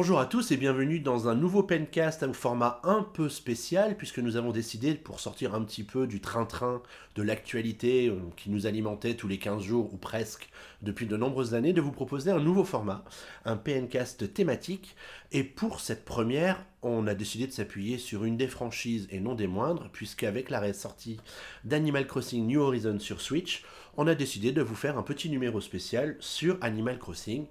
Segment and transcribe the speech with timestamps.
[0.00, 4.18] bonjour à tous et bienvenue dans un nouveau pencast au format un peu spécial puisque
[4.18, 6.80] nous avons décidé pour sortir un petit peu du train-train
[7.16, 10.48] de l'actualité euh, qui nous alimentait tous les 15 jours ou presque
[10.80, 13.04] depuis de nombreuses années de vous proposer un nouveau format,
[13.44, 14.96] un pencast thématique.
[15.32, 19.34] Et pour cette première on a décidé de s'appuyer sur une des franchises et non
[19.34, 21.18] des moindres puisqu'avec la sortie
[21.64, 23.64] d'Animal Crossing New Horizons sur Switch
[23.98, 27.44] on a décidé de vous faire un petit numéro spécial sur Animal Crossing.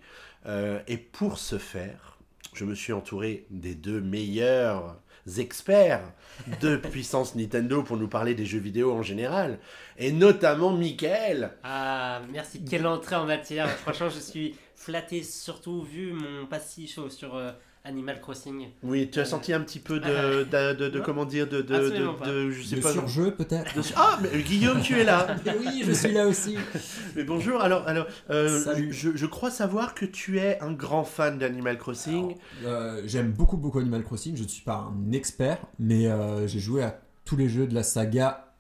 [0.46, 2.09] Euh, et pour ce faire,
[2.54, 5.00] je me suis entouré des deux meilleurs
[5.38, 6.14] experts
[6.62, 9.60] de puissance Nintendo pour nous parler des jeux vidéo en général,
[9.98, 11.52] et notamment Michael.
[11.64, 12.64] Ah, merci.
[12.64, 13.70] Quelle entrée en matière.
[13.70, 17.52] Franchement, je suis flatté, surtout vu mon passif sur euh,
[17.90, 18.68] Animal Crossing.
[18.84, 21.90] Oui, tu as senti un petit peu de, de, de, comment dire, de, de,
[22.24, 23.74] de, je sais pas, surjeu peut-être.
[23.96, 25.36] Ah, mais Guillaume, tu es là.
[25.60, 26.56] oui, je suis là aussi.
[27.16, 27.62] Mais bonjour.
[27.62, 32.36] Alors, alors, euh, je, je, crois savoir que tu es un grand fan d'Animal Crossing.
[32.64, 34.38] Euh, j'aime beaucoup beaucoup Animal Crossing.
[34.38, 37.74] Je ne suis pas un expert, mais euh, j'ai joué à tous les jeux de
[37.74, 38.54] la saga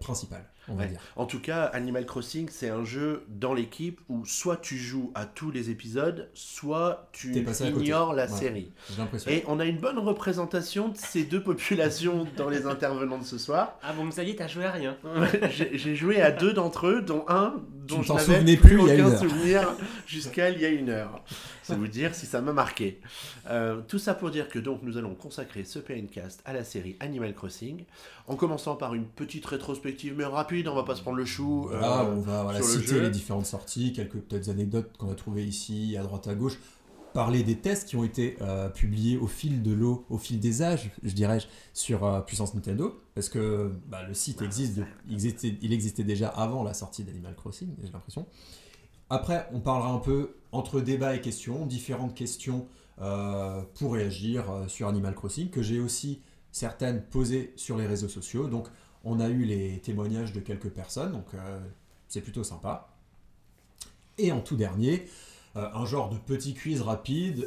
[0.00, 0.46] principale.
[1.16, 5.24] En tout cas, Animal Crossing, c'est un jeu dans l'équipe où soit tu joues à
[5.24, 8.70] tous les épisodes, soit tu ignores la série.
[9.26, 13.38] Et on a une bonne représentation de ces deux populations dans les intervenants de ce
[13.38, 13.78] soir.
[13.82, 14.96] Ah bon, vous saviez, t'as joué à rien.
[15.50, 17.54] J'ai joué à deux d'entre eux, dont un
[17.86, 19.68] dont je n'avais plus, aucun souvenir
[20.06, 21.22] jusqu'à il y a une heure.
[21.66, 23.00] C'est vous dire si ça m'a marqué.
[23.48, 26.96] Euh, tout ça pour dire que donc nous allons consacrer ce PNcast à la série
[27.00, 27.84] Animal Crossing,
[28.28, 31.68] en commençant par une petite rétrospective mais rapide, on va pas se prendre le chou.
[31.72, 36.04] Euh, on va citer les différentes sorties, quelques petites anecdotes qu'on a trouvées ici, à
[36.04, 36.58] droite à gauche
[37.12, 40.60] parler des tests qui ont été euh, publiés au fil de l'eau, au fil des
[40.60, 41.38] âges, je dirais,
[41.72, 46.62] sur Puissance Nintendo, parce que bah, le site existe, il, existait, il existait déjà avant
[46.62, 48.26] la sortie d'Animal Crossing, j'ai l'impression.
[49.08, 52.66] Après, on parlera un peu entre débat et questions, différentes questions
[53.00, 58.08] euh, pour réagir euh, sur Animal Crossing, que j'ai aussi certaines posées sur les réseaux
[58.08, 58.48] sociaux.
[58.48, 58.68] Donc,
[59.04, 61.60] on a eu les témoignages de quelques personnes, donc euh,
[62.08, 62.88] c'est plutôt sympa.
[64.16, 65.06] Et en tout dernier,
[65.56, 67.46] un genre de petit quiz rapide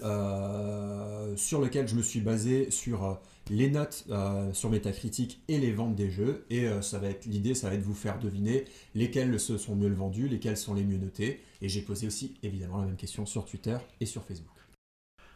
[1.35, 5.95] sur lequel je me suis basé sur les notes euh, sur Metacritic et les ventes
[5.95, 6.45] des jeux.
[6.49, 8.65] Et euh, ça va être l'idée, ça va être de vous faire deviner
[8.95, 11.41] lesquels se sont mieux vendus, lesquels sont les mieux notés.
[11.61, 14.47] Et j'ai posé aussi évidemment la même question sur Twitter et sur Facebook.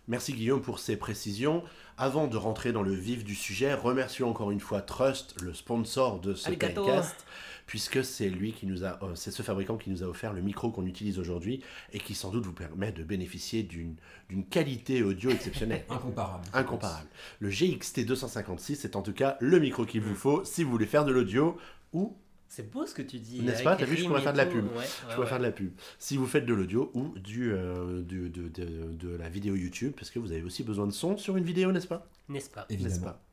[0.08, 1.64] Merci Guillaume pour ces précisions.
[1.98, 6.20] Avant de rentrer dans le vif du sujet, remercions encore une fois Trust, le sponsor
[6.20, 7.26] de ce podcast
[7.66, 10.42] puisque c'est lui qui nous a, euh, c'est ce fabricant qui nous a offert le
[10.42, 15.30] micro qu'on utilise aujourd'hui et qui sans doute vous permet de bénéficier d'une qualité audio
[15.30, 15.86] exceptionnelle.
[15.90, 16.46] Incomparable.
[16.54, 17.08] Incomparable.
[17.40, 20.86] Le GXT 256 est en tout cas le micro qu'il vous faut si vous voulez
[20.86, 21.58] faire de l'audio
[21.94, 22.18] ou
[22.56, 23.42] c'est beau ce que tu dis.
[23.42, 23.76] N'est-ce pas?
[23.76, 24.68] T'as vu, je pourrais faire de la pub.
[25.10, 25.72] je pourrais faire de la pub.
[25.98, 30.12] Si vous faites de l'audio ou du, euh, de, de, de, la vidéo YouTube, parce
[30.12, 32.06] que vous avez aussi besoin de son sur une vidéo, n'est-ce pas?
[32.30, 32.68] N'est-ce pas?
[32.70, 33.06] Évidemment.
[33.06, 33.24] Pas?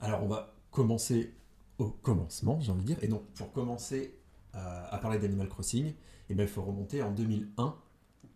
[0.00, 1.32] Alors, on va commencer
[1.80, 2.98] au commencement, j'ai envie de dire.
[3.02, 4.18] Et donc, pour commencer
[4.54, 5.94] euh, à parler d'Animal Crossing,
[6.28, 7.76] eh ben, il faut remonter en 2001.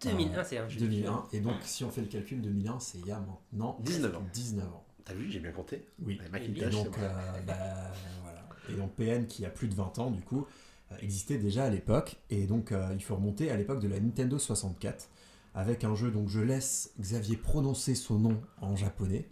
[0.03, 0.81] 2001, c'est un jeu.
[0.81, 1.29] 2001.
[1.33, 4.23] Et donc, si on fait le calcul, 2001, c'est il y a maintenant 19 ans.
[4.33, 4.85] 19 ans.
[5.05, 6.19] T'as vu, j'ai bien compté Oui.
[6.35, 7.55] Et donc, euh, bah,
[8.23, 8.49] voilà.
[8.71, 10.47] et donc, PN, qui a plus de 20 ans, du coup,
[10.93, 12.17] euh, existait déjà à l'époque.
[12.31, 15.09] Et donc, il faut remonter à l'époque de la Nintendo 64
[15.57, 19.29] avec un jeu donc je laisse Xavier prononcer son nom en japonais.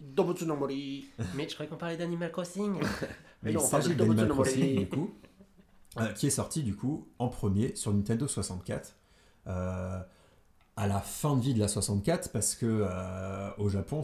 [1.35, 2.75] Mais je croyais qu'on parlait d'Animal Crossing.
[3.43, 5.11] Mais il s'agit d'Animal Crossing du coup,
[5.99, 8.95] euh, qui est sorti du coup en premier sur Nintendo 64.
[9.47, 9.99] Euh,
[10.75, 14.01] à la fin de vie de la 64 parce que euh, au Japon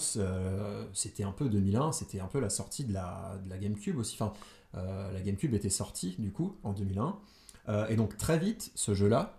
[0.93, 4.15] c'était un peu 2001 c'était un peu la sortie de la, de la GameCube aussi
[4.21, 4.33] enfin
[4.75, 9.33] la GameCube était sortie du coup en 2001 et donc très vite ce jeu là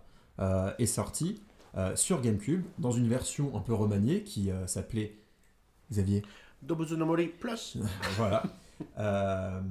[0.77, 1.41] est sorti
[1.95, 5.15] sur GameCube dans une version un peu remaniée qui s'appelait
[5.89, 6.23] Xavier
[6.61, 7.77] Dobuzunamori Plus.
[8.17, 8.43] voilà.
[8.99, 9.61] Euh,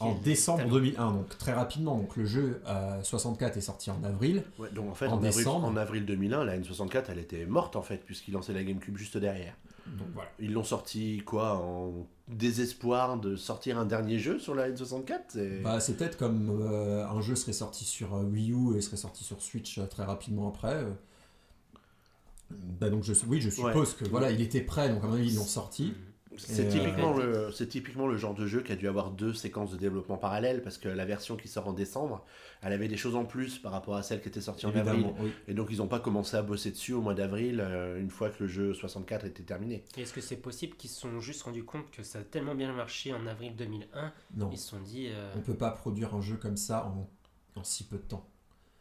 [0.00, 1.96] en décembre 2001, donc très rapidement.
[1.96, 2.62] Donc le jeu
[3.02, 4.42] 64 est sorti en avril.
[4.74, 7.98] donc en fait, en, décembre, en avril 2001, la N64, elle était morte en fait,
[7.98, 9.54] puisqu'ils lançaient la GameCube juste derrière.
[9.86, 10.30] Donc voilà.
[10.40, 11.92] Ils l'ont sorti quoi en
[12.26, 17.36] désespoir de sortir un dernier jeu sur la N64 bah, C'est peut-être comme un jeu
[17.36, 20.84] serait sorti sur Wii U et serait sorti sur Switch très rapidement après.
[22.50, 25.30] Bah donc je, oui, je suppose que voilà, il était prêt, donc à mon avis
[25.30, 25.94] ils l'ont sorti.
[26.38, 29.76] C'est typiquement, le, typiquement le genre de jeu qui a dû avoir deux séquences de
[29.76, 32.24] développement parallèles parce que la version qui sort en décembre,
[32.62, 35.06] elle avait des choses en plus par rapport à celle qui était sortie en avril.
[35.48, 38.30] Et donc ils n'ont pas commencé à bosser dessus au mois d'avril euh, une fois
[38.30, 39.84] que le jeu 64 était terminé.
[39.96, 42.72] Est-ce que c'est possible qu'ils se sont juste rendus compte que ça a tellement bien
[42.72, 44.50] marché en avril 2001 Non.
[44.52, 45.08] Ils se sont dit.
[45.08, 45.32] Euh...
[45.36, 47.08] On peut pas produire un jeu comme ça en,
[47.58, 48.28] en si peu de temps.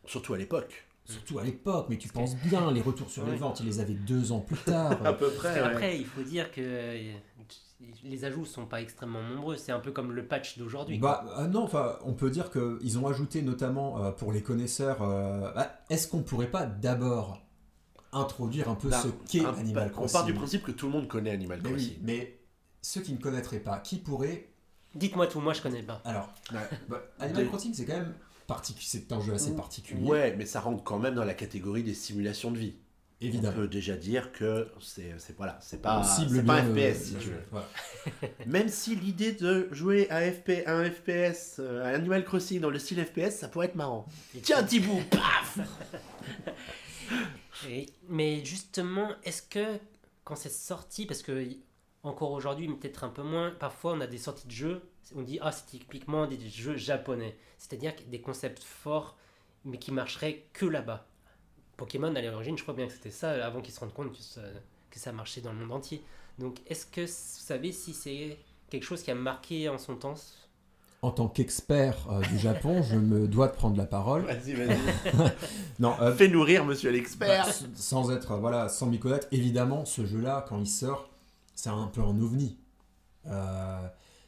[0.06, 0.86] Surtout à l'époque.
[1.06, 3.94] Surtout à l'époque, mais tu penses bien, les retours sur les ventes, ils les avaient
[3.94, 5.00] deux ans plus tard.
[5.06, 5.60] à peu près.
[5.60, 7.14] Après, il faut dire que euh,
[8.04, 9.56] les ajouts sont pas extrêmement nombreux.
[9.56, 10.98] C'est un peu comme le patch d'aujourd'hui.
[10.98, 15.00] Bah euh, non, enfin, on peut dire qu'ils ont ajouté notamment euh, pour les connaisseurs.
[15.00, 17.40] Bah, est-ce qu'on pourrait pas d'abord
[18.12, 20.94] introduire un peu bah, ce qu'est Animal Crossing On part du principe que tout le
[20.94, 21.78] monde connaît Animal Crossing.
[21.78, 22.40] Oui, mais
[22.82, 24.50] ceux qui ne connaîtraient pas, qui pourrait
[24.96, 26.02] Dites-moi tout, moi je connais pas.
[26.06, 28.14] Alors, bah, Animal Crossing, c'est quand même
[28.80, 30.08] c'est un jeu assez particulier.
[30.08, 32.74] Ouais, mais ça rentre quand même dans la catégorie des simulations de vie.
[33.22, 33.54] Évidemment.
[33.56, 37.30] On peut déjà dire que c'est voilà, c'est pas c'est pas un FPS si tu
[37.30, 38.30] veux.
[38.46, 42.78] Même si l'idée de jouer à FP, un FPS, euh, à Animal Crossing dans le
[42.78, 44.06] style FPS, ça pourrait être marrant.
[44.44, 45.60] Tiens, Thibaut, paf
[48.10, 49.80] Mais justement, est-ce que
[50.26, 51.48] quand c'est sorti, parce que
[52.04, 54.82] encore aujourd'hui, peut-être un peu moins, parfois on a des sorties de jeux,
[55.16, 59.18] on dit ah c'est typiquement des jeux japonais, c'est-à-dire des concepts forts
[59.66, 61.08] mais qui marcheraient que là-bas.
[61.78, 64.18] Pokémon à l'origine, je crois bien que c'était ça avant qu'ils se rendent compte que
[64.18, 64.42] ça,
[64.90, 66.04] que ça marchait dans le monde entier.
[66.40, 68.38] Donc est-ce que vous savez si c'est
[68.70, 70.16] quelque chose qui a marqué en son temps?
[71.02, 74.22] En tant qu'expert euh, du Japon, je me dois de prendre la parole.
[74.26, 74.78] Vas-y, vas-y.
[75.80, 77.46] non, euh, fais nourrir, monsieur l'expert.
[77.46, 81.10] Bah, sans être, voilà, sans m'y connaître, évidemment, ce jeu-là, quand il sort,
[81.54, 82.58] c'est un peu un ovni.
[83.28, 83.88] Euh,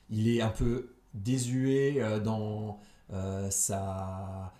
[0.09, 2.79] il est un peu désuet euh, dans
[3.13, 4.53] euh, sa,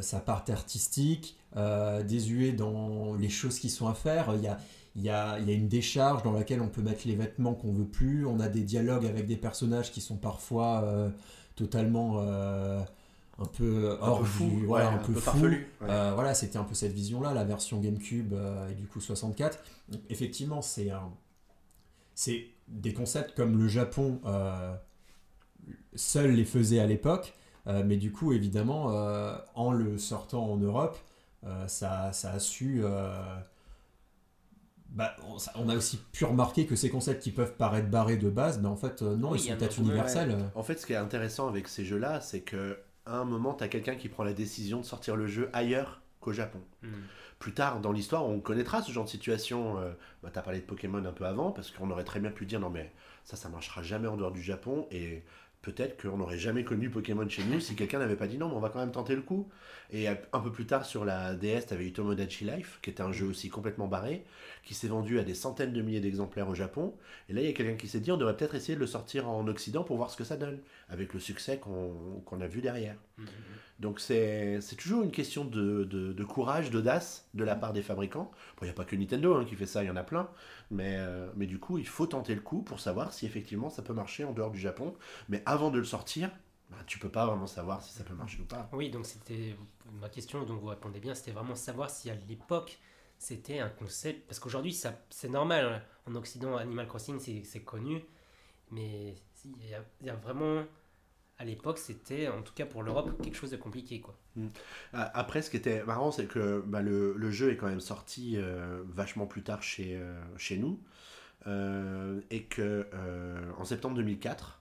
[0.00, 1.36] sa part artistique,
[2.04, 4.32] désuet dans les choses qui sont à faire.
[4.36, 4.58] Il y a,
[4.94, 7.54] il y, a, il y a, une décharge dans laquelle on peut mettre les vêtements
[7.54, 8.24] qu'on veut plus.
[8.24, 10.84] On a des dialogues avec des personnages qui sont parfois
[11.56, 15.38] totalement un peu hors un fou, voilà, un, peu, fou.
[15.80, 18.32] voilà, c'était un peu cette vision-là, la version GameCube
[18.70, 19.58] et du coup 64.
[20.08, 21.10] Effectivement, c'est un,
[22.14, 24.74] c'est des concepts comme le Japon euh,
[25.94, 27.34] seul les faisait à l'époque,
[27.66, 30.98] euh, mais du coup, évidemment, euh, en le sortant en Europe,
[31.66, 32.82] ça, ça, a su.
[34.88, 35.14] Bah,
[35.56, 38.68] on, a aussi pu remarquer que ces concepts qui peuvent paraître barrés de base, mais
[38.68, 40.38] en fait, non, ils sont peut-être universels.
[40.54, 43.62] En fait, ce qui est intéressant avec ces jeux-là, c'est que à un moment, tu
[43.62, 46.60] as quelqu'un qui prend la décision de sortir le jeu ailleurs qu'au Japon.
[46.82, 46.88] Hmm
[47.44, 49.78] plus tard dans l'histoire, on connaîtra ce genre de situation.
[49.78, 49.92] Euh,
[50.22, 52.46] bah, tu as parlé de Pokémon un peu avant, parce qu'on aurait très bien pu
[52.46, 52.90] dire non, mais
[53.24, 54.86] ça, ça marchera jamais en dehors du Japon.
[54.90, 55.22] Et
[55.64, 58.54] peut-être qu'on n'aurait jamais connu Pokémon chez nous si quelqu'un n'avait pas dit non, mais
[58.54, 59.48] on va quand même tenter le coup.
[59.90, 63.02] Et un peu plus tard sur la DS, tu avais eu Tomodachi Life, qui était
[63.02, 64.24] un jeu aussi complètement barré,
[64.62, 66.94] qui s'est vendu à des centaines de milliers d'exemplaires au Japon.
[67.28, 68.86] Et là, il y a quelqu'un qui s'est dit on devrait peut-être essayer de le
[68.86, 70.58] sortir en Occident pour voir ce que ça donne,
[70.90, 72.96] avec le succès qu'on a vu derrière.
[73.16, 73.24] Mmh.
[73.80, 78.30] Donc c'est toujours une question de, de, courage, d'audace de la part des fabricants.
[78.60, 80.28] Il n'y a pas que Nintendo hein, qui fait ça, il y en a plein.
[80.74, 83.82] Mais, euh, mais du coup, il faut tenter le coup pour savoir si effectivement ça
[83.82, 84.94] peut marcher en dehors du Japon.
[85.28, 86.30] Mais avant de le sortir,
[86.70, 88.68] bah, tu peux pas vraiment savoir si ça peut marcher ou pas.
[88.72, 89.56] Oui, donc c'était
[90.00, 92.78] ma question, donc vous répondez bien, c'était vraiment savoir si à l'époque
[93.18, 94.26] c'était un concept.
[94.26, 94.76] Parce qu'aujourd'hui,
[95.10, 96.10] c'est normal, hein.
[96.10, 98.02] en Occident, Animal Crossing c'est connu.
[98.70, 100.64] Mais il y, y a vraiment
[101.38, 104.00] à l'époque, c'était, en tout cas pour l'Europe, quelque chose de compliqué.
[104.00, 104.16] Quoi.
[104.36, 104.48] Hmm.
[104.92, 108.36] Après, ce qui était marrant, c'est que bah, le, le, jeu est quand même sorti
[108.36, 110.80] euh, vachement plus tard chez, euh, chez nous.
[111.46, 112.86] Euh, et que
[113.58, 114.60] en septembre 2004,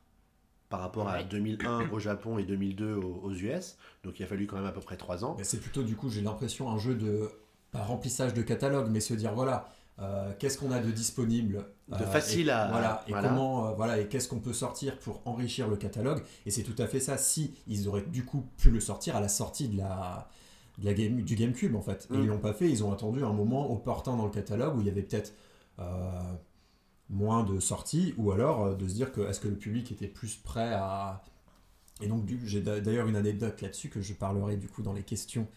[0.69, 4.57] par rapport à 2001 au Japon et 2002 aux, US, donc il a fallu quand
[4.57, 5.37] même à peu près 3 ans.
[5.43, 7.29] C'est plutôt du coup, j'ai l'impression, un jeu de
[7.71, 9.69] pas remplissage de catalogue, mais se dire voilà,
[9.99, 13.99] euh, qu'est-ce qu'on a de disponible de euh, facile à voilà et comment euh, voilà
[13.99, 16.23] et qu'est-ce qu'on peut sortir pour enrichir le catalogue.
[16.47, 19.21] Et c'est tout à fait ça si ils auraient du coup pu le sortir à
[19.21, 20.29] la sortie de la,
[20.79, 22.07] de la game, du GameCube en fait.
[22.11, 22.27] Et ils mm.
[22.27, 24.89] l'ont pas fait ils ont attendu un moment opportun dans le catalogue où il y
[24.89, 25.33] avait peut-être
[27.09, 30.35] moins de sorties ou alors de se dire que est-ce que le public était plus
[30.37, 31.21] prêt à
[32.01, 35.47] et donc j'ai d'ailleurs une anecdote là-dessus que je parlerai du coup dans les questions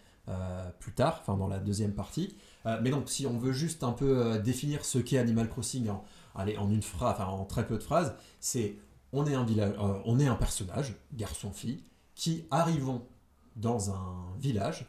[0.80, 3.92] plus tard enfin dans la deuxième partie euh, mais donc, si on veut juste un
[3.92, 6.04] peu euh, définir ce qu'est Animal Crossing en,
[6.34, 8.76] allez, en une phrase, enfin en très peu de phrases, c'est
[9.12, 13.06] on est un village, euh, on est un personnage, garçon-fille, qui arrivons
[13.54, 14.86] dans un village.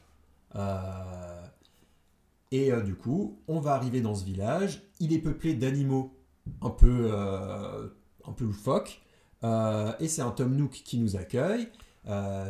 [2.51, 4.81] et du coup, on va arriver dans ce village.
[4.99, 6.17] Il est peuplé d'animaux
[6.61, 9.01] un peu, un peu loufoques.
[9.43, 11.69] et c'est un Tom Nook qui nous accueille,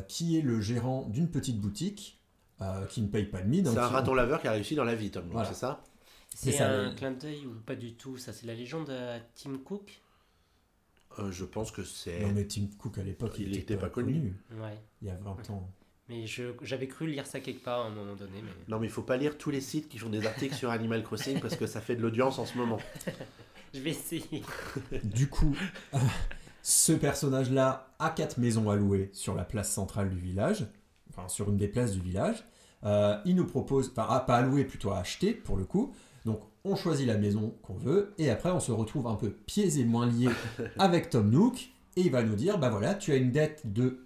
[0.08, 2.17] qui est le gérant d'une petite boutique
[2.62, 3.66] euh, qui ne paye pas de mine.
[3.66, 5.84] C'est un raton laveur qui a réussi dans la vie, Tom, c'est ça
[6.34, 10.02] C'est un clin d'œil ou pas du tout Ça, c'est la légende de Tim Cook
[11.20, 12.22] euh, Je pense que c'est.
[12.22, 14.36] Non, mais Tim Cook à l'époque, il n'était pas, connu.
[14.52, 14.80] Ouais.
[15.02, 15.70] Il y a 20 ans.
[16.10, 16.26] Mais
[16.62, 18.42] j'avais cru lire ça quelque part à un moment donné.
[18.42, 18.52] Mais...
[18.70, 21.04] Non, mais il faut pas lire tous les sites qui font des articles sur Animal
[21.04, 22.80] Crossing parce que ça fait de l'audience en ce moment.
[23.74, 24.42] Je vais essayer.
[25.04, 25.54] du coup,
[26.64, 30.66] ce personnage-là a quatre maisons à louer sur la place centrale du village
[31.28, 32.44] sur une des places du village.
[33.26, 35.94] il nous propose, enfin pas à louer, plutôt à acheter pour le coup.
[36.26, 39.80] Donc on choisit la maison qu'on veut et après on se retrouve un peu pieds
[39.80, 40.30] et moins liés
[40.78, 44.06] avec Tom Nook et il va nous dire bah voilà tu as une dette de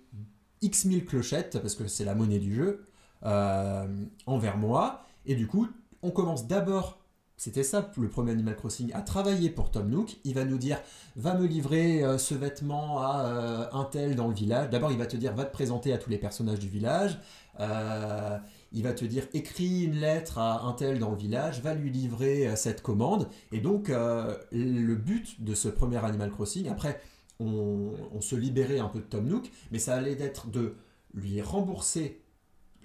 [0.62, 2.86] X mille clochettes parce que c'est la monnaie du jeu
[3.24, 5.68] envers moi et du coup
[6.04, 7.01] on commence d'abord
[7.42, 10.18] c'était ça le premier Animal Crossing, à travailler pour Tom Nook.
[10.26, 10.78] Il va nous dire,
[11.16, 14.70] va me livrer euh, ce vêtement à euh, un tel dans le village.
[14.70, 17.18] D'abord, il va te dire, va te présenter à tous les personnages du village.
[17.60, 18.38] Euh,
[18.74, 21.90] il va te dire, écris une lettre à un tel dans le village, va lui
[21.90, 23.28] livrer cette commande.
[23.52, 27.02] Et donc, le but de ce premier Animal Crossing, après,
[27.40, 30.76] on, se libérait un peu de Tom Nook, mais ça allait être de
[31.16, 32.22] lui rembourser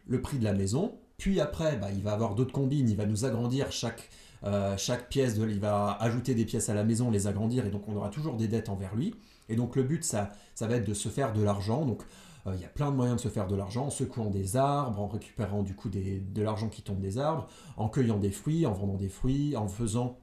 [0.07, 0.95] le prix de la maison.
[1.19, 4.09] Puis après, bah, il va avoir d'autres combines, il va nous agrandir chaque
[4.47, 7.89] euh, chaque pièce, il va ajouter des pièces à la maison, les agrandir, et donc
[7.89, 9.15] on aura toujours des dettes envers lui.
[9.49, 11.85] Et donc le but, ça, ça va être de se faire de l'argent.
[11.85, 12.03] Donc
[12.47, 14.57] euh, il y a plein de moyens de se faire de l'argent en secouant des
[14.57, 18.31] arbres, en récupérant du coup des, de l'argent qui tombe des arbres, en cueillant des
[18.31, 20.19] fruits, en vendant des fruits, en faisant,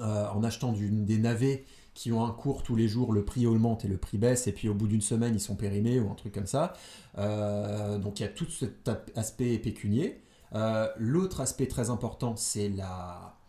[0.00, 3.84] euh, en achetant des navets qui ont un cours tous les jours, le prix augmente
[3.84, 6.14] et le prix baisse, et puis au bout d'une semaine ils sont périmés ou un
[6.14, 6.72] truc comme ça.
[7.16, 10.22] donc il y a tout cet aspect pécunier.
[10.96, 13.39] L'autre aspect très important, c'est la,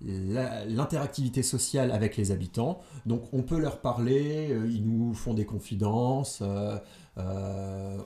[0.00, 2.80] l'interactivité sociale avec les habitants.
[3.06, 6.78] Donc on peut leur parler, euh, ils nous font des confidences, euh,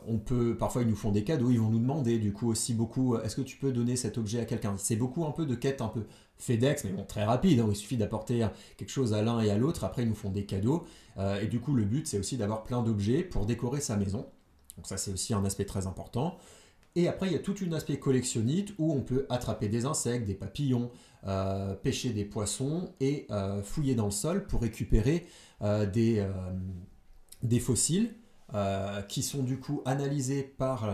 [0.06, 2.74] on peut, parfois ils nous font des cadeaux, ils vont nous demander du coup aussi
[2.74, 4.74] beaucoup, est-ce que tu peux donner cet objet à quelqu'un?
[4.78, 6.04] C'est beaucoup un peu de quête un peu
[6.36, 9.58] FedEx, mais bon très rapide, hein, il suffit d'apporter quelque chose à l'un et à
[9.58, 10.84] l'autre, après ils nous font des cadeaux.
[11.42, 14.26] et du coup le but c'est aussi d'avoir plein d'objets pour décorer sa maison.
[14.76, 16.38] Donc ça c'est aussi un aspect très important.
[16.96, 20.26] Et après, il y a tout un aspect collectionnite où on peut attraper des insectes,
[20.26, 20.90] des papillons,
[21.26, 25.26] euh, pêcher des poissons et euh, fouiller dans le sol pour récupérer
[25.62, 26.24] euh, des,
[27.42, 28.14] des fossiles
[29.08, 30.90] qui sont du coup analysés par...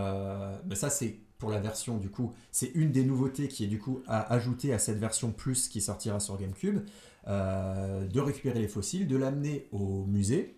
[0.65, 3.79] mais ça, c'est pour la version du coup, c'est une des nouveautés qui est du
[3.79, 6.79] coup à ajouter à cette version plus qui sortira sur GameCube,
[7.25, 10.57] de récupérer les fossiles, de l'amener au musée.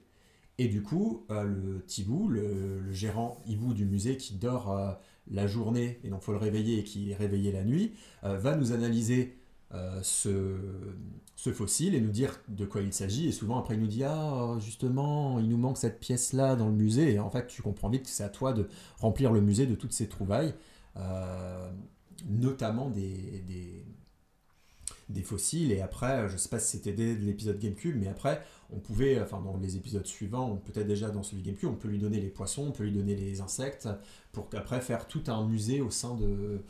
[0.58, 4.98] Et du coup, le Tibou, le, le, gérant hibou du musée qui dort
[5.32, 7.94] la journée, et donc faut le réveiller et qui est réveillé la nuit,
[8.24, 9.38] euh, va nous analyser
[9.74, 13.28] euh, ce, fossile et nous dire de quoi il s'agit.
[13.28, 16.74] Et souvent, après, il nous dit Ah, justement, il nous manque cette pièce-là dans le
[16.74, 17.14] musée.
[17.14, 18.68] Et en fait, tu comprends vite que c'est à toi de
[19.00, 20.54] remplir le musée de toutes ces trouvailles,
[20.98, 21.72] euh,
[22.30, 23.44] notamment des,
[25.10, 25.72] des, fossiles.
[25.72, 29.42] Et après, je sais pas si c'était dès l'épisode GameCube, mais après, on pouvait, enfin
[29.42, 32.68] dans les épisodes suivants, peut-être déjà dans celui GameCube, on peut lui donner les poissons,
[32.68, 33.88] on peut lui donner les insectes,
[34.32, 36.62] pour qu'après faire tout un musée au sein de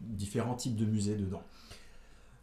[0.00, 1.42] différents types de musées dedans.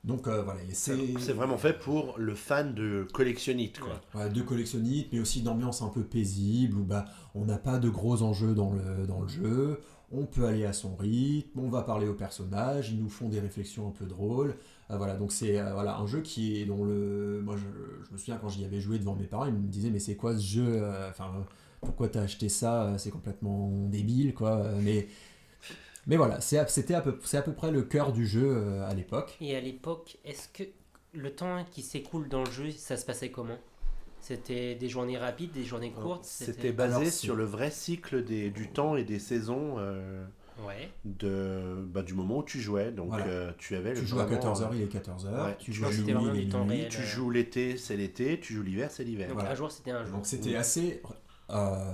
[0.03, 4.27] Donc euh, voilà, c'est vraiment fait pour le fan de collectionnite quoi.
[4.29, 8.21] de collectionnite, mais aussi d'ambiance un peu paisible où bah on n'a pas de gros
[8.21, 9.79] enjeux dans le dans le jeu,
[10.11, 13.39] on peut aller à son rythme, on va parler aux personnages, ils nous font des
[13.39, 14.55] réflexions un peu drôles.
[14.91, 17.41] Euh, voilà, donc c'est euh, voilà, un jeu qui est dont le.
[17.43, 19.99] Moi, je, me souviens quand j'y avais joué devant mes parents, ils me disaient, mais
[19.99, 21.45] c'est quoi ce jeu euh, Enfin,
[21.81, 24.63] pourquoi t'as acheté ça C'est complètement débile, quoi.
[24.81, 25.07] Mais.
[26.05, 29.37] Mais voilà, c'était à peu, c'est à peu près le cœur du jeu à l'époque.
[29.39, 30.63] Et à l'époque, est-ce que
[31.13, 33.57] le temps qui s'écoule dans le jeu, ça se passait comment?
[34.19, 36.25] C'était des journées rapides, des journées courtes?
[36.25, 39.77] C'était basé sur le vrai cycle des, du temps et des saisons
[41.05, 42.91] de, bah, du moment où tu jouais.
[42.91, 45.57] Donc euh, tu avais Tu joues à 14h, il est 14h.
[45.57, 48.39] tu, joues nuit, tu joues l'été, c'est l'été.
[48.39, 49.29] Tu joues l'hiver, c'est l'hiver.
[49.29, 50.17] Donc un jour, c'était un jour.
[50.17, 51.01] Donc c'était assez.
[51.49, 51.93] Euh,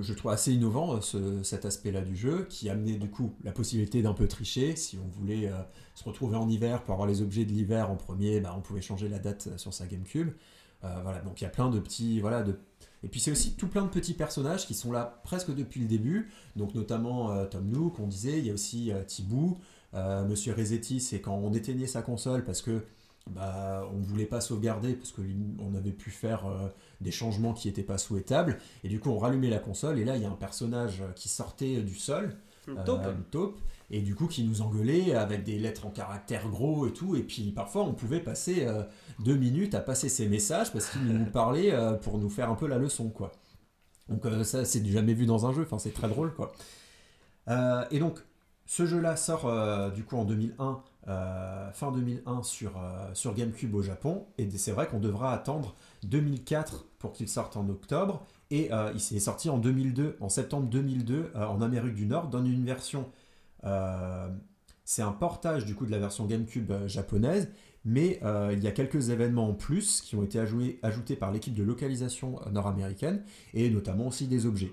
[0.00, 4.02] je trouve assez innovant ce, cet aspect-là du jeu qui amenait du coup la possibilité
[4.02, 4.76] d'un peu tricher.
[4.76, 5.58] Si on voulait euh,
[5.94, 8.80] se retrouver en hiver pour avoir les objets de l'hiver en premier, bah, on pouvait
[8.80, 10.30] changer la date sur sa GameCube.
[11.02, 12.58] Voilà, donc il y a plein de petits, voilà, de
[13.04, 15.86] et puis c'est aussi tout plein de petits personnages qui sont là presque depuis le
[15.86, 19.58] début, donc notamment euh, Tom Nook, on disait, il y a aussi euh, Thibaut,
[19.92, 22.82] euh, Monsieur Resetti, c'est quand on éteignait sa console parce que
[23.30, 26.42] bah, on ne voulait pas sauvegarder parce qu'on avait pu faire
[27.00, 30.16] des changements qui n'étaient pas souhaitables, et du coup on rallumait la console, et là
[30.16, 32.36] il y a un personnage qui sortait du sol,
[32.68, 33.58] une taupe.
[33.96, 37.22] Et du coup qui nous engueulait avec des lettres en caractère gros et tout, et
[37.22, 38.66] puis parfois on pouvait passer
[39.20, 42.54] deux minutes à passer ses messages parce qu'il nous parlait euh, pour nous faire un
[42.54, 43.32] peu la leçon, quoi.
[44.08, 46.52] Donc euh, ça, c'est du jamais vu dans un jeu, enfin c'est très drôle, quoi.
[47.48, 48.20] Euh, et donc,
[48.66, 50.82] ce jeu-là sort du coup en 2001,
[51.74, 52.80] fin 2001 sur,
[53.12, 55.74] sur GameCube au Japon, et c'est vrai qu'on devra attendre
[56.04, 61.32] 2004 pour qu'il sorte en octobre, et il s'est sorti en 2002, en septembre 2002,
[61.34, 63.06] en Amérique du Nord, dans une version...
[64.84, 67.48] c'est un portage du coup de la version GameCube japonaise
[67.84, 71.54] mais euh, il y a quelques événements en plus qui ont été ajoutés, par l'équipe
[71.54, 74.72] de localisation nord-américaine, et notamment aussi des objets.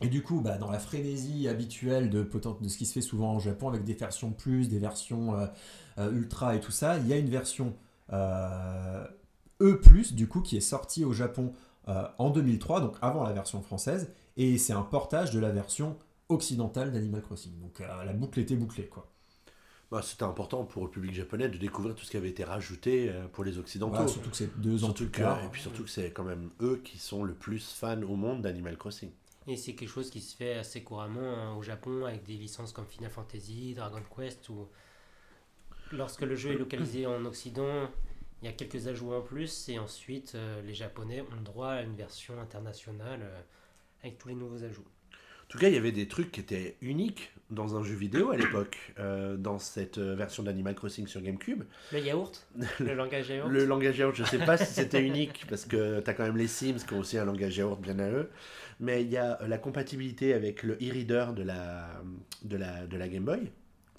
[0.00, 3.34] Et du coup, bah, dans la frénésie habituelle de, de ce qui se fait souvent
[3.34, 5.46] au Japon, avec des versions plus, des versions euh,
[5.98, 7.74] euh, ultra et tout ça, il y a une version
[8.12, 9.04] euh,
[9.60, 9.80] E,
[10.12, 11.52] du coup, qui est sortie au Japon
[12.18, 15.96] en 2003, donc avant la version française, et c'est un portage de la version
[16.28, 17.58] occidentale d'Animal Crossing.
[17.60, 19.10] Donc la boucle était bouclée, quoi.
[19.90, 23.10] Bah, c'était important pour le public japonais de découvrir tout ce qui avait été rajouté
[23.32, 24.06] pour les occidentaux.
[24.06, 25.42] surtout que c'est deux ans plus tard.
[25.42, 28.42] Et puis surtout que c'est quand même eux qui sont le plus fans au monde
[28.42, 29.10] d'Animal Crossing.
[29.48, 32.70] Et c'est quelque chose qui se fait assez couramment hein, au Japon avec des licences
[32.70, 34.68] comme Final Fantasy, Dragon Quest, ou
[35.90, 37.88] lorsque le jeu est localisé en Occident,
[38.42, 41.82] il y a quelques ajouts en plus, et ensuite euh, les Japonais ont droit à
[41.82, 43.40] une version internationale euh,
[44.02, 44.86] avec tous les nouveaux ajouts.
[45.48, 48.30] En tout cas, il y avait des trucs qui étaient uniques dans un jeu vidéo
[48.30, 51.62] à l'époque, euh, dans cette version d'Animal Crossing sur GameCube.
[51.92, 52.46] Le yaourt
[52.78, 56.00] Le langage yaourt Le langage yaourt, je ne sais pas si c'était unique, parce que
[56.00, 58.28] tu as quand même les Sims qui ont aussi un langage yaourt bien à eux
[58.80, 61.88] mais il y a la compatibilité avec le e-reader de la,
[62.44, 63.50] de, la, de la Game Boy.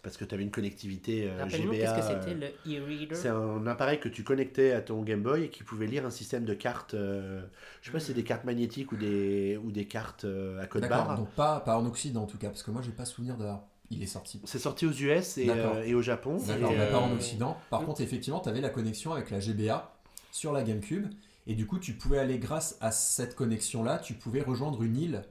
[0.01, 1.75] Parce que tu avais une connectivité euh, GBA.
[1.75, 5.45] Qu'est-ce que c'était le e-reader C'est un appareil que tu connectais à ton Game Boy
[5.45, 6.93] et qui pouvait lire un système de cartes.
[6.93, 7.41] Euh,
[7.81, 10.67] je sais pas si c'est des cartes magnétiques ou des, ou des cartes euh, à
[10.67, 11.17] code barre.
[11.17, 13.45] donc pas, pas en Occident en tout cas, parce que moi j'ai pas souvenir de.
[13.91, 14.39] Il est sorti.
[14.45, 15.49] C'est sorti aux US et,
[15.85, 16.37] et au Japon.
[16.47, 17.57] D'accord, mais pas en Occident.
[17.69, 19.95] Par contre, effectivement, tu avais la connexion avec la GBA
[20.31, 21.07] sur la GameCube
[21.47, 25.23] et du coup, tu pouvais aller, grâce à cette connexion-là, tu pouvais rejoindre une île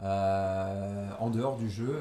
[0.00, 2.00] euh, en dehors du jeu.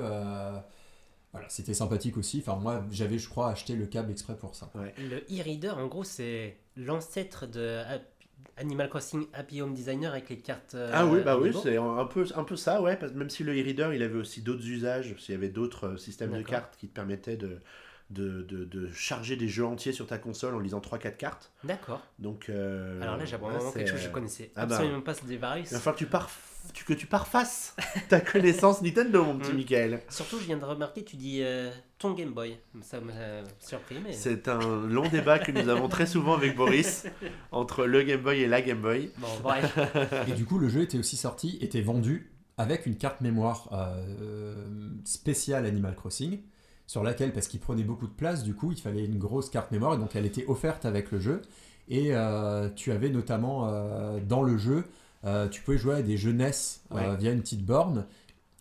[1.34, 2.44] Euh, voilà, c'était sympathique aussi.
[2.46, 4.72] Enfin, moi, j'avais, je crois, acheté le câble exprès pour ça.
[4.98, 7.82] Le e-reader, en gros, c'est l'ancêtre de
[8.58, 10.76] Animal Crossing Happy Home Designer avec les cartes.
[10.76, 12.98] Euh, ah oui, bah oui, c'est un peu, un peu ça, ouais.
[12.98, 16.38] Parce même si le e-reader, il avait aussi d'autres usages, s'il y avait d'autres systèmes
[16.38, 17.60] de cartes qui te permettaient de,
[18.12, 21.52] de, de, de, charger des jeux entiers sur ta console en lisant 3-4 cartes.
[21.64, 22.02] D'accord.
[22.20, 25.14] Donc, euh, Alors là, j'ai vraiment quelque chose que je connaissais ah bah, absolument pas,
[25.14, 25.70] c'est des virus.
[25.72, 26.30] Il va falloir que tu, pars,
[26.74, 27.76] tu, que tu parfasses
[28.10, 29.56] ta connaissance Nintendo, mon petit mm.
[29.56, 30.02] Michael.
[30.10, 32.58] Surtout, je viens de remarquer, tu dis euh, ton Game Boy.
[32.82, 33.14] Ça m'a
[33.60, 33.98] surpris.
[34.04, 34.14] Mais...
[34.14, 37.06] C'est un long débat que nous avons très souvent avec Boris
[37.52, 39.12] entre le Game Boy et la Game Boy.
[39.18, 39.78] Bon, bref.
[40.28, 44.56] et du coup, le jeu était aussi sorti, était vendu avec une carte mémoire euh,
[45.06, 46.42] spéciale Animal Crossing
[46.92, 49.72] sur laquelle, parce qu'il prenait beaucoup de place, du coup, il fallait une grosse carte
[49.72, 51.42] mémoire, et donc elle était offerte avec le jeu.
[51.88, 54.84] Et euh, tu avais notamment euh, dans le jeu,
[55.24, 56.84] euh, tu pouvais jouer à des jeunesses
[57.18, 58.08] via une petite borne,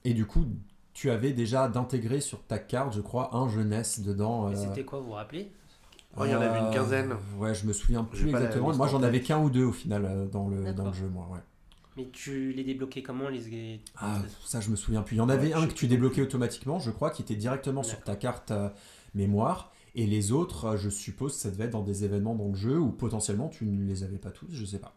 [0.04, 0.46] et du coup,
[0.92, 4.54] tu avais déjà d'intégrer sur ta carte, je crois, un jeunesse dedans.
[4.54, 5.50] C'était quoi, vous vous rappelez?
[6.16, 7.16] Oh, Il y en avait une quinzaine.
[7.36, 8.72] Ouais, je me souviens plus exactement.
[8.72, 11.26] Moi, j'en avais qu'un ou deux au final dans le, dans le jeu, moi.
[11.32, 11.40] Ouais.
[12.00, 13.80] Mais tu les débloquais comment les...
[13.96, 15.16] Ah, ça je me souviens plus.
[15.16, 18.00] Il y en avait un que tu débloquais automatiquement, je crois, qui était directement sur
[18.00, 18.68] ta carte euh,
[19.14, 19.72] mémoire.
[19.94, 22.78] Et les autres, euh, je suppose, ça devait être dans des événements dans le jeu
[22.78, 24.94] ou potentiellement tu ne les avais pas tous, je sais pas.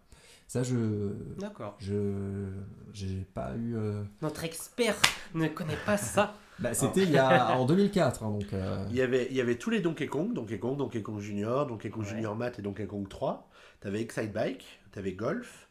[0.48, 1.14] Ça, je.
[1.40, 1.76] D'accord.
[1.80, 2.48] Je.
[2.94, 3.76] J'ai pas eu.
[3.76, 4.96] Euh, Notre expert
[5.34, 6.36] ne connaît pas ça.
[6.60, 8.24] bah, C'était il y a en 2004.
[8.24, 8.46] Hein, donc,
[8.92, 11.66] il, y avait, il y avait tous les Donkey Kong, Donkey Kong, Donkey Kong Junior,
[11.66, 13.50] Donkey Kong Junior Math et Donkey Kong 3.
[13.82, 15.63] Tu avais Excite Bike, tu avais Golf,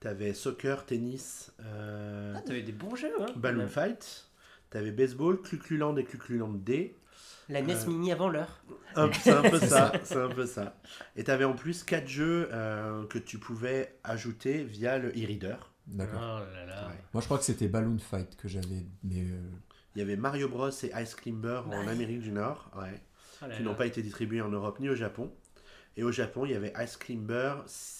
[0.00, 1.52] T'avais soccer, tennis.
[1.64, 4.28] Euh, ah, t'avais des bons jeux, hein Balloon Fight.
[4.70, 6.94] T'avais baseball, Clucluland et Clucluland D.
[7.48, 8.62] La NES euh, Mini avant l'heure.
[9.22, 10.76] C'est un peu ça, c'est un peu ça.
[11.14, 15.56] Et t'avais en plus quatre jeux euh, que tu pouvais ajouter via le e-reader.
[15.86, 16.42] D'accord.
[16.42, 18.84] Oh Moi, je crois que c'était Balloon Fight que j'avais.
[19.04, 19.24] Mais
[19.94, 23.00] Il y avait Mario Bros et Ice Climber en Amérique du Nord, ouais,
[23.42, 25.32] oh qui n'ont pas été distribués en Europe ni au Japon.
[25.96, 27.54] Et au Japon, il y avait Ice Climber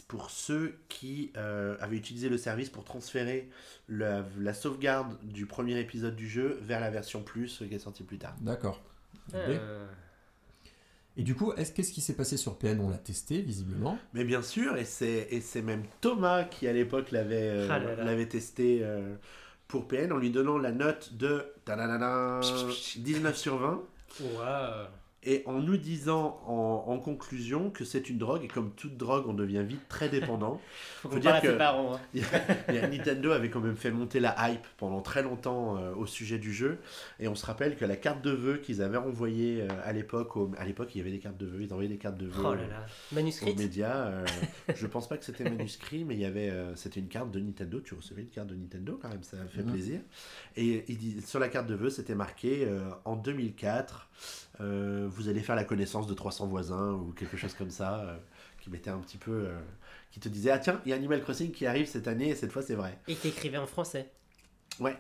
[0.07, 3.49] pour ceux qui euh, avaient utilisé le service pour transférer
[3.89, 8.19] la, sauvegarde du premier épisode du jeu vers la version plus qui est sortie plus
[8.19, 8.35] tard.
[8.41, 8.83] D'accord.
[9.35, 9.87] Euh.
[11.17, 13.99] Et du coup, est-ce qu'est-ce qui s'est passé sur PN On l'a testé visiblement.
[14.13, 17.79] Mais bien sûr, et c'est et c'est même Thomas qui à l'époque l'avait euh, ah
[17.79, 18.87] l'avait testé
[19.69, 23.83] pour PN en lui donnant la note de 19 sur 20.
[24.21, 24.89] Wow
[25.27, 29.35] et en nous disant en, conclusion que c'est une drogue et comme toute drogue on
[29.35, 30.61] devient vite très dépendant.
[31.03, 32.21] Faut, Faut dire que parents, hein.
[32.91, 36.55] Nintendo avait quand même fait monter la hype pendant très longtemps euh, au sujet du
[36.55, 36.79] jeu
[37.21, 40.33] et on se rappelle que la carte de vœux qu'ils avaient envoyée euh, à l'époque
[40.59, 42.45] à l'époque il y avait des cartes de vœux ils envoyaient des cartes de vœux
[42.45, 42.87] oh là là.
[43.13, 44.25] Aux médias euh,
[44.75, 47.81] je pense pas que c'était manuscrit mais il y avait c'était une carte de Nintendo
[47.81, 49.73] tu recevais une carte de Nintendo quand même ça fait mhm.
[49.73, 50.01] plaisir
[50.57, 52.67] et il dit, sur la carte de vœux c'était marqué
[53.05, 54.09] en 2004
[54.61, 58.17] euh, vous allez faire la connaissance de 300 voisins ou quelque chose comme ça, euh,
[58.61, 59.47] qui mettait un petit peu.
[59.47, 59.59] Euh,
[60.11, 62.35] qui te disait Ah tiens, il y a Animal Crossing qui arrive cette année et
[62.35, 62.99] cette fois c'est vrai.
[63.09, 64.11] Et qui écrivait en français.
[64.81, 64.97] Ouais.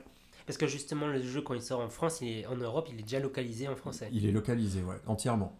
[0.46, 3.00] Parce que justement, le jeu, quand il sort en France, il est, en Europe, il
[3.00, 4.08] est déjà localisé en français.
[4.12, 5.56] Il est localisé, ouais, entièrement.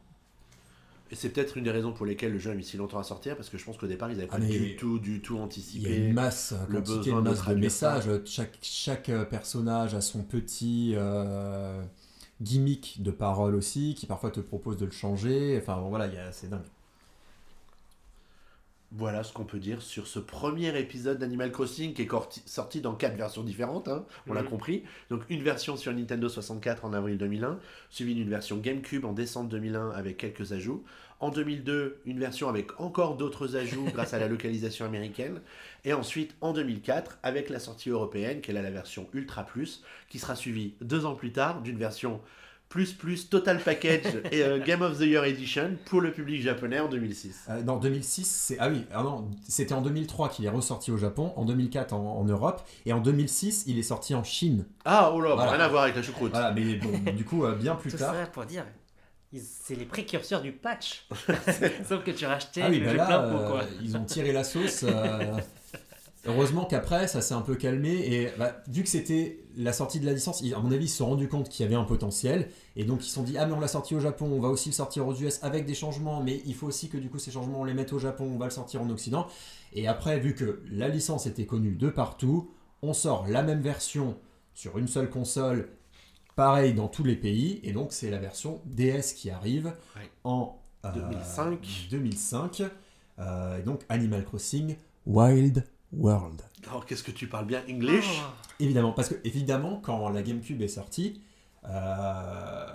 [1.10, 3.04] Et c'est peut-être une des raisons pour lesquelles le jeu a mis si longtemps à
[3.04, 5.34] sortir, parce que je pense qu'au départ, ils n'avaient Ah, pas du tout, du tout
[5.34, 5.96] Il y a anticipé.
[5.96, 8.08] une masse, le besoin de masse de, messages.
[8.24, 11.82] Chaque, chaque personnage a son petit euh,
[12.42, 15.58] gimmick de parole aussi, qui parfois te propose de le changer.
[15.60, 16.60] Enfin bon, voilà, il y a- c'est dingue.
[18.92, 22.08] Voilà ce qu'on peut dire sur ce premier épisode d'Animal Crossing qui est
[22.46, 24.48] sorti dans quatre versions différentes, hein, on l'a Mhm.
[24.48, 24.84] compris.
[25.10, 27.58] Donc une version sur Nintendo 64 en avril 2001,
[27.90, 30.84] suivie d'une version GameCube en décembre 2001 avec quelques ajouts.
[31.20, 35.40] En 2002, une version avec encore d'autres ajouts grâce à la localisation américaine.
[35.84, 39.82] Et ensuite, en 2004, avec la sortie européenne, qui est là la version Ultra Plus,
[40.08, 42.20] qui sera suivie deux ans plus tard d'une version
[42.68, 46.80] plus plus Total Package et euh, Game of the Year Edition pour le public japonais
[46.80, 47.46] en 2006.
[47.48, 50.96] Euh, non, 2006, c'est ah oui, ah non, c'était en 2003 qu'il est ressorti au
[50.96, 54.66] Japon, en 2004 en, en Europe, et en 2006 il est sorti en Chine.
[54.84, 55.52] Ah, oh là, Voilà.
[55.52, 56.32] rien à voir avec la choucroute.
[56.32, 58.12] Voilà, mais bon, du coup euh, bien plus Tout tard.
[58.12, 58.64] ça pour dire,
[59.34, 61.06] c'est les précurseurs du patch.
[61.88, 63.64] Sauf que tu rachetais Ah oui, le bah jeu là, plein pot, euh, quoi.
[63.82, 64.84] ils ont tiré la sauce.
[64.84, 65.36] euh,
[66.28, 67.92] Heureusement qu'après, ça s'est un peu calmé.
[67.92, 70.96] Et bah, vu que c'était la sortie de la licence, à mon avis, ils se
[70.96, 72.48] sont rendus compte qu'il y avait un potentiel.
[72.74, 74.48] Et donc, ils se sont dit Ah, mais on l'a sorti au Japon, on va
[74.48, 76.22] aussi le sortir aux US avec des changements.
[76.22, 78.38] Mais il faut aussi que du coup, ces changements, on les mette au Japon, on
[78.38, 79.28] va le sortir en Occident.
[79.72, 82.50] Et après, vu que la licence était connue de partout,
[82.82, 84.16] on sort la même version
[84.54, 85.68] sur une seule console,
[86.36, 87.58] pareil dans tous les pays.
[87.64, 90.10] Et donc, c'est la version DS qui arrive Ouais.
[90.24, 91.88] en euh, 2005.
[91.90, 92.62] 2005.
[93.18, 96.42] Euh, et donc, Animal Crossing Wild World.
[96.68, 98.26] Alors, qu'est-ce que tu parles bien English Oh.
[98.60, 101.20] Évidemment, parce que évidemment, quand la GameCube est sortie,
[101.64, 102.66] euh,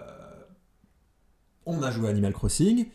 [1.65, 2.87] on a joué à Animal Crossing.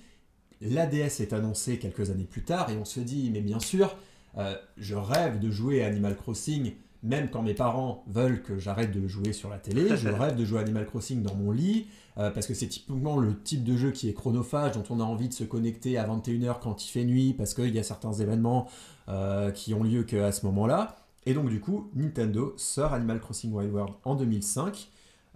[0.60, 3.96] La DS est annoncée quelques années plus tard et on se dit, mais bien sûr,
[4.38, 8.90] euh, je rêve de jouer à Animal Crossing, même quand mes parents veulent que j'arrête
[8.92, 9.96] de jouer sur la télé.
[9.96, 11.86] Je rêve de jouer Animal Crossing dans mon lit,
[12.18, 15.04] euh, parce que c'est typiquement le type de jeu qui est chronophage, dont on a
[15.04, 18.12] envie de se connecter à 21h quand il fait nuit, parce qu'il y a certains
[18.12, 18.68] événements
[19.08, 20.96] euh, qui ont lieu qu'à ce moment-là.
[21.26, 24.88] Et donc du coup, Nintendo sort Animal Crossing Wild World en 2005.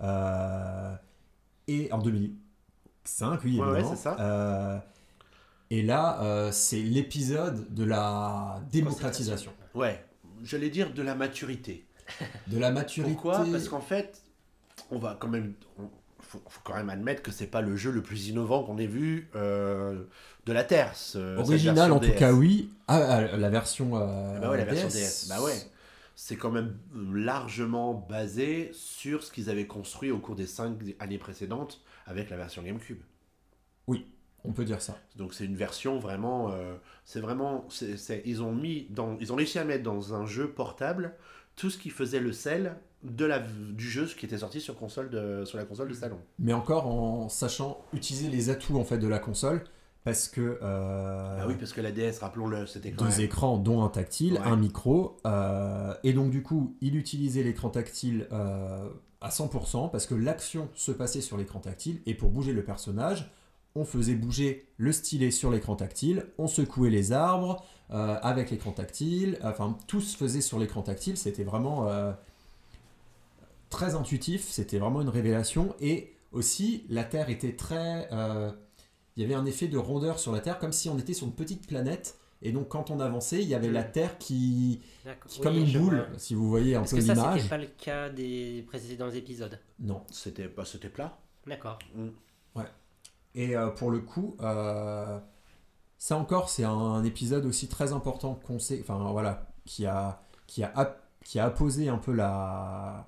[0.02, 0.94] euh,
[1.68, 3.96] et en 2005, oui, Ouais, ouais, évidemment.
[3.96, 4.84] c'est ça.
[5.70, 10.04] Et là, c'est l'épisode de la démocratisation, Ouais,
[10.44, 11.86] j'allais dire de la maturité.
[12.48, 13.12] de la maturité.
[13.12, 13.44] Pourquoi?
[13.52, 14.22] Parce qu'en fait,
[14.90, 15.54] on va quand même.
[15.78, 15.88] on-
[16.22, 18.86] faut, faut quand même admettre que c'est pas le jeu le plus innovant qu'on ait
[18.86, 20.04] vu euh,
[20.46, 20.94] de la Terre.
[20.94, 22.70] ce- Original, en tout cas, oui.
[22.86, 22.98] Ah,
[23.32, 23.96] ah, la version.
[23.96, 24.92] euh, Bah ouais, la version DS.
[24.92, 25.28] DS.
[25.28, 25.56] Bah ouais.
[26.14, 26.76] C'est quand même
[27.14, 32.36] largement basé sur ce qu'ils avaient construit au cours des cinq années précédentes avec la
[32.36, 33.00] version GameCube.
[34.44, 34.96] On peut dire ça.
[35.16, 36.74] Donc c'est une version vraiment, euh,
[37.04, 37.66] c'est vraiment,
[38.24, 41.14] ils ont mis dans, ils ont réussi à mettre dans un jeu portable
[41.56, 45.10] tout ce qui faisait le sel de la, du jeu qui était sorti sur console
[45.10, 46.18] de, sur la console de salon.
[46.38, 49.62] Mais encore en sachant utiliser les atouts en fait de la console,
[50.04, 50.58] parce que.
[50.62, 53.20] euh, Ah oui, parce que la DS, rappelons-le, c'était deux même.
[53.20, 54.40] écrans, dont un tactile, Ouais.
[54.44, 55.18] un micro.
[55.26, 58.26] euh, et donc, du coup, il utilisait l'écran tactile
[59.20, 62.00] à 100% parce que l'action se passait sur l'écran tactile.
[62.06, 63.30] Et pour bouger le personnage,
[63.74, 68.72] on faisait bouger le stylet sur l'écran tactile, on secouait les arbres euh, avec l'écran
[68.72, 69.38] tactile.
[69.42, 71.16] Enfin, tout se faisait sur l'écran tactile.
[71.16, 72.12] C'était vraiment euh,
[73.68, 74.48] très intuitif.
[74.48, 75.74] C'était vraiment une révélation.
[75.80, 78.08] Et aussi, la Terre était très.
[78.12, 78.50] euh,
[79.16, 81.26] il y avait un effet de rondeur sur la Terre, comme si on était sur
[81.26, 82.16] une petite planète.
[82.42, 83.72] Et donc, quand on avançait, il y avait Mm.
[83.72, 85.30] la Terre qui, D'accord.
[85.30, 86.18] qui Oui, comme une boule, vois.
[86.18, 87.36] si vous voyez un peu que ça, l'image.
[87.40, 89.58] c'était pas le cas des précédents épisodes?
[89.78, 90.02] Non.
[90.10, 91.18] C'était, bah, c'était plat.
[91.46, 91.78] D'accord.
[93.34, 95.18] Et euh, pour le coup, euh,
[95.98, 100.62] ça encore, c'est un épisode aussi très important qu'on sait, enfin voilà, qui a, qui
[100.64, 103.06] a, qui a apposé un peu la,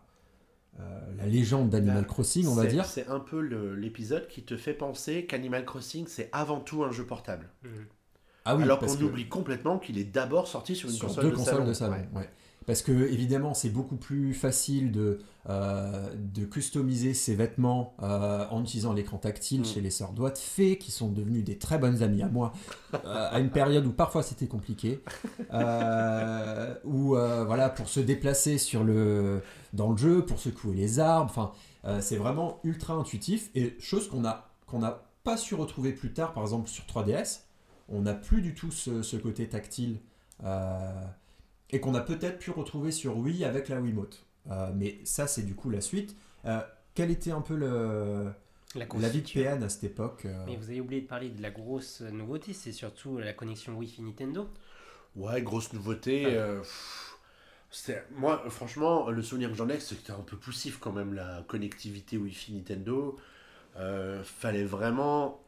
[0.79, 2.85] euh, la légende d'Animal Là, Crossing, on va dire.
[2.85, 7.05] C'est un peu l'épisode qui te fait penser qu'Animal Crossing, c'est avant tout un jeu
[7.05, 7.49] portable.
[8.45, 11.25] Ah oui, Alors qu'on que- oublie complètement qu'il est d'abord sorti sur une sur console,
[11.25, 11.67] deux de, consoles salon.
[11.67, 11.93] de salon.
[11.95, 12.09] Ouais.
[12.21, 12.31] ouais.
[12.67, 18.63] Parce que évidemment, c'est beaucoup plus facile de, euh, de customiser ses vêtements euh, en
[18.63, 19.65] utilisant l'écran tactile Mm.
[19.65, 22.53] chez les sœurs Doigts Fée, qui sont devenues des très bonnes amies à moi,
[22.95, 22.99] euh,
[23.31, 25.03] à une période où parfois c'était compliqué,
[26.85, 31.31] où voilà pour se déplacer sur le dans le jeu, pour secouer les arbres.
[31.31, 36.13] Enfin, c'est vraiment ultra intuitif et chose qu'on a qu'on n'a pas su retrouver plus
[36.13, 37.41] tard, par exemple sur 3DS.
[37.89, 39.99] On n'a plus du tout ce, ce côté tactile
[40.45, 41.05] euh,
[41.73, 44.25] et qu'on a peut-être pu retrouver sur Wii avec la Wiimote.
[44.51, 46.15] Euh, mais ça, c'est du coup la suite.
[46.45, 46.61] Euh,
[46.95, 48.33] quel était un peu le
[48.75, 49.29] La la vie de.
[49.29, 52.53] PN à cette époque euh, Mais vous avez oublié de parler de la grosse nouveauté,
[52.53, 54.49] c'est surtout la connexion Wi-Fi Nintendo.
[55.17, 56.25] Ouais, grosse nouveauté.
[56.27, 56.29] Ah.
[56.29, 60.79] euh, pff, moi, franchement, le souvenir que j'en ai, c'est que c'était un peu poussif
[60.79, 63.19] quand même, la connectivité Wi-Fi Nintendo.
[63.77, 65.43] Euh, fallait vraiment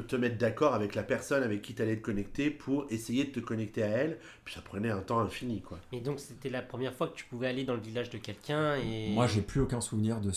[0.00, 3.30] te mettre d'accord avec la personne avec qui tu allais te connecter pour essayer de
[3.30, 4.18] te connecter à elle.
[4.44, 5.78] Puis ça prenait un temps infini, quoi.
[5.92, 8.76] Et donc c'était la première fois que tu pouvais aller dans le village de quelqu'un
[8.76, 9.10] et...
[9.10, 10.32] Moi, j'ai plus aucun souvenir de,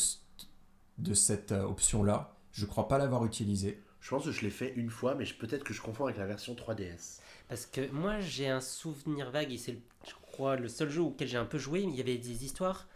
[0.97, 2.35] de cette euh, option-là.
[2.51, 3.81] Je crois pas l'avoir utilisée.
[4.01, 6.27] Je pense que je l'ai fait une fois, mais peut-être que je confonds avec la
[6.27, 7.21] version 3DS.
[7.47, 11.27] Parce que moi, j'ai un souvenir vague, et c'est, je crois, le seul jeu auquel
[11.27, 12.87] j'ai un peu joué, mais il y avait des histoires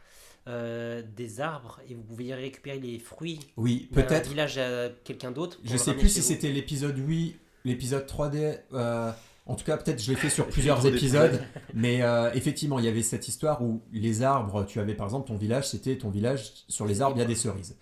[0.49, 4.27] euh, des arbres et vous pouviez récupérer les fruits oui, peut-être.
[4.27, 5.59] village à quelqu'un d'autre.
[5.63, 8.57] Je sais plus si c'était l'épisode 8, l'épisode 3D.
[8.73, 9.11] Euh,
[9.45, 11.39] en tout cas, peut-être je l'ai fait sur plusieurs épisodes,
[11.75, 15.27] mais euh, effectivement, il y avait cette histoire où les arbres, tu avais par exemple
[15.27, 17.77] ton village, c'était ton village, sur les arbres, il y a des cerises.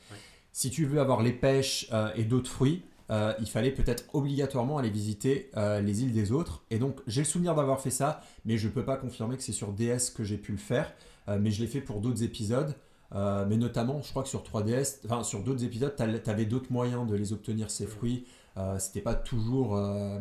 [0.51, 5.51] Si tu veux avoir les pêches et d'autres fruits, il fallait peut-être obligatoirement aller visiter
[5.55, 6.63] les îles des autres.
[6.69, 9.43] Et donc, j'ai le souvenir d'avoir fait ça, mais je ne peux pas confirmer que
[9.43, 10.91] c'est sur DS que j'ai pu le faire.
[11.29, 12.75] Euh, mais je l'ai fait pour d'autres épisodes.
[13.15, 16.71] Euh, mais notamment, je crois que sur 3DS, enfin sur d'autres épisodes, tu avais d'autres
[16.71, 18.25] moyens de les obtenir, ces fruits.
[18.57, 19.75] Euh, C'était pas toujours.
[19.75, 20.19] Euh,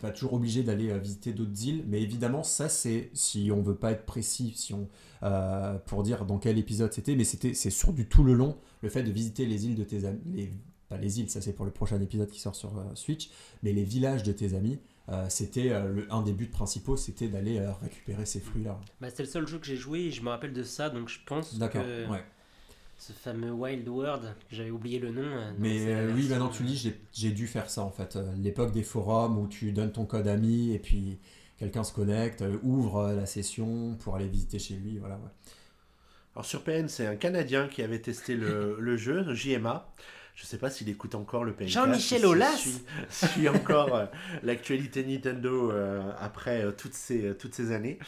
[0.00, 3.92] pas toujours obligé d'aller visiter d'autres îles, mais évidemment, ça c'est, si on veut pas
[3.92, 4.88] être précis, si on,
[5.86, 8.88] pour dire dans quel épisode c'était, mais c'était, c'est sur du tout le long, le
[8.88, 10.50] fait de visiter les îles de tes amis, les,
[10.88, 13.30] pas les îles, ça c'est pour le prochain épisode qui sort sur Switch,
[13.62, 17.58] mais les villages de tes amis, euh, c'était euh, un des buts principaux, c'était d'aller
[17.58, 18.78] euh, récupérer ces fruits-là.
[19.00, 21.08] Bah, c'était le seul jeu que j'ai joué et je me rappelle de ça, donc
[21.08, 22.24] je pense que ouais.
[22.98, 25.54] ce fameux Wild World, j'avais oublié le nom.
[25.58, 28.18] Mais oui, maintenant tu dis, j'ai dû faire ça en fait.
[28.36, 31.18] L'époque des forums où tu donnes ton code ami et puis
[31.58, 35.20] quelqu'un se connecte, ouvre la session pour aller visiter chez lui, voilà.
[36.34, 39.88] Alors sur PN, c'est un Canadien qui avait testé le, le jeu, JMA.
[40.36, 41.68] Je ne sais pas s'il écoute encore le PNK.
[41.68, 44.04] Jean-Michel Aulas suit, suit encore euh,
[44.42, 47.98] l'actualité Nintendo euh, après euh, toutes, ces, toutes ces années.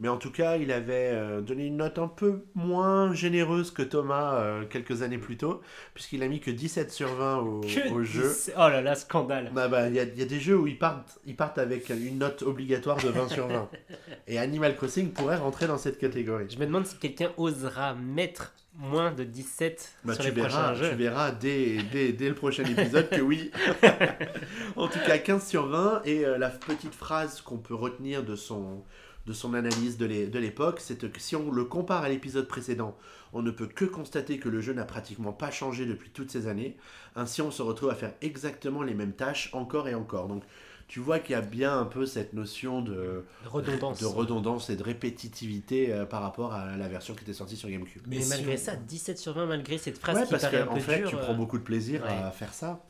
[0.00, 4.44] Mais en tout cas, il avait donné une note un peu moins généreuse que Thomas
[4.68, 5.62] quelques années plus tôt,
[5.94, 8.30] puisqu'il a mis que 17 sur 20 au, au jeu.
[8.56, 10.78] Oh là là, scandale bah, bah, Il y, a, y, a des jeux où ils
[10.78, 13.70] partent, ils partent avec une note obligatoire de 20 sur 20.
[14.26, 16.44] Et Animal Crossing pourrait rentrer dans cette catégorie.
[16.50, 20.74] Je me demande si quelqu'un osera mettre moins de 17 bah, sur tu les verras.
[20.74, 23.50] Tu verras dès, dès, dès, le prochain épisode que oui.
[24.76, 26.02] en tout cas, 15 sur 20.
[26.04, 28.84] Et euh, la petite phrase qu'on peut retenir de son,
[29.26, 30.06] de son analyse de
[30.38, 32.96] l'époque, c'est que si on le compare à l'épisode précédent,
[33.32, 36.46] on ne peut que constater que le jeu n'a pratiquement pas changé depuis toutes ces
[36.46, 36.76] années.
[37.16, 40.28] Ainsi, on se retrouve à faire exactement les mêmes tâches encore et encore.
[40.28, 40.42] Donc,
[40.88, 44.76] tu vois qu'il y a bien un peu cette notion de redondance, de redondance et
[44.76, 48.02] de répétitivité euh, par rapport à la version qui était sortie sur GameCube.
[48.06, 50.68] Mais, malgré ça, 17 sur 20, malgré cette phrase ouais, qui parce paraît que, un
[50.68, 52.08] en peu fait, dure, tu euh, prends beaucoup de plaisir ouais.
[52.08, 52.84] à faire ça.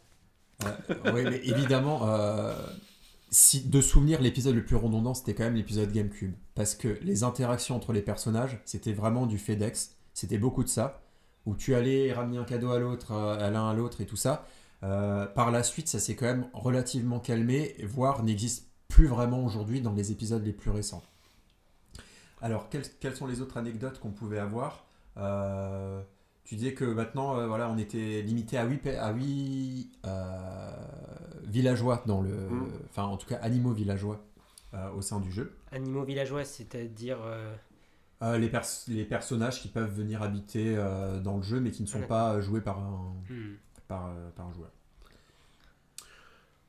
[1.15, 2.55] oui, mais évidemment, euh,
[3.31, 6.35] si, de souvenir, l'épisode le plus redondant, c'était quand même l'épisode GameCube.
[6.55, 9.97] Parce que les interactions entre les personnages, c'était vraiment du FedEx.
[10.13, 11.03] C'était beaucoup de ça.
[11.47, 14.47] Où tu allais ramener un cadeau à l'autre, à l'un à l'autre et tout ça.
[14.87, 19.81] Euh, par la suite, ça s'est quand même relativement calmé, voire n'existe plus vraiment aujourd'hui
[19.81, 21.03] dans les épisodes les plus récents.
[22.41, 26.01] Alors, quelles, quelles sont les autres anecdotes qu'on pouvait avoir euh,
[26.45, 29.91] Tu disais que maintenant, euh, voilà, on était limité à 8, à 8
[31.45, 32.31] villageois dans le.
[32.31, 32.69] Mm.
[32.91, 34.25] Enfin, en tout cas, animaux villageois
[34.95, 35.57] au sein du jeu.
[35.73, 37.19] Animaux villageois, c'est-à-dire.
[38.23, 41.83] Euh, les, pers les, personnages qui peuvent venir habiter euh, dans le jeu mais qui
[41.83, 43.57] ne sont pas joués par un, Hmm.
[43.89, 44.71] par, euh, par un joueur.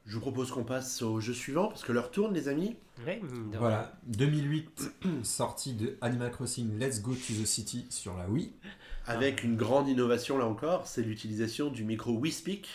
[0.07, 2.77] Je vous propose qu'on passe au jeu suivant parce que l'heure tourne, les amis.
[3.05, 3.21] Ouais,
[3.59, 4.91] Voilà, 2008,
[5.23, 8.53] sortie de Animal Crossing Let's Go to the City sur la Wii.
[9.05, 12.67] Avec une grande innovation là encore, c'est l'utilisation du micro WeSpeak.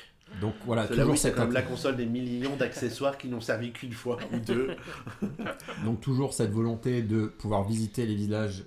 [0.42, 3.72] Donc voilà, toujours Wii, c'est cette, comme la console des millions d'accessoires qui n'ont servi
[3.72, 4.76] qu'une fois ou deux.
[5.86, 8.64] donc toujours cette volonté de pouvoir visiter les villages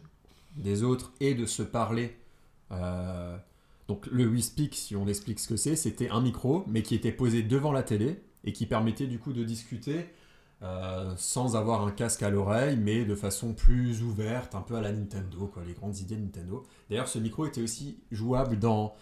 [0.56, 2.18] des autres et de se parler.
[2.72, 3.38] Euh,
[3.88, 7.12] donc le WeSpeak, si on explique ce que c'est, c'était un micro, mais qui était
[7.12, 10.08] posé devant la télé et qui permettait du coup de discuter
[10.64, 14.82] euh, sans avoir un casque à l'oreille, mais de façon plus ouverte, un peu à
[14.82, 16.66] la Nintendo, quoi, les grandes idées de Nintendo.
[16.90, 18.96] D'ailleurs, ce micro était aussi jouable dans...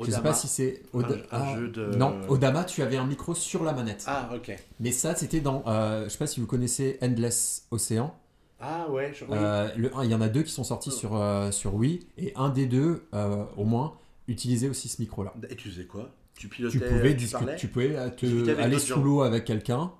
[0.00, 0.28] Je sais Odama.
[0.28, 0.82] pas si c'est...
[0.94, 4.04] Un- Oda- un ah, jeu de- Non, Odama, tu avais un micro sur la manette.
[4.06, 4.54] Ah, ok.
[4.78, 5.64] Mais ça, c'était dans...
[5.66, 8.14] euh, je sais pas si vous connaissez Endless Ocean.
[8.60, 9.24] Ah, ouais, je...
[9.24, 9.30] oui.
[9.32, 12.32] Euh, le il y en a deux qui sont sortis sur, euh, sur Wii, et
[12.36, 13.94] un des deux, euh, au moins,
[14.28, 15.32] utilisait aussi ce micro-là.
[15.48, 16.10] Et tu faisais quoi?
[16.38, 19.92] Tu pilotais Tu pouvais, tu parlais tu pouvais euh, te- aller sous l'eau avec quelqu'un.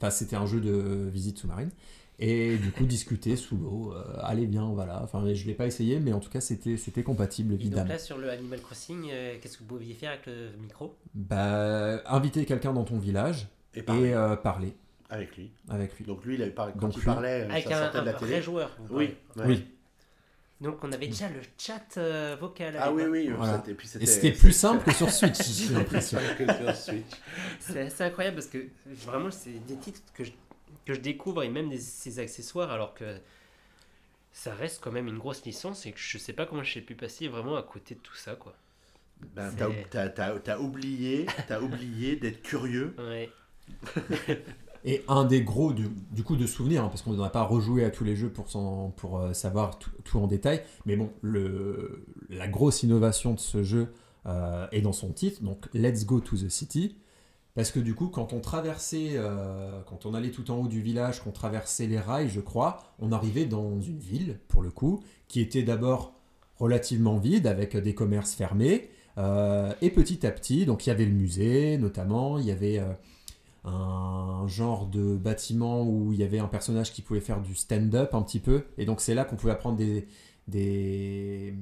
[0.00, 1.70] Enfin, c'était un jeu de visite sous-marine.
[2.20, 3.92] Et du coup, discuter sous l'eau.
[3.94, 5.02] euh, allez bien, voilà.
[5.04, 7.88] Enfin, je l'ai pas essayé, mais en tout cas, c'était c'était compatible, Et donc évidemment.
[7.88, 10.94] là, sur le Animal Crossing, euh, qu'est-ce que vous pouviez faire avec le micro?
[11.14, 14.74] Bah, inviter quelqu'un dans ton village Et parler et euh, parler
[15.10, 15.52] avec lui.
[15.68, 16.04] avec lui.
[16.04, 16.72] Donc lui, il avait par...
[16.72, 18.30] quand Donc il lui- parlait, Avec ça un, sortait de la un télé.
[18.32, 19.44] vrai joueur Oui, ouais.
[19.46, 19.64] Oui.
[20.60, 22.76] Donc on avait déjà le chat euh, vocal.
[22.80, 23.28] Ah oui, oui.
[23.28, 23.58] Voilà.
[23.58, 26.18] puis Et c'était plus simple que sur Switch, j'ai l'impression.
[26.36, 27.06] que sur Switch.
[27.60, 30.32] C'est assez incroyable parce que vraiment, c'est des titres que je,
[30.84, 33.04] que je découvre et même des, ces accessoires alors que
[34.32, 36.94] ça reste quand même une grosse licence et que je sais pas comment j'ai pu
[36.96, 38.54] passer vraiment à côté de tout ça quoi.
[39.34, 42.94] Ben, t'as, t'as- t'as- t'as oublié, t'as oublié d'être curieux.
[42.98, 43.30] Ouais.
[44.84, 47.84] Et un des gros, du, du coup, de souvenirs, hein, parce qu'on n'a pas rejoué
[47.84, 48.46] à tous les jeux pour,
[48.96, 53.88] pour euh, savoir tout, en détail, mais bon, le, la grosse innovation de ce jeu
[54.26, 56.96] euh, est dans son titre, donc Let's Go to the City,
[57.54, 60.80] parce que du coup, quand on traversait, euh, quand on allait tout en haut du
[60.80, 65.02] village, qu'on traversait les rails, je crois, on arrivait dans une ville, pour le coup,
[65.26, 66.14] qui était d'abord
[66.56, 68.90] relativement vide, avec des commerces fermés,
[69.80, 72.80] et petit à petit, donc il y avait le musée, notamment, il y avait...
[73.64, 78.14] un genre de bâtiment où il y avait un personnage qui pouvait faire du stand-up
[78.14, 78.64] un petit peu.
[78.78, 80.06] Et donc c'est là qu'on pouvait apprendre des,
[80.46, 81.54] des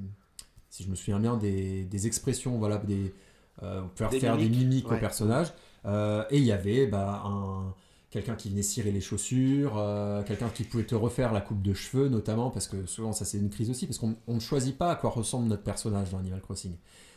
[0.71, 3.15] si je me souviens bien, des, des expressions, voilà, des,
[3.63, 4.97] euh, on pouvait Des faire des mimiques, mimiques ouais.
[4.97, 5.53] au personnage.
[5.87, 7.73] Euh, et il y avait bah, un,
[8.11, 11.73] quelqu'un qui venait cirer les chaussures, euh, quelqu'un qui pouvait te refaire la coupe de
[11.73, 14.77] cheveux notamment, parce que souvent ça c'est une crise aussi, parce qu'on on ne choisit
[14.77, 16.75] pas à quoi ressemble notre personnage dans Animal Crossing.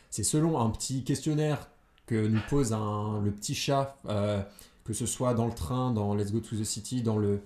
[0.10, 1.68] C'est selon un petit questionnaire
[2.06, 4.42] que nous pose un- le petit chat, euh,
[4.90, 7.44] que ce soit dans le train, dans Let's Go to the City, dans le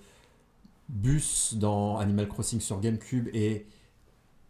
[0.88, 3.66] bus, dans Animal Crossing sur GameCube et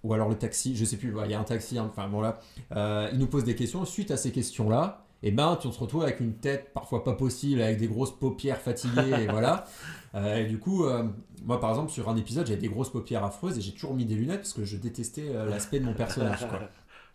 [0.04, 2.06] ou alors le taxi, je sais plus, voilà, il y a un taxi, hein, enfin
[2.06, 2.38] voilà,
[2.76, 3.84] Euh, il nous pose des questions.
[3.84, 7.62] Suite à ces questions-là, et ben, tu te retrouves avec une tête parfois pas possible,
[7.62, 9.64] avec des grosses paupières fatiguées, et voilà.
[10.14, 11.02] Euh, et du coup, euh,
[11.44, 14.04] moi par exemple, sur un épisode, j'avais des grosses paupières affreuses et j'ai toujours mis
[14.04, 16.48] des lunettes parce que je détestais euh, l'aspect de mon personnage.
[16.48, 16.60] Quoi.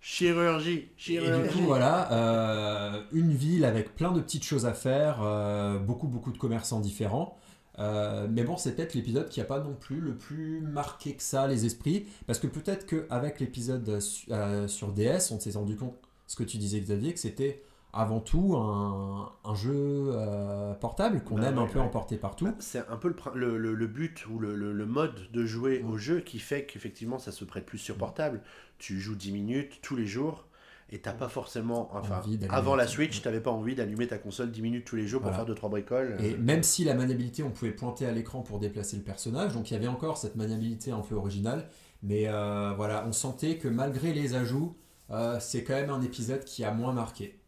[0.01, 1.41] Chirurgie, Et chirurgie.
[1.43, 6.07] du coup, voilà, euh, une ville avec plein de petites choses à faire, euh, beaucoup,
[6.07, 7.37] beaucoup de commerçants différents.
[7.79, 11.23] Euh, mais bon, c'est peut-être l'épisode qui n'a pas non plus le plus marqué que
[11.23, 12.05] ça les esprits.
[12.27, 14.29] Parce que peut-être qu'avec l'épisode su-
[14.67, 15.95] sur DS, on s'est rendu compte,
[16.27, 19.73] ce que tu disais Xavier, que c'était avant tout un, un jeu
[20.13, 21.85] euh, portable qu'on Bah aime ouais, un peu ouais.
[21.85, 22.45] emporter partout.
[22.45, 26.65] Bah, C'est un peu le, but ou le, mode de jouer au jeu qui fait
[26.65, 28.41] qu'effectivement ça se prête plus sur portable.
[28.77, 30.45] Tu joues 10 minutes tous les jours
[30.91, 31.89] et t'as pas forcément.
[31.93, 35.21] Enfin, avant la Switch, t'avais pas envie d'allumer ta console 10 minutes tous les jours
[35.21, 35.45] pour Voilà.
[35.45, 36.17] faire 2-3 bricoles.
[36.19, 39.69] Et même si la maniabilité, on pouvait pointer à l'écran pour déplacer le personnage, donc
[39.69, 41.67] il y avait encore cette maniabilité un peu originale,
[42.03, 44.75] mais euh, voilà, on sentait que malgré les ajouts,
[45.11, 47.38] euh, c'est quand même un épisode qui a moins marqué,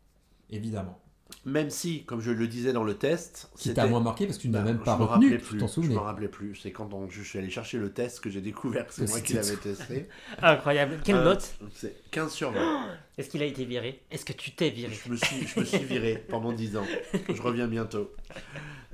[0.52, 0.98] évidemment.
[1.46, 4.44] Même si, comme je le disais dans le test, Qui t'a moins marqué parce que
[4.44, 5.96] tu n'as Bah, même je pas me retenu, tu plus, t'en Je souvenais.
[5.96, 6.56] me rappelais plus.
[6.58, 9.22] C'est quand on- je suis allé chercher le test que j'ai découvert que c'est moi
[9.22, 10.08] qui l'avais testé.
[10.42, 11.00] Incroyable.
[11.04, 12.86] Quelle Euh, note C'est 15 sur 20.
[13.18, 14.02] Est-ce qu'il a été viré?
[14.12, 14.94] Est-ce que tu t'es viré?
[14.94, 16.86] Je me suis, je me suis viré pendant 10 ans.
[17.34, 18.12] Je reviens bientôt.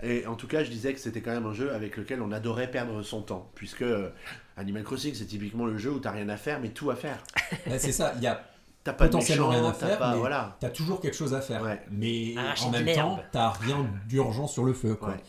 [0.03, 2.31] Et en tout cas, je disais que c'était quand même un jeu avec lequel on
[2.31, 3.51] adorait perdre son temps.
[3.55, 4.09] Puisque euh,
[4.55, 7.17] Animal Crossing, c'est typiquement le jeu où t'as rien à faire, mais tout à faire.
[7.65, 8.47] Ouais, c'est ça, il y a,
[8.88, 10.56] T'as pas de Potentiellement méchant, rien à t'as faire, pas- mais- Voilà.
[10.62, 11.62] t'as toujours quelque chose à faire.
[11.62, 11.82] Ouais.
[11.91, 14.95] Mais en même temps, t'as rien d'urgent sur le feu.
[14.95, 15.10] quoi.
[15.10, 15.23] Ouais.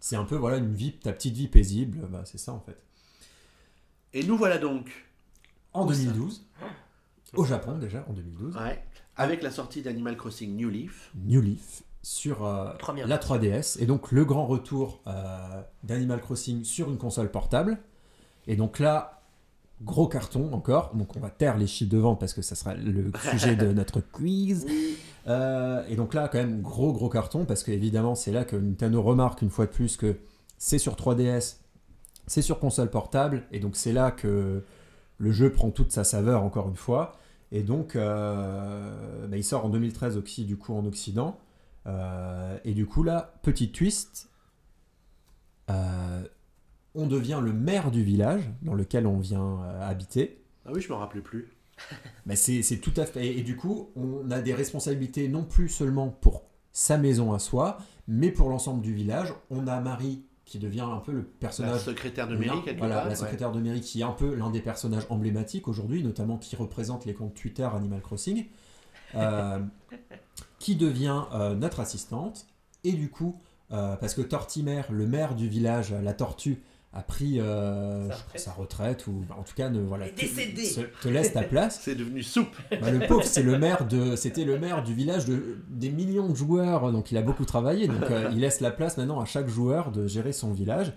[0.00, 2.76] C'est un peu voilà une vie, ta petite vie paisible, bah, c'est ça en fait.
[4.14, 4.90] Et nous voilà donc,
[5.72, 6.44] En Où ça 2012,
[7.34, 8.82] au Japon déjà, en 2012, ouais,
[9.16, 11.12] avec la sortie d'Animal Crossing New Leaf.
[11.14, 12.72] New Leaf sur euh,
[13.06, 17.78] la 3DS et donc le grand retour euh, d'Animal Crossing sur une console portable
[18.48, 19.22] et donc là
[19.82, 20.94] gros carton encore.
[20.94, 23.72] Donc on va taire les chiffres de vente parce que ça sera le sujet de
[23.72, 24.66] notre quiz.
[25.26, 28.56] Euh, et donc là quand même gros gros carton parce que évidemment c'est là que
[28.56, 30.18] Nintendo remarque une fois de plus que
[30.58, 31.56] c'est sur 3DS
[32.26, 33.44] c'est sur console portable.
[33.52, 34.64] Et donc c'est là que
[35.18, 37.18] le jeu prend toute sa saveur encore une fois.
[37.52, 41.38] Et donc euh, bah, il sort en 2013 aussi du coup en Occident.
[41.86, 44.30] Euh, et du coup, là, petit twist,
[46.94, 50.40] on devient le maire du village dans lequel on vient euh, habiter.
[50.66, 51.50] Ah oui, je me rappelais plus.
[52.26, 53.26] Bah, c'est tout à fait.
[53.26, 57.38] Et, et du coup, on a des responsabilités non plus seulement pour sa maison à
[57.38, 57.78] soi,
[58.08, 59.34] mais pour l'ensemble du village.
[59.50, 61.80] On a Marie qui devient un peu le La personnage.
[61.80, 63.04] secrétaire de mairie, quelque voilà, part.
[63.04, 63.16] la ouais.
[63.16, 67.04] secrétaire de mairie qui est un peu l'un des personnages emblématiques aujourd'hui, notamment qui représente
[67.06, 68.46] les comptes Twitter Animal Crossing,
[69.14, 69.60] euh,
[70.58, 72.46] qui devient euh, notre assistante.
[72.84, 73.40] Et du coup,
[73.70, 76.62] parce que Tortimer, le maire du village, la tortue,
[76.96, 78.40] a pris euh, Sa retraite.
[78.40, 80.64] sa retraite, ou en tout cas, ne, voilà, Est te, décédé.
[80.64, 81.80] se- te laisse ta place.
[81.82, 82.54] C'est devenu soupe.
[82.80, 86.28] Bah, le pauvre, c'est le maire de, c'était le maire du village de des millions
[86.28, 89.24] de joueurs, donc il a beaucoup travaillé, donc euh, il laisse la place maintenant à
[89.24, 90.92] chaque joueur de gérer son village.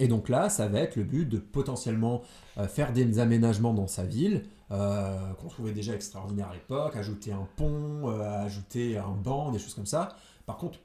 [0.00, 2.22] Et donc là, ça va être le but de potentiellement
[2.58, 4.42] euh, faire des aménagements dans sa ville,
[4.72, 9.58] euh, qu'on trouvait déjà extraordinaire à l'époque, ajouter un pont, euh, ajouter un banc, des
[9.60, 10.16] choses comme ça.
[10.46, 10.78] Par contre,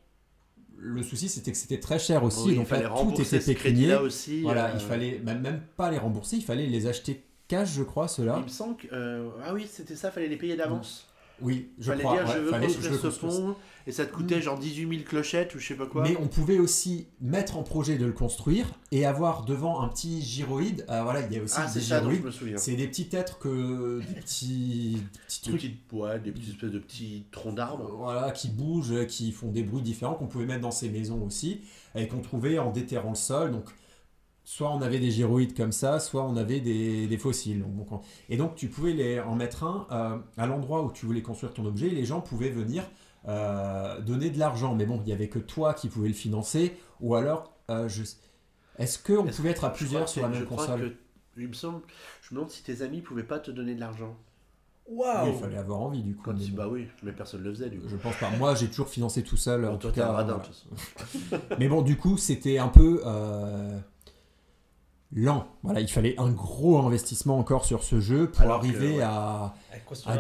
[0.82, 3.22] le souci c'était que c'était très cher aussi, Oui, il donc fallait là, tout rembourser
[3.36, 3.74] était ces pécunier.
[3.74, 4.42] crédits-là aussi.
[4.42, 7.84] Voilà, euh, il fallait même, même pas les rembourser, il fallait les acheter cash, je
[7.84, 8.36] crois, ceux-là.
[8.40, 8.88] Il me semble que.
[8.94, 11.09] euh, ah oui, c'était ça, fallait les payer d'avance.
[11.42, 12.18] Oui, je fallait crois.
[12.18, 13.56] dire, ouais, je veux fallait- construire je ce construis pont,
[13.88, 14.42] et ça te coûtait Mm.
[14.42, 16.04] genre 18 000 clochettes ou je sais pas quoi.
[16.04, 20.22] Mais on pouvait aussi mettre en projet de le construire et avoir devant un petit
[20.22, 20.86] gyroïde.
[20.88, 22.24] Ah, voilà, il y a aussi ah, des ça gyroïdes.
[22.24, 22.58] me souviens.
[22.58, 26.80] C'est des petits êtres que des petits, petits Des trucs petites des petites espèces de
[26.80, 27.90] petits troncs d'arbres.
[27.98, 31.62] voilà, qui bougent, qui font des bruits différents, qu'on pouvait mettre dans ces maisons aussi,
[31.96, 33.52] et qu'on trouvait en déterrant le sol.
[33.52, 33.66] Donc,
[34.52, 37.62] soit on avait des gyroïdes comme ça, soit on avait des, des fossiles.
[37.62, 41.22] Donc, et donc, tu pouvais les, en mettre un euh, à l'endroit où tu voulais
[41.22, 42.84] construire ton objet, et les gens pouvaient venir
[43.28, 44.74] euh, donner de l'argent.
[44.74, 48.02] Mais bon, il n'y avait que toi qui pouvais le financer, ou alors, euh, je...
[48.80, 50.80] est-ce qu'on Est-ce pouvait que- être à plusieurs sur la même je crois console?
[51.36, 51.82] que- il me semble,
[52.24, 54.18] je me demande si tes amis pouvaient pas te donner de l'argent.
[54.91, 56.24] Oui, Il fallait avoir envie du coup.
[56.26, 57.88] Quand mais tu- bah oui, mais personne le faisait du coup.
[57.88, 58.32] Je pense pas.
[58.32, 59.62] Moi, j'ai toujours financé tout seul.
[59.62, 60.50] Bon, en toi, tout t'es un cas, radin, voilà.
[60.50, 61.43] de toute façon.
[61.60, 63.78] Mais bon, du coup, c'était un peu euh,
[65.12, 65.47] lent.
[65.64, 69.03] Voilà, il fallait un gros investissement encore sur ce jeu pour Alors que, arriver ouais.
[69.03, 69.53] à,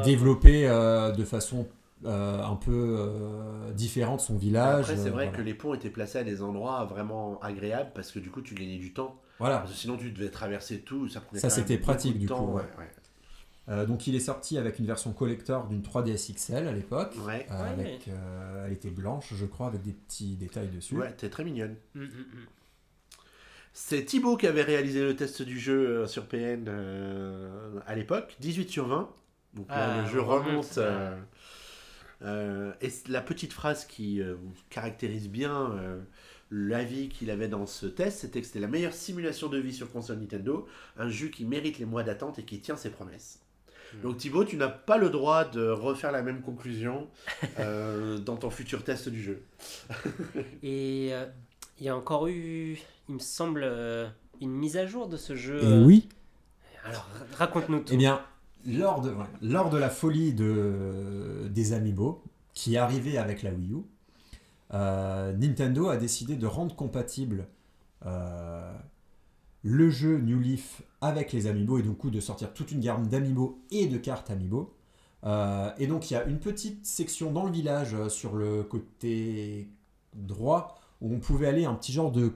[0.03, 1.67] développer euh, de façon
[2.05, 4.89] euh, un peu euh, différente son village.
[4.89, 5.31] Après, c'est vrai voilà.
[5.31, 8.55] que les ponts étaient placés à des endroits vraiment agréables parce que du coup, tu
[8.55, 9.19] gagnais du temps.
[9.39, 9.59] Voilà.
[9.59, 12.57] Parce que sinon, tu devais traverser tout, ça prenait Ça, c'était pratique, du temps, coup,
[12.57, 12.89] Ouais, ouais.
[13.69, 17.13] Euh, donc, il est sorti avec une version collector d'une 3DS XL à l'époque.
[17.19, 17.25] ouais.
[17.25, 17.47] Ouais.
[17.51, 17.69] Euh, Ouais.
[17.69, 20.97] avec, euh, elle était blanche, je crois, avec des petits détails dessus.
[20.97, 21.75] Ouais, t'es très mignonne.
[21.93, 22.47] Mm, mm, mm.
[23.73, 28.35] C'est Thibaut qui avait réalisé le test du jeu euh, sur PN euh, à l'époque,
[28.39, 29.09] 18 sur 20.
[29.53, 31.15] Donc là, Ah, le jeu on remonte, euh,
[32.23, 34.21] euh, et la petite phrase qui
[34.69, 35.75] caractérise bien
[36.51, 39.91] l'avis qu'il avait dans ce test, c'était que c'était la meilleure simulation de vie sur
[39.91, 40.67] console Nintendo,
[40.97, 43.39] un jeu qui mérite les mois d'attente et qui tient ses promesses.
[43.93, 44.01] Hmm.
[44.01, 47.07] Donc Thibaut, tu n'as pas le droit de refaire la même conclusion
[47.57, 49.43] dans ton futur test du jeu.
[50.63, 51.11] Et
[51.79, 52.77] il y a encore eu,
[53.09, 54.07] il me semble, euh,
[54.39, 55.61] une mise à jour de ce jeu.
[55.61, 56.07] Et euh, oui,
[56.85, 57.93] Alors, raconte-nous tout.
[57.93, 58.21] Eh bien,
[58.65, 63.51] lors de, ouais, lors de la folie de, des Amiibo, qui est arrivée avec la
[63.51, 63.77] Wii U,
[64.73, 67.47] euh, Nintendo a décidé de rendre compatible
[68.05, 68.71] euh,
[69.63, 73.07] le jeu New Leaf avec les Amiibo et du coup de sortir toute une gamme
[73.07, 74.73] d'Amiibo et de cartes Amiibo.
[75.25, 78.63] Euh, et donc il y a une petite section dans le village euh, sur le
[78.63, 79.69] côté
[80.13, 82.29] droit où on pouvait aller un petit genre de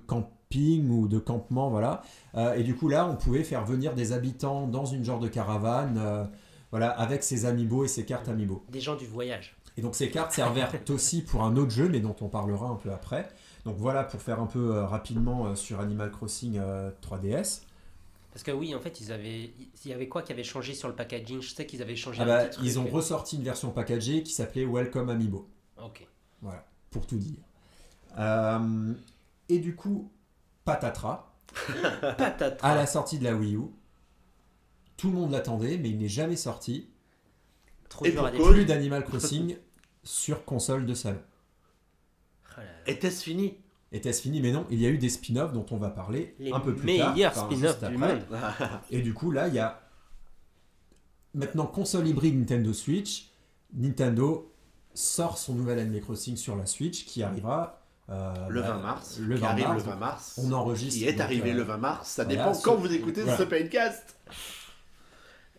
[0.54, 2.02] camping ou de campement, voilà.
[2.36, 5.28] Euh, et du coup, là, on pouvait faire venir des habitants dans une genre de
[5.28, 6.24] caravane, euh,
[6.72, 8.64] voilà, avec ses amiibo et ses cartes amiibo.
[8.70, 9.56] Des gens du voyage.
[9.78, 12.76] Et donc, ces cartes servaient aussi pour un autre jeu, mais dont on parlera un
[12.76, 13.30] peu après.
[13.66, 17.62] Donc voilà, pour faire un peu euh, rapidement sur Animal Crossing euh, 3DS.
[18.32, 19.52] Parce que oui, en fait, ils avaient,
[19.86, 21.42] il y avait quoi qui avait changé sur le packaging?
[21.42, 22.66] Je sais qu'ils avaient changé Ah un bah, petit truc.
[22.66, 25.48] ils ont ressorti une version packagée qui s'appelait Welcome Amiibo.
[25.82, 26.08] Ok.
[26.42, 27.38] Voilà, pour tout dire.
[28.18, 28.94] Euh,
[29.50, 30.10] et du coup,
[30.66, 31.30] patatras.
[32.18, 32.68] Patatras.
[32.68, 33.62] à la sortie de la Wii U.
[34.98, 36.90] Tout le monde l'attendait, mais il n'est jamais sorti.
[37.90, 38.54] Trop Et dur à pour défendre.
[38.54, 39.58] Plus d'Animal Crossing
[40.04, 41.22] sur console de salon.
[42.46, 42.70] Oh là là.
[42.88, 43.58] Était-ce fini?
[43.92, 44.42] Était-ce fini?
[44.42, 46.76] Mais non, il y a eu des spin-offs dont on va parler Les un peu
[46.76, 47.14] plus tard.
[47.14, 48.16] meilleurs enfin, spin-offs juste du après.
[48.16, 48.26] monde.
[48.90, 49.82] Et du coup, là, il y a
[51.36, 53.32] maintenant console hybride Nintendo Switch.
[53.74, 54.52] Nintendo
[54.96, 59.18] sort son nouvel Animal Crossing sur la Switch qui arrivera euh, Le bah, 20 mars.
[59.20, 59.78] Le qui 20 arrive mars.
[59.86, 60.40] le 20 mars.
[60.44, 61.00] On enregistre.
[61.00, 62.10] qui est donc, arrivé euh, le 20 mars.
[62.10, 63.38] Ça voilà, dépend quand vous écoutez voilà.
[63.38, 64.16] ce Paincast.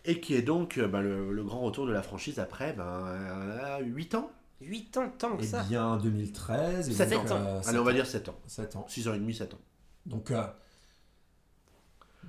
[0.05, 4.15] Et qui est donc bah, le, le grand retour de la franchise après ben, 8
[4.15, 4.29] ans
[4.61, 5.63] 8 ans, tant que Eh ça.
[5.63, 6.89] bien, 2013.
[6.89, 7.35] et Sept donc, ans.
[7.35, 8.31] euh, Allez, on va dire 7 ans.
[8.31, 8.35] ans.
[8.47, 8.85] 7 ans.
[8.87, 9.59] 6 ans et demi, 7 ans.
[10.05, 10.43] Donc, euh,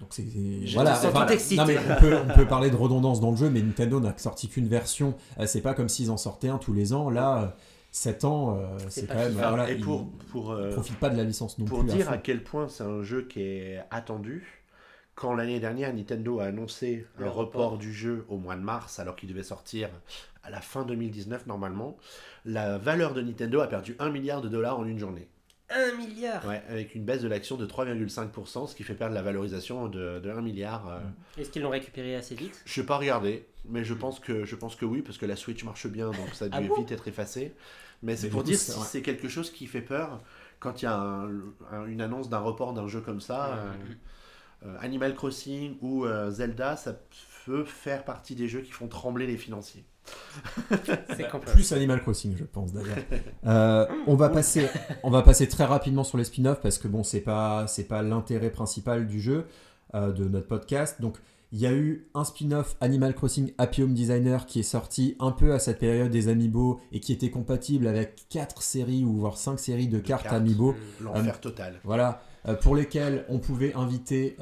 [0.01, 0.25] donc c'est
[0.75, 1.01] voilà.
[1.03, 4.17] non, mais on peut, on peut parler de redondance dans le jeu, mais Nintendo n'a
[4.19, 5.15] sorti qu'une version.
[5.47, 7.11] C'est pas comme s'ils en sortaient un tous les ans.
[7.11, 7.47] Là, euh,
[7.97, 9.33] 7 ans, euh, C'est quand même.
[9.33, 11.91] Voilà, et pour, pour, euh, profitent pas de la licence non pour plus.
[11.93, 14.63] à dire à quel point c'est un jeu qui est attendu,
[15.15, 17.63] quand l'année dernière Nintendo a annoncé Le un report.
[17.71, 17.79] report.
[17.79, 19.89] du jeu au mois de mars, alors qu'il devait sortir
[20.43, 21.97] à la fin 2019 normalement,
[22.45, 25.27] la valeur de Nintendo a perdu 1 milliard de dollars en une journée.
[25.71, 26.47] 1 milliard.
[26.47, 30.21] Ouais, avec une baisse de l'action de 3,5%, ce qui fait perdre la valorisation de,
[30.21, 30.87] de 1 milliard.
[30.89, 31.01] euh.
[31.41, 32.61] Est-ce qu'ils l'ont récupéré assez vite?
[32.67, 35.35] Je n'ai pas regardé, mais je pense, que, je pense que oui, parce que la
[35.35, 36.75] Switch marche bien, donc ça a dû Ah bon?
[36.77, 37.53] vite être effacé.
[38.03, 40.21] Mais c'est pour dire c'est- si c'est quelque chose qui fait peur
[40.61, 41.31] quand il y a un-
[41.73, 43.55] un- une annonce d'un report d'un jeu comme ça.
[43.57, 43.73] euh,
[44.67, 46.95] euh, Animal Crossing ou euh, Zelda, ça
[47.45, 49.85] peut faire partie des jeux qui font trembler les financiers.
[51.17, 52.97] C'est quand Plus Animal Crossing, je pense d'ailleurs.
[53.47, 54.69] Euh, on va passer,
[55.03, 58.03] on va passer très rapidement sur les spin-offs parce que bon, c'est pas, c'est pas
[58.03, 59.47] l'intérêt principal du jeu
[59.95, 61.01] euh, de notre podcast.
[61.01, 61.17] Donc,
[61.57, 65.31] il y a eu un spin-off Animal Crossing Happy Home Designer qui est sorti un
[65.31, 69.39] peu à cette période des Amiibo et qui était compatible avec quatre séries ou voire
[69.39, 70.37] cinq séries de cartes, cartes.
[70.37, 70.75] Amiibo.
[71.01, 71.81] L'enfer total.
[71.83, 72.21] Voilà.
[72.61, 74.37] pour lesquels on pouvait inviter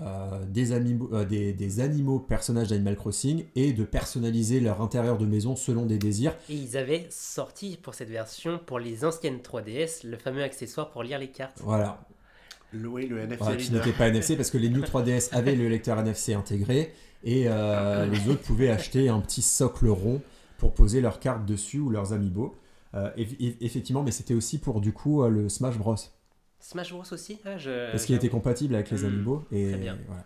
[0.49, 5.55] des, animaux, des, des, animaux personnages d'Animal Crossing et de personnaliser leur intérieur de maison
[5.55, 6.35] selon des désirs.
[6.49, 11.05] Et ils avaient sorti pour cette version, pour les anciennes 3DS, le fameux accessoire pour
[11.05, 11.61] lire les cartes.
[11.63, 12.05] Voilà.
[12.75, 13.37] Le, le NFC.
[13.39, 16.93] Voilà, qui n'était pas NFC parce que les New 3DS avaient le lecteur NFC intégré
[17.23, 20.21] et les autres pouvaient acheter un petit socle rond
[20.59, 22.55] pour poser leurs cartes dessus ou leurs amiibo.
[22.95, 25.97] Euh, effectivement, mais c'était aussi pour du coup euh, le Smash Bros.
[26.61, 27.91] Smash Bros aussi ah, je...
[27.91, 29.45] Parce qu'il était compatible avec les hmm, amiibo.
[29.51, 29.73] Et,
[30.07, 30.25] Voilà.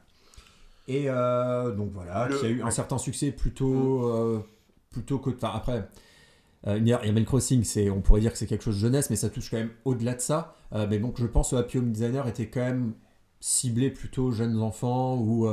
[0.87, 4.43] Et euh, donc voilà, qui a eu un certain succès plutôt, hmm.
[4.91, 5.31] plutôt que.
[5.31, 5.89] Enfin, après,
[6.65, 9.51] Animal Crossing, c'est, on pourrait dire que c'est quelque chose de jeunesse, mais ça touche
[9.51, 10.57] quand même au-delà de ça.
[10.89, 12.95] mais donc je pense que Happy Home Designer était quand même
[13.41, 15.49] ciblé plutôt jeunes enfants ou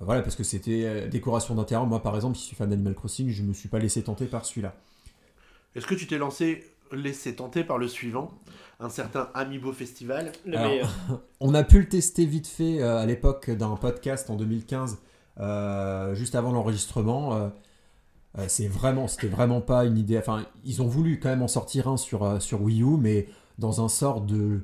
[0.00, 1.86] voilà, parce que c'était décoration d'intérieur.
[1.86, 4.02] Moi, par exemple, si je suis fan d'Animal Crossing, je ne me suis pas laissé
[4.02, 4.74] tenter par celui-là.
[5.74, 8.32] Est-ce que tu t'es lancé, laissé tenter par le suivant,
[8.80, 10.32] un certain Amiibo Festival?
[10.46, 10.90] Le meilleur.
[11.40, 14.98] On a pu le tester vite fait euh, à l'époque d'un podcast en 2015,
[15.38, 17.52] euh, juste avant l'enregistrement.
[18.38, 20.18] Euh, c'est vraiment, c'était vraiment pas une idée.
[20.18, 23.28] Enfin, ils ont voulu quand même en sortir un sur, sur Wii U, mais
[23.58, 24.60] dans un sort de,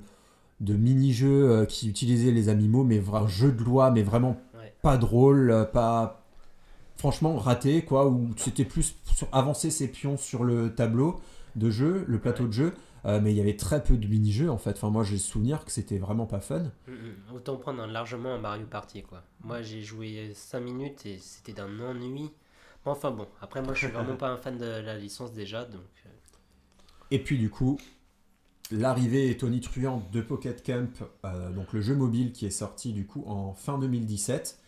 [0.61, 4.37] de mini-jeu qui utilisait les Amiibo, mais un jeu de loi, mais vraiment
[4.83, 6.23] pas drôle, pas,
[6.97, 11.21] franchement raté, quoi, où c'était plus sur avancer ses pions sur le tableau
[11.57, 14.51] de jeu, le plateau de jeu, euh, mais il y avait très peu de mini-jeux
[14.51, 14.71] en fait.
[14.71, 16.61] Enfin, moi j'ai souvenir que c'était vraiment pas fun.
[16.87, 17.35] Mm, mm.
[17.35, 19.23] Autant prendre largement un Mario Party, quoi.
[19.43, 22.31] Moi j'ai joué 5 minutes et c'était d'un ennui.
[22.85, 25.81] Enfin bon, après moi je suis vraiment pas un fan de la licence déjà, donc.
[26.07, 26.09] Euh.
[27.11, 27.79] Et puis du coup,
[28.71, 33.25] l'arrivée tonitruante de Pocket Camp, euh, donc le jeu mobile qui est sorti du coup
[33.27, 34.59] en fin 2017.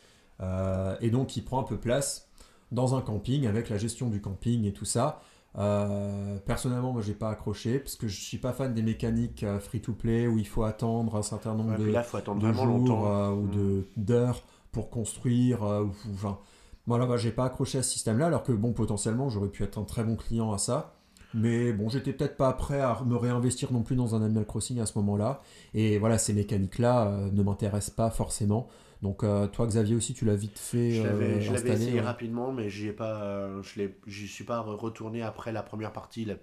[0.40, 2.28] Euh, et donc, il prend un peu place
[2.72, 5.20] dans un camping avec la gestion du camping et tout ça.
[5.56, 9.60] Euh, personnellement, moi, j'ai pas accroché parce que je suis pas fan des mécaniques euh,
[9.60, 13.32] free-to-play où il faut attendre un certain nombre de, faut attendre de jours longtemps.
[13.32, 13.84] ou mm.
[13.96, 14.42] d'heures
[14.72, 15.62] pour construire.
[15.62, 16.38] ou, enfin,
[16.86, 19.78] moi, là, j'ai pas accroché à ce système-là, alors que bon, potentiellement, j'aurais pu être
[19.78, 20.94] un très bon client à ça.
[21.32, 24.78] Mais bon, j'étais peut-être pas prêt à me réinvestir non plus dans un Animal Crossing
[24.78, 25.40] à ce moment-là.
[25.74, 28.68] Et voilà, ces mécaniques-là ne m'intéressent pas forcément.
[29.04, 32.70] Donc euh, toi Xavier aussi tu l'as vite fait Je l'avais euh, essayé rapidement mais
[32.70, 36.36] j'y pas euh, je suis pas retourné après la première partie la,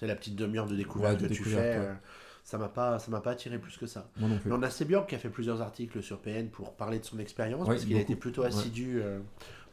[0.00, 1.78] la petite demi-heure de découverte que tu fais.
[2.42, 4.08] ça m'a pas ça m'a pas attiré plus que ça.
[4.18, 4.50] non plus.
[4.50, 7.66] on a Sebiorg qui a fait plusieurs articles sur PN pour parler de son expérience
[7.66, 9.02] parce qu'il a été plutôt assidu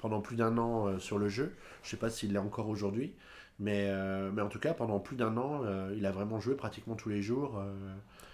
[0.03, 1.53] pendant plus d'un an sur le jeu.
[1.81, 3.15] Je sais pas s'il l'est encore aujourd'hui.
[3.59, 3.89] Mais,
[4.33, 5.61] mais en tout cas, pendant plus d'un an,
[5.95, 7.63] il a vraiment joué pratiquement tous les jours.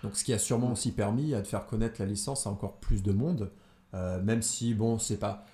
[0.03, 3.03] Donc, ce qui a sûrement aussi permis de faire connaître la licence à encore plus
[3.03, 3.51] de monde.
[3.93, 5.45] Euh, même si, bon, c'est pas.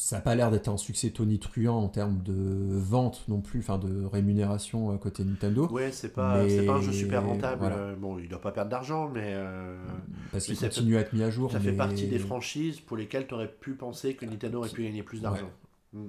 [0.00, 3.60] Euh, ça n'a pas l'air d'être un succès tonitruant en termes de vente non plus,
[3.60, 5.68] enfin de rémunération côté Nintendo.
[5.68, 7.72] Ouais, c'est pas, c'est pas un jeu super rentable.
[7.98, 9.32] Bon, il doit pas perdre d'argent, mais.
[9.34, 9.76] Euh,
[10.32, 11.52] Parce qu'il continue à être mis à jour.
[11.52, 14.84] Ça fait partie des franchises pour lesquelles tu aurais pu penser que Nintendo aurait pu
[14.84, 15.50] gagner plus d'argent.
[15.92, 16.06] Mm.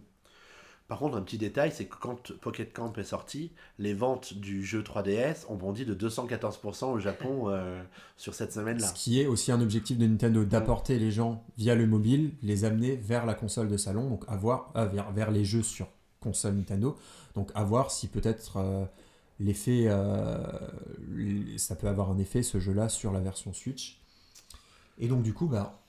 [0.91, 4.61] Par contre, un petit détail, c'est que quand Pocket Camp est sorti, les ventes du
[4.61, 7.81] jeu 3DS ont bondi de 214% au Japon euh,
[8.17, 8.87] sur cette semaine-là.
[8.87, 12.65] Ce qui est aussi un objectif de Nintendo, d'apporter les gens via le mobile, les
[12.65, 15.87] amener vers la console de salon, donc avoir euh, vers, les jeux sur
[16.19, 16.97] console Nintendo.
[17.35, 18.83] Donc à voir si peut-être euh,
[19.39, 19.87] l'effet,
[21.55, 24.01] ça peut avoir un effet ce jeu-là sur la version Switch.
[24.99, 25.80] Et donc du coup, bah,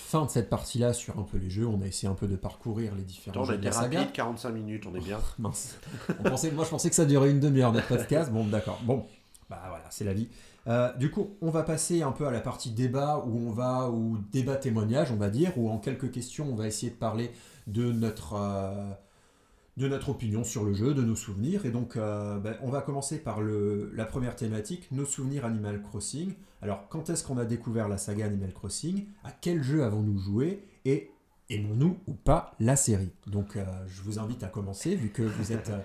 [0.00, 1.66] fin de cette partie-là sur un peu les jeux.
[1.66, 4.00] On a essayé un peu de parcourir les différents jeux de la saga.
[4.00, 5.20] rapide, 45 minutes, on est bien.
[5.38, 5.78] mince.
[6.24, 8.30] moi, je pensais que ça durait une demi-heure notre podcast.
[8.30, 8.80] Bon, d'accord.
[8.82, 9.06] Bon,
[9.48, 10.28] bah voilà, c'est la vie.
[10.66, 13.90] Euh, du coup, on va passer un peu à la partie débat où on va
[13.90, 17.30] ou débat témoignage, on va dire, où en quelques questions, on va essayer de parler
[17.66, 18.90] de notre euh,
[19.76, 21.64] de notre opinion sur le jeu, de nos souvenirs.
[21.64, 25.80] Et donc, euh, ben, on va commencer par le, la première thématique, nos souvenirs Animal
[25.82, 26.34] Crossing.
[26.62, 29.06] Alors, quand est-ce qu'on a découvert la saga Animal Crossing?
[29.24, 30.64] À quel jeu avons-nous joué?
[30.84, 31.10] Et
[31.48, 33.10] aimons-nous ou pas la série?
[33.26, 35.70] Donc, euh, je vous invite à commencer, vu que vous êtes...
[35.70, 35.78] Euh,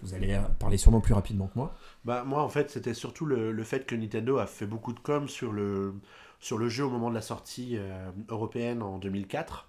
[0.00, 1.74] vous allez parler sûrement plus rapidement que moi.
[2.04, 5.28] Bah, moi, en fait, c'était surtout le, fait que Nintendo a fait beaucoup de com
[5.28, 5.94] sur le,
[6.38, 7.76] sur le jeu au moment de la sortie
[8.28, 9.68] européenne en 2004.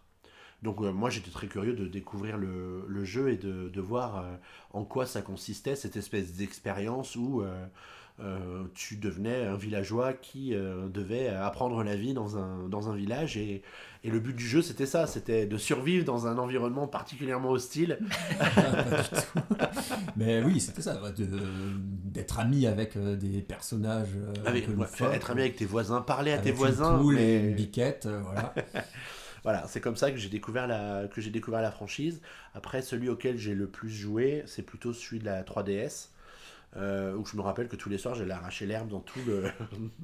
[0.62, 4.36] Donc euh, moi j'étais très curieux de découvrir le, jeu et de, voir euh,
[4.74, 7.66] en quoi ça consistait, cette espèce d'expérience où euh,
[8.74, 13.38] tu devenais un villageois qui devait apprendre la vie dans un, dans un village.
[13.38, 13.62] Et,
[14.04, 18.00] et le but du jeu c'était ça, c'était de survivre dans un environnement particulièrement hostile.
[20.16, 24.10] Mais oui, c'était ça, d'être ami avec des personnages.
[24.46, 24.68] Avec,
[25.14, 27.02] être ami avec tes voisins, parler à tes voisins.
[27.02, 27.24] Une mais...
[27.24, 28.54] et une biquette, voilà.
[29.44, 32.22] Voilà, c'est comme ça que j'ai découvert la que j'ai découvert la franchise.
[32.54, 36.10] Après, celui auquel j'ai le plus joué, c'est plutôt celui de la 3DS.
[36.78, 39.46] Euh, où je me rappelle que tous les soirs j'allais arracher l'herbe dans tout le.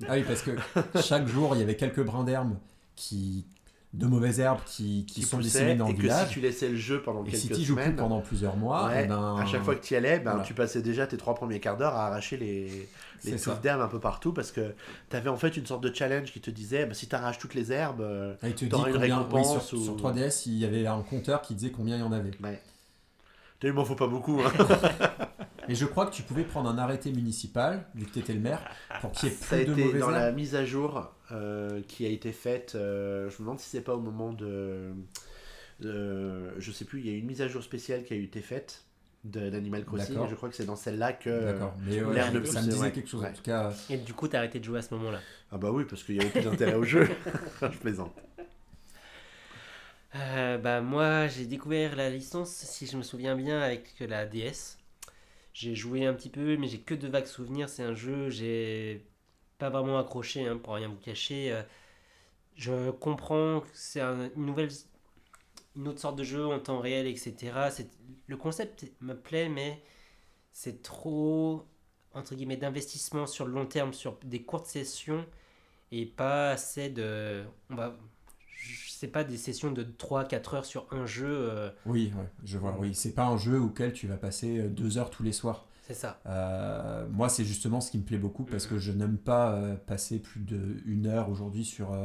[0.08, 0.52] ah oui, parce que
[1.00, 2.56] chaque jour il y avait quelques brins d'herbe
[2.96, 3.46] qui
[3.94, 6.24] de mauvaises herbes qui, qui, sont disséminées dans le village.
[6.24, 8.20] Et que si tu laissais le jeu pendant et quelques si tu semaines, joues pendant
[8.20, 10.82] plusieurs mois, ouais, eh ben, à chaque fois que tu y allais, ben, tu passais
[10.82, 12.90] déjà tes trois premiers quarts d'heure à arracher les,
[13.24, 14.74] les touffes d'herbes un peu partout parce que
[15.10, 17.38] tu avais en fait une sorte de challenge qui te disait bah, si tu arraches
[17.38, 18.04] toutes les herbes,
[18.42, 19.66] ah, tu auras une récompense.
[19.66, 22.32] sur, sur, 3DS, il y avait un compteur qui disait combien il y en avait.
[22.44, 22.60] Ouais.
[23.64, 24.42] Il m'en faut pas beaucoup.
[24.42, 24.52] Hein.
[25.68, 28.40] Et je crois que tu pouvais prendre un arrêté municipal, vu que tu étais le
[28.40, 28.60] maire,
[29.02, 31.82] pour qu'il y ait plus Ça a de été dans la mise à jour euh,
[31.88, 32.74] qui a été faite.
[32.76, 34.94] Euh, je me demande si c'est pas au moment de,
[35.80, 38.42] de, Je sais plus, il y a une mise à jour spéciale qui a été
[38.42, 38.84] faite
[39.24, 40.24] d'Animal Crossing.
[40.24, 41.58] Et je crois que c'est dans celle-là que
[41.88, 43.74] l'air de ça me disait quelque chose en tout cas.
[43.90, 45.20] Et du coup, tu as arrêté de jouer à ce moment-là
[45.52, 47.08] Ah bah oui, parce qu'il y avait plus d'intérêt au jeu.
[47.62, 48.14] je plaisante.
[50.16, 54.78] Euh, bah moi j'ai découvert la licence si je me souviens bien avec la DS.
[55.56, 57.70] J'ai joué un petit peu mais j'ai que de vagues souvenirs.
[57.70, 59.06] C'est un jeu j'ai
[59.58, 61.54] pas vraiment accroché hein, pour rien vous cacher.
[61.54, 61.64] Euh,
[62.56, 64.70] je comprends que c'est une nouvelle
[65.78, 67.54] une autre sorte de jeu en temps réel etc.
[68.28, 69.82] Le concept me plaît mais
[70.52, 71.66] c'est trop
[72.14, 75.26] entre guillemets d'investissement sur le long terme sur des courtes sessions
[75.92, 77.98] et pas assez de on va
[79.00, 81.28] c'est pas des sessions de 3-4 heures sur un jeu.
[81.28, 81.70] Euh.
[81.86, 82.78] Oui, je vois.
[82.80, 85.68] Oui, c'est pas un jeu auquel tu vas passer 2 euh, heures tous les soirs.
[85.86, 86.20] C'est ça.
[86.26, 90.20] Euh, moi, c'est justement ce qui me plaît beaucoup parce que je n'aime pas passer
[90.20, 91.96] plus d'une heure aujourd'hui sur,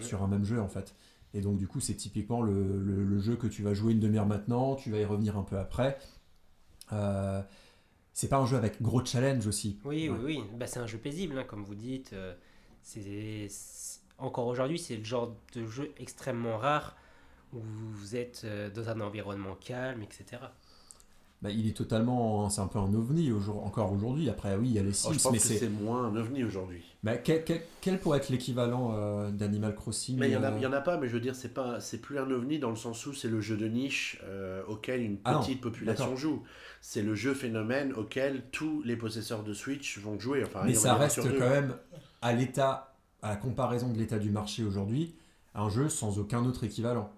[0.00, 0.94] sur, un même jeu en fait.
[1.34, 4.24] Et donc, du coup, c'est typiquement le, le, jeu que tu vas jouer une demi-heure
[4.24, 5.98] maintenant, tu vas y revenir un peu après.
[8.14, 9.78] c'est pas un jeu avec gros challenge aussi.
[9.84, 10.42] Oui, oui, oui.
[10.56, 12.14] Bah, c'est un jeu paisible, hein, comme vous dites.
[12.80, 13.48] c'est
[14.18, 16.96] encore aujourd'hui, c'est le genre de jeu extrêmement rare
[17.54, 20.42] où vous êtes euh, dans un environnement calme, etc.
[21.40, 24.28] Bah, il est totalement, c'est un peu un ovni encore aujourd'hui.
[24.28, 26.42] Après, oui, il y a les Sims, oh, je pense mais c'est moins un ovni
[26.42, 26.82] aujourd'hui.
[27.04, 27.44] Bah, quel,
[27.80, 31.12] quel, pourrait être l'équivalent euh, d'Animal Crossing Mais il n'y en, a pas, mais je
[31.12, 33.56] veux dire, c'est pas, c'est plus un ovni dans le sens où c'est le jeu
[33.56, 36.42] de niche euh, auquel une ah petite population joue.
[36.80, 40.42] C'est le jeu phénomène auquel tous les possesseurs de Switch vont jouer.
[40.44, 41.76] Enfin, mais ça reste quand même
[42.20, 45.14] à l'état à la comparaison de l'état du marché aujourd'hui,
[45.54, 47.10] un jeu sans aucun autre équivalent.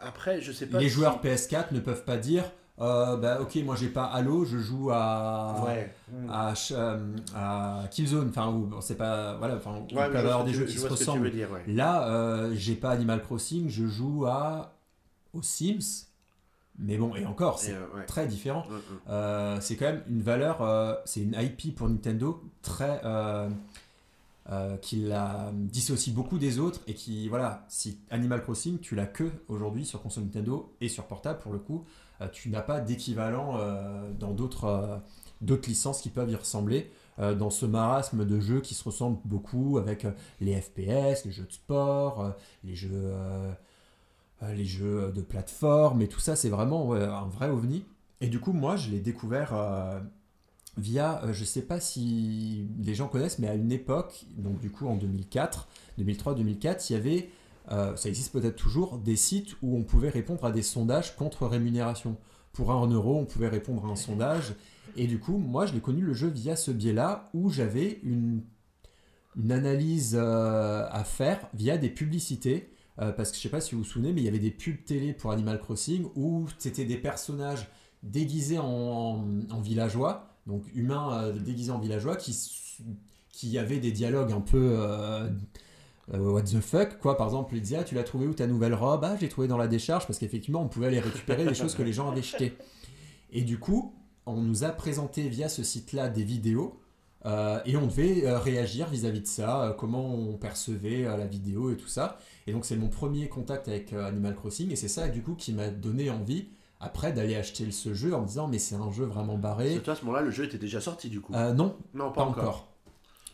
[0.00, 0.78] Après, je sais pas.
[0.78, 2.44] Les joueurs PS4 ne peuvent pas dire
[2.80, 5.66] euh, bah, ok, moi j'ai pas Halo, je joue à,
[6.30, 8.28] à, euh, à, Killzone.
[8.28, 9.36] Enfin, c'est pas.
[9.36, 11.30] Voilà, enfin, on peut avoir des jeux qui se ressemblent.
[11.30, 14.76] Dire, Là, euh, j'ai pas Animal Crossing, je joue à.
[15.32, 16.06] aux Sims.
[16.80, 17.74] Mais bon, et encore, c'est
[18.06, 18.64] très différent.
[18.68, 19.60] Mm, mm.
[19.60, 23.00] c'est quand même une valeur, c'est une IP pour Nintendo très
[24.50, 29.04] euh, qui la dissocie beaucoup des autres et qui, voilà, si Animal Crossing, tu l'as
[29.04, 31.84] que aujourd'hui sur console Nintendo et sur portable pour le coup,
[32.22, 35.02] euh, tu n'as pas d'équivalent euh, dans d'autres
[35.66, 40.06] licences qui peuvent y ressembler dans ce marasme de jeux qui se ressemblent beaucoup avec
[40.40, 42.32] les FPS, les jeux de sport,
[42.62, 43.12] les jeux
[44.52, 47.84] les jeux de plateforme et tout ça, c'est vraiment un vrai ovni.
[48.20, 49.52] Et du coup, moi, je l'ai découvert
[50.78, 54.60] via, euh, je ne sais pas si les gens connaissent, mais à une époque, donc
[54.60, 55.68] du coup en 2004,
[55.98, 57.30] 2003-2004, il y avait,
[57.72, 61.46] euh, ça existe peut-être toujours, des sites où on pouvait répondre à des sondages contre
[61.46, 62.16] rémunération.
[62.52, 64.54] Pour un euro, on pouvait répondre à un sondage.
[64.96, 68.42] Et du coup, moi, je l'ai connu le jeu via ce biais-là, où j'avais une,
[69.36, 72.72] une analyse euh, à faire via des publicités.
[72.96, 74.50] parce que je ne sais pas si vous vous souvenez, mais il y avait des
[74.50, 77.68] pubs télé pour Animal Crossing où c'était des personnages
[78.02, 79.24] déguisés en
[79.62, 82.36] villageois donc humain euh, déguisé en villageois, qui,
[83.30, 85.28] qui avait des dialogues un peu euh,
[86.14, 87.16] euh, what the fuck, quoi.
[87.16, 89.04] Par exemple, il disait ah, tu l'as trouvé où ta nouvelle robe?
[89.04, 91.82] Ah, j'ai trouvé dans la décharge, parce qu'effectivement, on pouvait aller récupérer des choses que
[91.82, 92.56] les gens avaient jetées.
[93.30, 93.94] Et du coup,
[94.24, 96.80] on nous a présenté via ce site-là des vidéos.
[97.66, 102.18] et on devait réagir vis-à-vis de ça, comment on percevait la vidéo et tout ça.
[102.46, 105.52] Et donc c'est mon premier contact avec Animal Crossing, et c'est ça du coup qui
[105.52, 106.48] m'a donné envie
[106.80, 109.80] après d'aller acheter ce jeu en disant mais c'est un jeu vraiment barré.
[109.80, 112.24] Toi à ce moment-là le jeu était déjà sorti du coup euh, Non, non pas,
[112.24, 112.68] encore.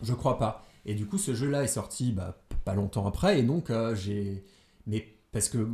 [0.03, 0.65] Je crois pas.
[0.87, 4.45] Et du coup ce jeu-là est sorti bah, pas longtemps après et donc euh, j'ai
[4.87, 5.69] mais parce que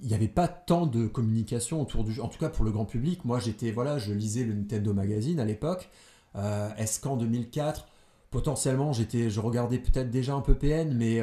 [0.00, 2.22] il n'y avait pas tant de communication autour du jeu.
[2.22, 5.40] En tout cas pour le grand public, moi j'étais voilà je lisais le Nintendo Magazine
[5.40, 5.90] à l'époque.
[6.36, 7.88] Euh, Est-ce qu'en 2004
[8.30, 11.20] potentiellement j'étais je regardais peut-être déjà un peu PN mais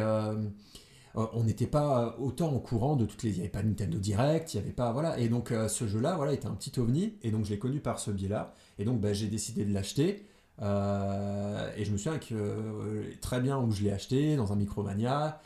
[1.18, 3.30] euh, on n'était pas autant au courant de toutes les.
[3.30, 4.92] Il n'y avait pas Nintendo Direct, il n'y avait pas.
[4.92, 5.18] Voilà.
[5.20, 7.80] Et donc euh, ce jeu-là voilà, était un petit ovni, et donc je l'ai connu
[7.80, 8.54] par ce biais-là.
[8.80, 10.26] Et donc bah, j'ai décidé de l'acheter.
[10.62, 15.42] Euh, et je me souviens que très bien où je l'ai acheté, dans un Micromania.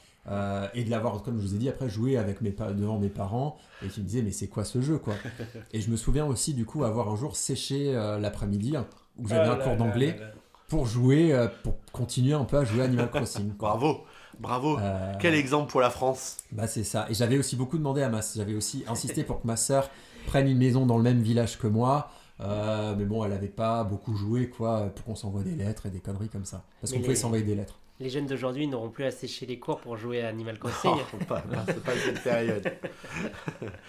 [0.75, 3.57] et de l'avoir, comme je vous ai dit, après joué avec mes devant mes parents
[3.83, 5.15] et qui me disaient mais c'est quoi ce jeu quoi?
[5.73, 8.75] Et je me souviens aussi du coup avoir un jour séché l'après-midi
[9.17, 10.31] où j'avais Oh un là cours là d'anglais là là.
[10.67, 13.55] pour jouer, euh, pour continuer un peu à jouer à Animal Crossing.
[13.55, 13.69] quoi.
[13.69, 14.03] Bravo,
[14.39, 14.77] bravo.
[14.79, 16.37] Euh, Quel exemple pour la France.
[16.51, 17.07] Bah c'est ça.
[17.09, 19.89] Et j'avais aussi beaucoup demandé à ma, j'avais aussi insisté pour que ma sœur
[20.27, 22.11] prenne une maison dans le même village que moi.
[22.41, 25.89] Euh, mais bon, elle avait pas beaucoup joué quoi, pour qu'on s'envoie des lettres et
[25.89, 26.63] des conneries comme ça.
[26.79, 27.78] Parce Mais qu'on pouvait s'envoyer des lettres.
[28.01, 30.91] Les jeunes d'aujourd'hui n'auront plus à sécher les cours pour jouer à Animal Crossing.
[31.13, 32.71] Oh, pas, pas- c'est pas cette période.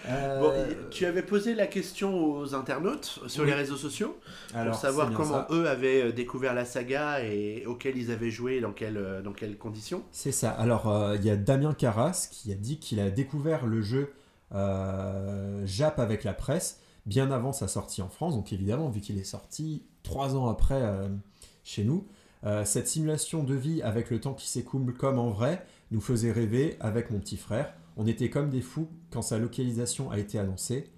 [0.09, 0.53] Euh, Bon,
[0.89, 3.49] tu avais posé la question aux internautes sur Oui.
[3.49, 4.17] les réseaux sociaux
[4.53, 5.47] alors, pour savoir comment ça.
[5.51, 9.31] eux avaient euh, découvert la saga et auquel ils avaient joué, dans quelles, euh, dans
[9.31, 10.03] quelles conditions.
[10.11, 10.51] C'est ça.
[10.51, 14.11] Alors, euh, il y a Damien Carras qui a dit qu'il a découvert le jeu
[14.53, 18.35] euh, Jap avec la presse bien avant sa sortie en France.
[18.35, 21.07] Donc, évidemment, vu qu'il est sorti trois ans après euh,
[21.63, 22.07] chez nous,
[22.43, 26.31] euh, cette simulation de vie avec le temps qui s'écoule comme en vrai nous faisait
[26.31, 27.73] rêver avec mon petit frère.
[27.97, 30.89] On était comme des fous quand sa localisation a été annoncée.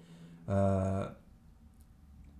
[0.48, 1.06] Euh,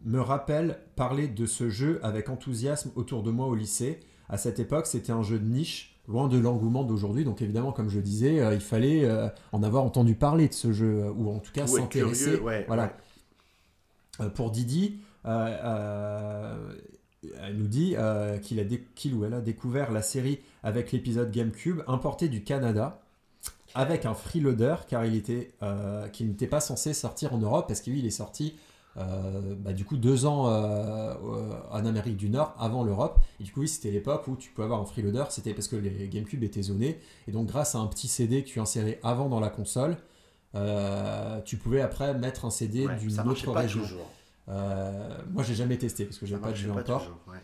[0.05, 4.01] me rappelle parler de ce jeu avec enthousiasme autour de moi au lycée.
[4.29, 7.25] À cette époque, c'était un jeu de niche, loin de l'engouement d'aujourd'hui.
[7.25, 10.73] Donc évidemment, comme je disais, euh, il fallait euh, en avoir entendu parler de ce
[10.73, 12.39] jeu, ou en tout cas s'intéresser.
[12.39, 12.97] ouais, voilà.
[14.21, 14.31] ouais.
[14.31, 15.01] Pour Didi,
[17.43, 18.65] elle nous dit euh, qu'il a
[18.95, 23.01] qu'il ou elle a découvert la série avec l'épisode GameCube importé du Canada
[23.75, 27.81] avec un freeloader car il était euh, qu'il n'était pas censé sortir en Europe parce
[27.81, 28.55] que lui il est sorti
[28.97, 33.19] euh, bah, du coup deux ans en Amérique du Nord avant l'Europe.
[33.41, 35.77] Et du coup oui, c'était l'époque où tu pouvais avoir un freeloader c'était parce que
[35.77, 37.01] les GameCube étaient zonés.
[37.27, 39.97] Et donc grâce à un petit CD que tu insérais avant dans la console
[41.45, 43.81] tu pouvais après mettre un CD Ouais, d'une autre région.
[43.81, 44.09] toujours.
[44.49, 47.03] Euh, moi, j'ai jamais testé parce que j'ai Ça pas de jeu pas encore.
[47.03, 47.39] toujours, ouais.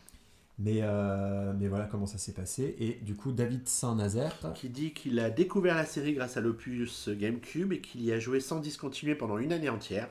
[0.63, 2.77] Mais, euh, mais voilà comment ça s'est passé.
[2.79, 7.09] Et du coup, David Saint-Nazaire, Qui dit qu'il a découvert la série grâce à l'opus
[7.09, 10.11] GameCube et qu'il y a joué sans discontinuer pendant une année entière,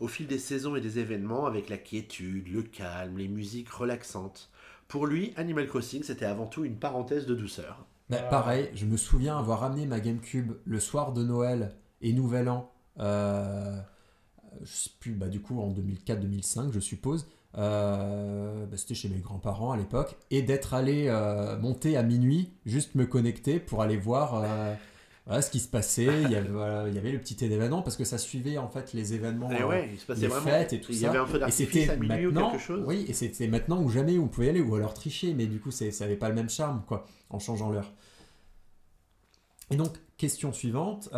[0.00, 4.50] au fil des saisons et des événements, avec la quiétude, le calme, les musiques relaxantes.
[4.88, 7.86] Pour lui, Animal Crossing, c'était avant tout une parenthèse de douceur.
[8.10, 11.72] bah, pareil, je me souviens avoir ramené ma GameCube le soir de Noël
[12.02, 12.70] et Nouvel An.
[12.98, 13.78] euh,
[14.62, 17.26] je sais plus, bah, du coup en 2004-2005, je suppose.
[17.56, 20.16] Euh, bah, C'était chez mes grands-parents à l'époque.
[20.30, 24.42] Et d'être allé euh, monter à minuit, juste me connecter pour aller voir.
[24.42, 24.74] euh,
[25.26, 27.80] voilà, ce qui se passait, il y, avait, voilà, il y avait le petit événement
[27.80, 30.44] parce que ça suivait en fait les événements Et ouais, il se passait les vraiment.
[30.44, 31.08] fêtes et tout il y ça.
[31.08, 32.84] avait un Et d'artifice c'était à minuit ou maintenant, quelque chose.
[32.86, 35.60] oui, et c'était maintenant ou jamais où on pouvait aller, ou alors tricher, mais du
[35.60, 37.90] coup, ça n'avait pas le même charme, quoi, en changeant l'heure.
[39.70, 41.08] Et donc, question suivante,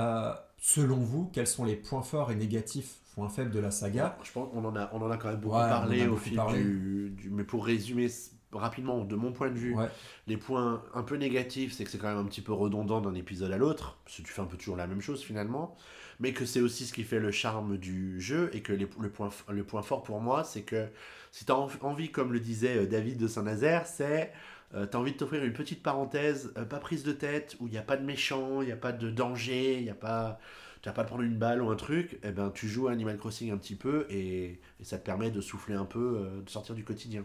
[0.58, 4.18] selon vous, quels sont les points forts et négatifs, points faibles de la saga?
[4.22, 6.34] Je pense qu'on en a, on en a quand même beaucoup Ouais, parlé au fil
[6.34, 6.62] parlé.
[6.62, 8.08] Du, du- Mais pour résumer
[8.52, 9.90] rapidement, de mon point de vue, Ouais,
[10.26, 13.14] les points un peu négatifs, c'est que c'est quand même un petit peu redondant d'un
[13.14, 15.76] épisode à l'autre, parce que tu fais un peu toujours la même chose finalement,
[16.20, 19.10] mais que c'est aussi ce qui fait le charme du jeu, et que les- le,
[19.10, 20.88] point, le point fort pour moi, c'est que
[21.32, 24.32] si tu as envie, comme le disait euh, David de Saint-Nazaire, c'est...
[24.72, 27.72] tu as envie de t'offrir une petite parenthèse, euh, pas prise de tête, où il
[27.72, 30.38] n'y a pas de méchant, il n'y a pas de danger, il n'y a pas...
[30.82, 32.92] Tu vas pas te prendre une balle ou un truc, et ben tu joues à
[32.92, 36.42] Animal Crossing un petit peu et, et ça te permet de souffler un peu, euh,
[36.42, 37.24] de sortir du quotidien.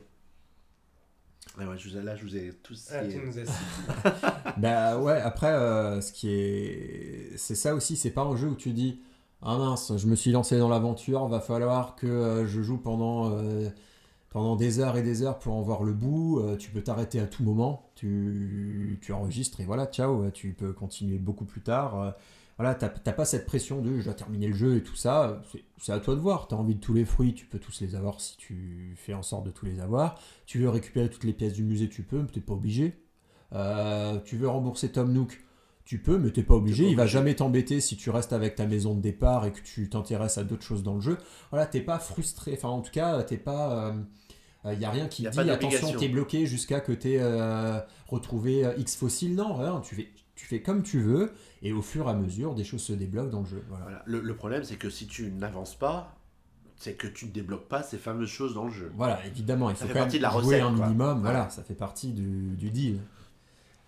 [1.57, 2.89] Ouais, ouais, je vous ai- là, je vous ai tous.
[2.93, 3.43] Ah, tu nous as
[4.57, 7.31] bah ouais, après, euh, ce qui est.
[7.37, 9.01] C'est ça aussi, c'est pas un jeu où tu dis
[9.41, 13.31] Ah mince, je me suis lancé dans l'aventure, va falloir que euh, je joue pendant,
[13.37, 13.69] euh,
[14.31, 16.39] pendant des heures et des heures pour en voir le bout.
[16.39, 20.73] Euh, tu peux t'arrêter à tout moment, tu, tu enregistres et voilà, ciao, tu peux
[20.73, 22.01] continuer beaucoup plus tard.
[22.01, 22.11] Euh,
[22.57, 25.41] voilà, t'as pas cette pression de je dois terminer le jeu et tout ça.
[25.51, 26.47] C'est- C'est à toi de voir.
[26.47, 29.23] T'as envie de tous les fruits, tu peux tous les avoir si tu fais en
[29.23, 30.19] sorte de tous les avoir.
[30.45, 33.01] Tu veux récupérer toutes les pièces du musée, tu peux, mais t'es pas obligé.
[33.53, 35.43] Euh, tu veux rembourser Tom Nook,
[35.91, 36.85] tu peux, mais t'es pas obligé.
[36.85, 39.59] Pas Il va jamais t'embêter si tu restes avec ta maison de départ et que
[39.59, 41.17] tu t'intéresses à d'autres choses dans le jeu.
[41.49, 42.53] Voilà, t'es pas frustré.
[42.55, 43.93] Enfin, en tout cas, t'es pas.
[44.71, 47.77] Il n'y a rien qui Y a dit attention, t'es bloqué jusqu'à que t'aies euh,
[48.07, 49.35] retrouvé euh, X fossiles.
[49.35, 52.55] Non, rien, tu fais, tu fais comme tu veux et au fur et à mesure,
[52.55, 53.63] des choses se débloquent dans le jeu.
[53.67, 53.83] Voilà.
[53.83, 54.03] Voilà.
[54.05, 56.15] Le, le problème, c'est que si tu n'avances pas,
[56.77, 58.93] c'est que tu ne débloques pas ces fameuses choses dans le jeu.
[58.95, 60.85] Voilà, évidemment, il Ça faut fait quand partie même de la jouer recette, un quoi.
[60.85, 61.17] minimum.
[61.17, 61.21] Ouais.
[61.23, 62.99] Voilà, ça fait partie du, du deal.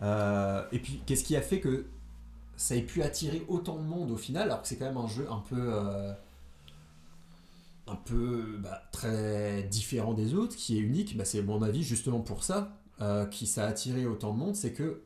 [0.01, 1.85] Euh, et puis, qu'est-ce qui a fait que
[2.55, 5.07] ça ait pu attirer autant de monde au final, alors que c'est quand même un
[5.07, 6.13] jeu un peu, euh,
[7.87, 11.17] un peu bah, très différent des autres, qui est unique.
[11.17, 14.55] Bah, c'est mon avis justement pour ça euh, qui ça a attiré autant de monde,
[14.55, 15.01] c'est que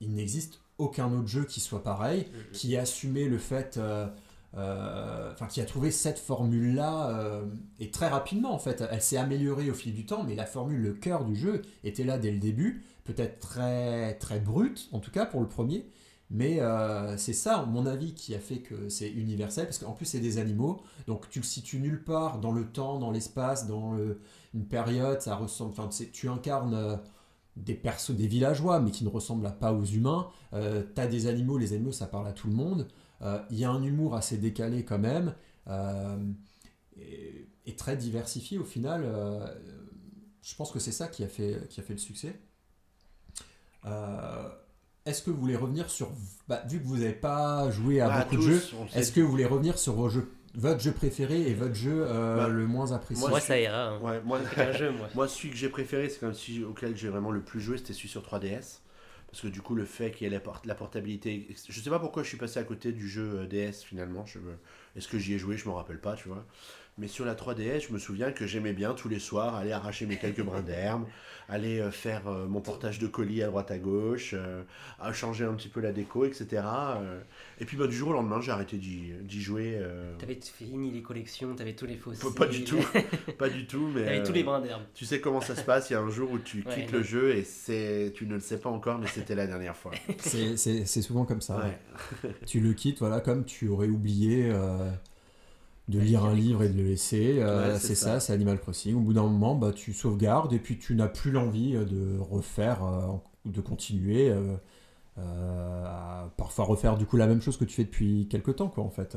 [0.00, 4.08] il n'existe aucun autre jeu qui soit pareil, qui a assumé le fait, euh,
[5.32, 7.40] enfin qui a trouvé cette formule-là
[7.78, 10.82] et très rapidement en fait, elle s'est améliorée au fil du temps, mais la formule,
[10.82, 15.12] le cœur du jeu était là dès le début, peut-être très très brute en tout
[15.12, 15.86] cas pour le premier,
[16.30, 20.06] Mais euh, c'est ça, mon avis, qui a fait que c'est universel, parce qu'en plus
[20.06, 23.96] c'est des animaux, donc tu le situes nulle part dans le temps, dans l'espace, dans
[24.54, 26.96] une période, ça ressemble, enfin tu incarnes euh,
[27.56, 30.28] des persos, des villageois, mais qui ne ressemblent pas aux humains.
[30.54, 32.88] Euh, tu as des animaux, les animaux ça parle à tout le monde.
[33.50, 35.34] Il y a un humour assez décalé quand même,
[36.96, 39.02] et, très diversifié au final.
[40.42, 42.38] je pense que c'est ça qui a fait, qui a fait le succès.
[45.06, 46.10] Est-ce que vous voulez revenir sur.
[46.48, 48.62] Bah, vu que vous n'avez pas joué à bah, beaucoup de jeux,
[48.94, 52.36] est-ce que vous voulez revenir sur vos jeux, votre jeu préféré et votre jeu euh,
[52.36, 53.28] bah, le moins apprécié?
[53.28, 53.88] Moi, ça ira.
[53.88, 54.00] Hein.
[54.00, 55.08] Ouais, moi, un jeu, moi.
[55.14, 57.92] moi, celui que j'ai préféré, c'est comme celui auquel j'ai vraiment le plus joué, c'était
[57.92, 58.78] celui sur 3DS.
[59.34, 61.48] Parce que du coup, le fait qu'il y ait la, portabilité.
[61.68, 64.24] Je sais pas pourquoi je suis passé à côté du jeu euh, DS finalement.
[64.24, 64.38] Je...
[64.96, 65.56] Est-ce que j'y ai joué?
[65.56, 66.46] Je m'en rappelle pas, tu vois.
[66.96, 70.06] Mais sur la 3DS, je me souviens que j'aimais bien tous les soirs aller arracher
[70.06, 71.04] mes quelques brins d'herbe,
[71.48, 74.62] aller euh, faire euh, mon portage de colis à droite à gauche, euh,
[75.00, 76.62] à changer un petit peu la déco, etc.
[77.58, 79.80] Et puis bah, du jour au lendemain, j'ai arrêté d'y jouer.
[80.18, 82.32] T'avais fini les collections, t'avais tous les fossiles.
[82.36, 82.78] Pas, du tout,
[83.38, 83.88] pas du tout.
[83.92, 84.82] Mais t'avais tous les brins d'herbe.
[84.94, 87.02] Tu sais comment ça se passe, il y a un jour où tu quittes le
[87.02, 89.90] jeu et c'est, tu ne le sais pas encore, mais c'était la dernière fois.
[90.18, 91.70] c'est souvent comme ça.
[92.46, 94.52] tu le quittes, voilà, comme tu aurais oublié
[95.88, 97.40] de lire un livre et de le laisser.
[97.40, 98.94] Euh, c'est ça, c'est Animal Crossing.
[98.94, 102.18] Au bout d'un moment, bah, tu sauvegardes et puis tu n'as plus l'envie euh, de
[102.18, 103.12] refaire euh,
[103.44, 104.32] de continuer.
[105.16, 108.82] à parfois refaire du coup la même chose que tu fais depuis quelques temps, quoi,
[108.84, 109.16] en fait.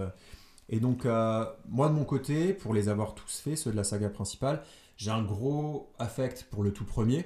[0.69, 4.09] Et donc, moi de mon côté, pour les avoir tous faits, ceux de la saga
[4.09, 4.61] principale,
[4.97, 7.25] j'ai un gros affect pour le tout premier.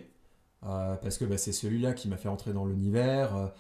[0.62, 3.52] parce que bah, c'est celui-là qui m'a fait entrer dans l'univers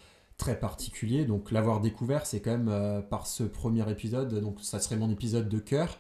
[0.41, 1.23] très particulier.
[1.25, 4.41] Donc l'avoir découvert, c'est quand même euh, par ce premier épisode.
[4.41, 5.99] Donc ça serait mon épisode de cœur.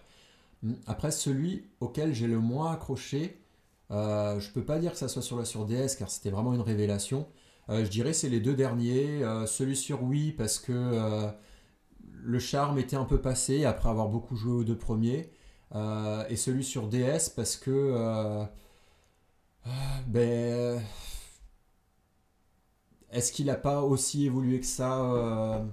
[0.87, 3.39] Après, celui auquel j'ai le moins accroché,
[3.91, 6.53] euh, je peux pas dire que ça soit sur la sur DS car c'était vraiment
[6.53, 7.27] une révélation.
[7.69, 9.21] Euh, je dirais c'est les deux derniers.
[9.45, 11.31] Celui sur Wii parce que
[12.23, 15.31] le charme était un peu passé après avoir beaucoup joué aux deux premiers.
[16.29, 18.43] et celui sur DS parce que
[20.07, 20.81] ben
[23.11, 25.63] est-ce qu'il n'a pas aussi évolué que ça euh,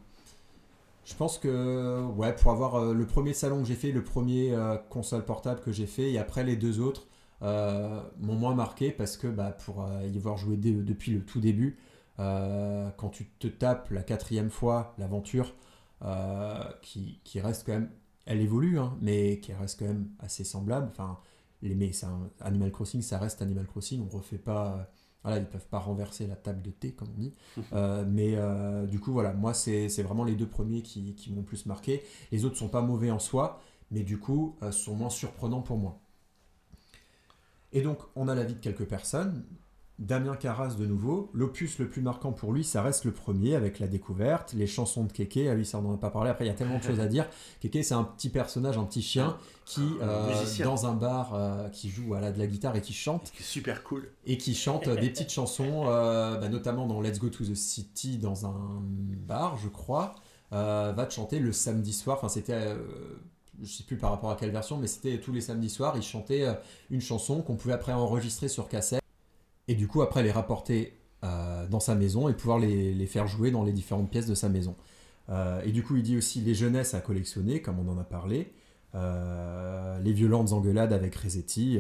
[1.05, 2.05] Je pense que,
[2.43, 5.72] pour avoir euh, le premier salon que j'ai fait, le premier euh, console portable que
[5.72, 7.07] j'ai fait, et après les deux autres,
[7.41, 11.78] m'ont moins marqué parce que bah, pour y avoir joué depuis le tout début,
[12.16, 15.55] quand tu te tapes la quatrième fois l'aventure,
[16.82, 17.91] qui, reste quand même,
[18.26, 20.89] elle évolue, hein, mais qui reste quand même assez semblable.
[20.91, 21.18] Enfin,
[21.62, 21.93] les, mais
[22.41, 24.91] Animal Crossing, ça reste Animal Crossing, on refait pas
[25.22, 27.34] voilà, ils peuvent pas renverser la table de thé, comme on dit.
[27.72, 31.42] Euh, mais euh, du coup, voilà, moi, c'est vraiment les deux premiers qui, qui m'ont
[31.42, 32.02] plus marqué.
[32.30, 33.60] Les autres sont pas mauvais en soi,
[33.90, 36.00] mais du coup, euh, sont moins surprenants pour moi.
[37.72, 39.44] Et donc, on a l'avis de quelques personnes.
[39.99, 41.28] Damien Carras de nouveau.
[41.34, 45.05] L'opus le plus marquant pour lui, ça reste le premier avec la découverte, les chansons
[45.05, 45.49] de Keke.
[45.51, 46.30] Ah oui, ça on n'en a pas parlé.
[46.30, 47.26] Après, il y a tellement de choses à dire.
[47.61, 50.32] Keke, c'est un petit personnage, un petit chien qui, euh,
[50.62, 53.32] dans un bar, euh, qui joue à de la guitare et qui chante.
[53.40, 54.09] super cool.
[54.24, 58.18] Et qui chante des petites chansons, euh, bah, notamment dans Let's Go to the City,
[58.18, 58.82] dans un
[59.26, 60.14] bar, je crois.
[60.53, 62.18] va te chanter le samedi soir.
[62.18, 62.76] Enfin, c'était
[63.61, 66.03] je sais plus par rapport à quelle version, mais c'était tous les samedis soirs, il
[66.05, 66.46] chantait
[66.90, 69.03] une chanson qu'on pouvait après enregistrer sur cassette
[69.68, 73.50] et du coup après les rapporter euh, dans sa maison et pouvoir les, faire jouer
[73.50, 74.76] dans les différentes pièces de sa maison.
[75.28, 78.04] Euh, et du coup il dit aussi les jeunesses à collectionner, comme on en a
[78.04, 78.52] parlé,
[78.94, 81.78] euh, les violentes engueulades avec Resetti,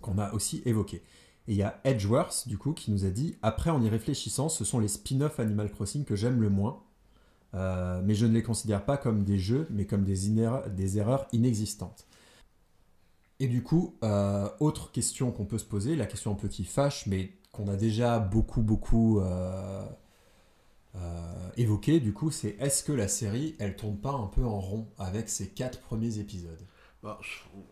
[0.00, 1.02] qu'on a aussi évoqué.
[1.48, 4.48] Et il y a Edgeworth, du coup, qui nous a dit Après, en y réfléchissant,
[4.48, 6.82] ce sont les spin-off Animal Crossing que j'aime le moins.
[7.54, 10.28] mais je ne les considère pas comme des jeux, mais comme des,
[10.74, 12.06] des erreurs inexistantes.
[13.40, 16.64] Et du coup, euh, autre question qu'on peut se poser, la question un peu qui
[16.64, 19.82] fâche, mais qu'on a déjà beaucoup, beaucoup euh,
[20.94, 24.60] euh, évoqué, du coup, c'est est-ce que la série, elle tourne pas un peu en
[24.60, 26.60] rond avec ses quatre premiers épisodes?
[27.02, 27.18] Bah,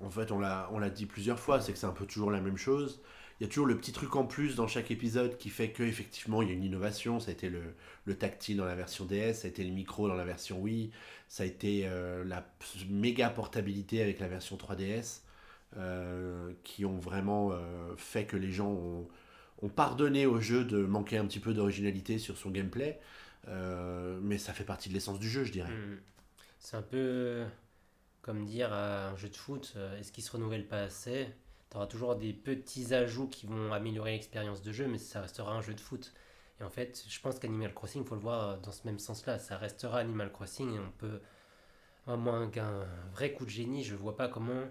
[0.00, 2.30] En fait, on l'a, on l'a dit plusieurs fois, c'est que c'est un peu toujours
[2.30, 3.02] la même chose.
[3.38, 6.40] Il y a toujours le petit truc en plus dans chaque épisode qui fait qu'effectivement,
[6.40, 7.20] il y a une innovation.
[7.20, 7.74] Ça a été le,
[8.06, 10.92] le, tactile dans la version DS, ça a été le micro dans la version Wii,
[11.28, 11.88] ça a été
[12.24, 12.50] la
[12.88, 15.20] méga portabilité avec la version 3DS.
[15.76, 21.18] Euh, qui ont vraiment euh, fait que les gens ont, pardonné au jeu de manquer
[21.18, 22.98] un petit peu d'originalité sur son gameplay.
[23.48, 25.70] Euh, mais ça fait partie de l'essence du jeu, je dirais.
[25.70, 25.98] Hmm.
[26.58, 27.44] C'est un peu
[28.22, 31.28] comme dire à un jeu de foot, est-ce qu'il se renouvelle pas assez?
[31.70, 35.52] Tu auras toujours des petits ajouts qui vont améliorer l'expérience de jeu, mais ça restera
[35.52, 36.14] un jeu de foot.
[36.60, 39.38] Et en fait, je pense qu'Animal Crossing, il faut le voir dans ce même sens-là.
[39.38, 41.20] Ça restera Animal Crossing et on peut,
[42.06, 44.64] à moins qu'un vrai coup de génie, je vois pas comment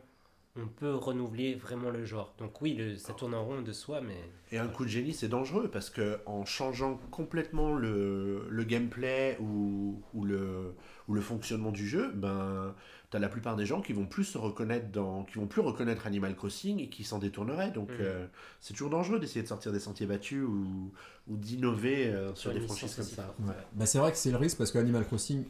[0.58, 2.34] on peut renouveler vraiment le genre.
[2.40, 4.18] Donc oui, le, ça tourne en rond de soi, mais...
[4.52, 9.38] Et un coup de génie, c'est dangereux, parce que en changeant complètement le, le gameplay
[9.40, 10.74] ou, ou, le,
[11.08, 12.74] ou le fonctionnement du jeu, ben,
[13.12, 15.62] tu as la plupart des gens qui vont plus se reconnaître dans, qui vont plus
[15.62, 17.72] reconnaître Animal Crossing et qui s'en détourneraient.
[17.72, 17.98] Donc Mhm.
[18.00, 18.28] euh,
[18.62, 20.92] c'est toujours dangereux d'essayer de sortir des sentiers battus ou,
[21.28, 23.36] ou d'innover euh, sur des franchises comme ça.
[23.40, 23.54] Ouais.
[23.74, 25.44] Bah, c'est vrai que c'est le risque parce que Animal Crossing,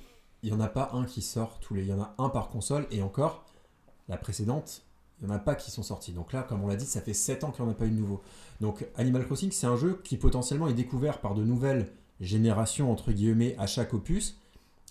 [0.44, 1.84] il n'y en a pas un qui sort tous les.
[1.84, 3.46] Il y en a un par console et encore,
[4.08, 4.84] la précédente,
[5.22, 6.14] il n'y en a pas qui sont sortis.
[6.14, 7.86] Donc là, comme on l'a dit, ça fait 7 ans qu'il n'y en a pas
[7.86, 8.22] eu de nouveau.
[8.62, 11.92] Donc Animal Crossing, c'est un jeu qui potentiellement est découvert par de nouvelles
[12.22, 14.40] générations, entre guillemets, à chaque opus.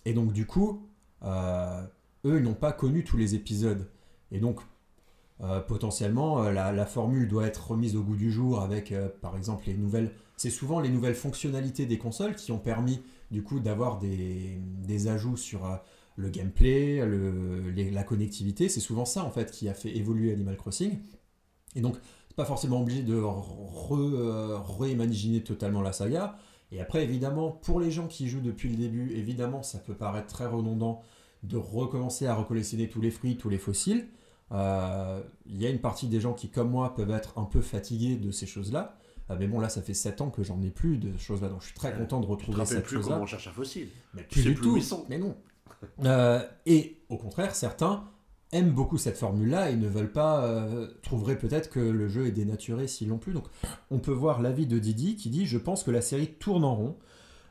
[0.04, 0.82] Et donc du coup,
[1.22, 1.82] euh,
[2.24, 3.88] eux, ils n'ont pas connu tous les épisodes.
[4.32, 4.60] Et donc,
[5.42, 9.64] euh, potentiellement, euh, la, formule doit être remise au goût du jour avec, par exemple,
[9.66, 10.12] les nouvelles.
[10.36, 15.36] C'est souvent les nouvelles fonctionnalités des consoles qui ont permis, du coup, d'avoir des, ajouts
[15.36, 15.80] sur
[16.16, 18.68] le gameplay, le, les- la connectivité.
[18.68, 20.98] C'est souvent ça, en fait, qui a fait évoluer Animal Crossing.
[21.74, 21.96] Et donc,
[22.28, 26.36] c'est pas forcément obligé de euh, réimaginer totalement la saga.
[26.72, 30.26] Et après, évidemment, pour les gens qui jouent depuis le début, évidemment, ça peut paraître
[30.28, 31.02] très redondant
[31.42, 34.08] de recommencer à recollectionner tous les fruits, tous les fossiles.
[34.52, 37.60] Euh, Il y a une partie des gens qui, comme moi, peuvent être un peu
[37.60, 38.96] fatigués de ces choses-là.
[39.30, 41.60] Euh, mais bon, là, ça fait 7 ans que j'en ai plus de choses-là, donc
[41.60, 43.88] je suis très content de Tu te retrouver cette plus comment on cherche un fossile.
[44.14, 44.76] Mais Tu plus sais du plus où tout.
[44.78, 45.04] ils sont.
[45.08, 45.36] Mais non.
[46.04, 48.04] Euh, et au contraire, certains
[48.52, 52.30] aiment beaucoup cette formule-là et ne veulent pas, euh, trouveraient peut-être que le jeu est
[52.32, 53.32] dénaturé s'ils l'ont plus.
[53.32, 53.46] Donc
[53.90, 56.74] on peut voir l'avis de Didi qui dit Je pense que la série tourne en
[56.74, 56.96] rond.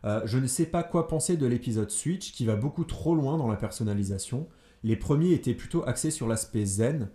[0.06, 3.38] Euh, je ne sais pas quoi penser de l'épisode Switch qui va beaucoup trop loin
[3.38, 4.48] dans la personnalisation.
[4.84, 7.10] Les premiers étaient plutôt axés sur l'aspect zen.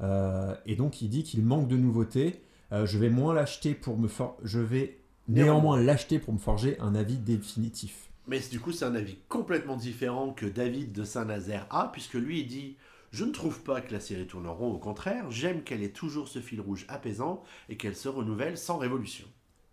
[0.00, 2.42] Euh, et donc il dit qu'il manque de nouveautés.
[2.72, 4.98] Je vais moins l'acheter pour me for- je vais
[5.28, 8.10] néanmoins l'acheter pour me forger un avis définitif.
[8.28, 12.40] Mais du coup, c'est un avis complètement différent que David de Saint-Nazaire a, puisque lui,
[12.40, 12.76] il dit
[13.12, 15.90] Je ne trouve pas que la série tourne en rond, au contraire, j'aime qu'elle ait
[15.92, 19.26] toujours ce fil rouge apaisant et qu'elle se renouvelle sans révolution.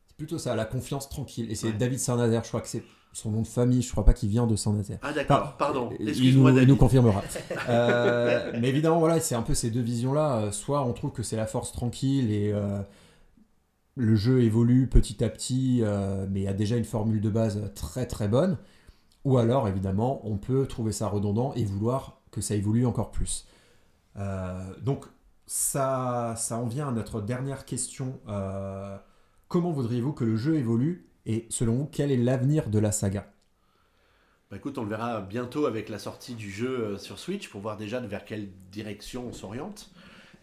[0.10, 1.51] C'est plutôt ça, la confiance tranquille.
[1.51, 1.74] Et c'est Ouais.
[1.74, 4.45] David Saint-Nazaire, je crois que c'est son nom de famille, je crois pas qu'il vient
[4.47, 4.97] de Saint-Nazaire.
[5.01, 6.70] Ah, d'accord, pardon, Il excuse-moi, nous, il David.
[6.70, 7.24] nous confirmera.
[7.70, 10.38] Euh, mais évidemment, voilà, c'est un peu ces deux visions-là.
[10.38, 12.82] Euh, Soit on trouve que c'est la force tranquille et euh,
[13.95, 18.07] le jeu évolue petit à petit, euh, mais a déjà une formule de base très
[18.07, 18.57] très bonne.
[19.23, 23.47] Ou alors, évidemment, on peut trouver ça redondant et vouloir que ça évolue encore plus.
[24.17, 25.05] Euh, donc,
[25.45, 28.19] ça, ça en vient à notre dernière question.
[28.27, 28.97] Euh,
[29.47, 33.27] comment voudriez-vous que le jeu évolue Et selon vous, quel est l'avenir de la saga?
[34.49, 37.77] Bah écoute, on le verra bientôt avec la sortie du jeu sur Switch pour voir
[37.77, 39.89] déjà vers quelle direction on s'oriente.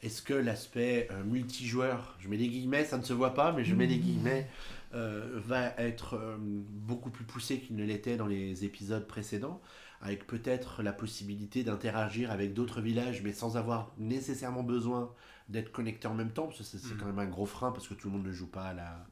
[0.03, 3.65] Est-ce que l'aspect euh, multijoueur, je mets des guillemets, ça ne se voit pas, mais
[3.65, 4.49] je mets des guillemets,
[4.95, 9.61] euh, va être euh, beaucoup plus poussé qu'il ne l'était dans les épisodes précédents,
[10.01, 15.13] avec peut-être la possibilité d'interagir avec d'autres villages, mais sans avoir nécessairement besoin
[15.51, 16.99] d'être connecté en même temps, parce que c'est c'est Mm.
[16.99, 19.07] quand même un gros frein, parce que tout le monde ne joue pas à la,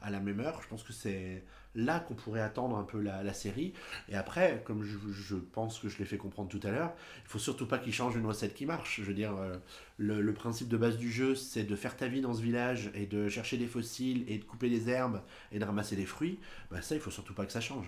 [0.00, 0.60] à la même heure.
[0.62, 1.44] Je pense que c'est
[1.74, 3.72] là qu'on pourrait attendre un peu la, la série.
[4.08, 6.92] Et après, comme je, je pense que je l'ai fait comprendre tout à l'heure,
[7.24, 9.00] il faut surtout pas qu'il change une recette qui marche.
[9.00, 9.56] Je veux dire, euh,
[9.96, 12.90] le, le principe de base du jeu, c'est de faire ta vie dans ce village
[12.94, 16.38] et de chercher des fossiles et de couper des herbes et de ramasser des fruits.
[16.70, 17.86] Bah ça, il faut surtout pas que ça change.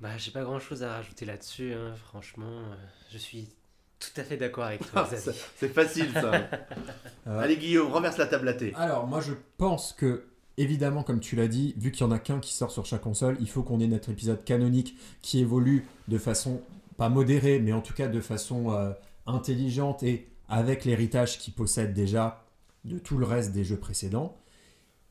[0.00, 2.46] Bah, j'ai pas grand chose à rajouter là-dessus, hein, franchement.
[2.46, 2.74] euh,
[3.10, 3.48] je suis
[3.98, 5.08] tout à fait d'accord avec toi,
[5.56, 6.48] c'est facile ça.
[7.26, 8.72] Euh, Allez Guillaume, renverse la table à thé.
[8.76, 10.24] Alors, moi, je pense que,
[10.58, 13.00] évidemment, comme tu l'as dit, vu qu'il n'y en a qu'un qui sort sur chaque
[13.00, 16.60] console, il faut qu'on ait notre épisode canonique qui évolue de façon,
[16.96, 18.92] pas modérée, mais en tout cas de façon euh,
[19.26, 22.44] intelligente et avec l'héritage qu'il possède déjà
[22.84, 24.36] de tout le reste des jeux précédents.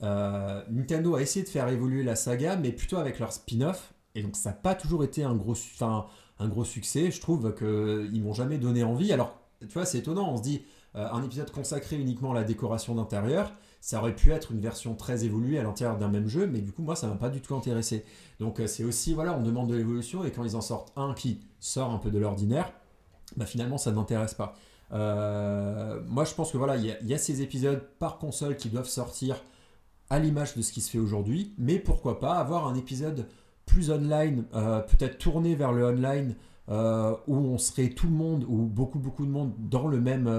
[0.03, 3.93] Euh, Nintendo a essayé de faire évoluer la saga, mais plutôt avec leur spin-off.
[4.15, 5.55] Et donc, ça n'a pas toujours été un gros,
[6.65, 7.11] succès.
[7.11, 9.13] Je trouve qu'ils m'ont jamais donné envie.
[9.13, 10.31] Alors, tu vois, c'est étonnant.
[10.31, 10.63] On se dit,
[10.95, 14.95] euh, un épisode consacré uniquement à la décoration d'intérieur, ça aurait pu être une version
[14.95, 17.41] très évoluée à l'intérieur d'un même jeu, mais du coup, moi, ça m'a pas du
[17.41, 18.03] tout intéressé.
[18.39, 21.13] Donc, euh, c'est aussi, voilà, on demande de l'évolution, et quand ils en sortent un
[21.13, 22.73] qui sort un peu de l'ordinaire,
[23.35, 24.55] bah, finalement, ça ne m'intéresse pas.
[24.93, 28.87] Euh, moi, je pense que voilà, il y, a- ces épisodes par console qui doivent
[28.87, 29.41] sortir
[30.09, 33.27] à l'image de ce qui se fait aujourd'hui, mais pourquoi pas avoir un épisode
[33.65, 36.35] plus online, euh, peut-être tourné vers le online,
[36.69, 40.29] où on serait tout le monde, ou beaucoup, beaucoup de monde dans le même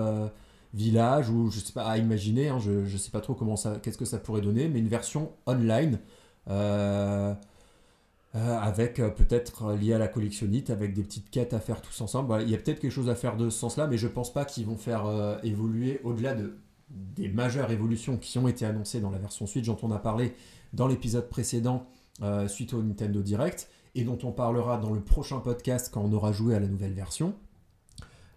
[0.75, 3.79] village, ou je sais pas, à imaginer, hein, je ne sais pas trop comment ça,
[3.83, 5.99] qu'est-ce que ça pourrait donner, mais une version online,
[6.49, 7.35] euh,
[8.35, 12.01] euh, avec euh, peut-être lié à la collectionnite, avec des petites quêtes à faire tous
[12.01, 12.43] ensemble.
[12.43, 14.45] Il y a peut-être quelque chose à faire de ce sens-là, mais je pense pas
[14.45, 16.57] qu'ils vont faire évoluer au-delà de
[16.91, 20.35] des majeures évolutions qui ont été annoncées dans la version Switch dont on a parlé
[20.73, 21.87] dans l'épisode précédent
[22.47, 26.33] suite au Nintendo Direct et dont on parlera dans le prochain podcast quand on aura
[26.33, 27.35] joué à la nouvelle version.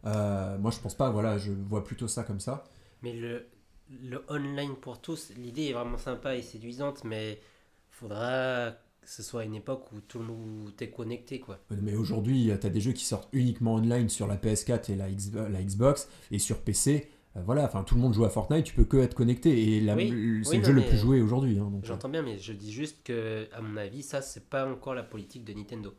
[0.04, 2.64] Moi, je pense pas, voilà, je vois plutôt ça comme ça.
[3.02, 3.48] Mais le,
[3.90, 7.40] le online pour tous, l'idée est vraiment sympa et séduisante, mais
[7.90, 8.72] faudra
[9.02, 11.40] que ce soit une époque où tout le monde est connecté.
[11.40, 11.60] Quoi.
[11.82, 15.08] Mais aujourd'hui, tu as des jeux qui sortent uniquement online sur la PS4 et la,
[15.50, 18.74] la Xbox, et sur PC, euh, voilà, enfin tout le monde joue à Fortnite, tu
[18.74, 19.86] peux que être connecté, et
[20.44, 21.58] c'est le jeu le plus joué aujourd'hui.
[21.60, 24.94] Hein, J'entends bien, mais je dis juste que, à mon avis, ça, c'est pas encore
[24.94, 25.94] la politique de Nintendo.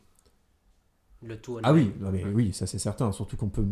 [1.24, 3.12] Le tout Ah oui, mais oui, ça c'est certain.
[3.12, 3.64] Surtout qu'on peut.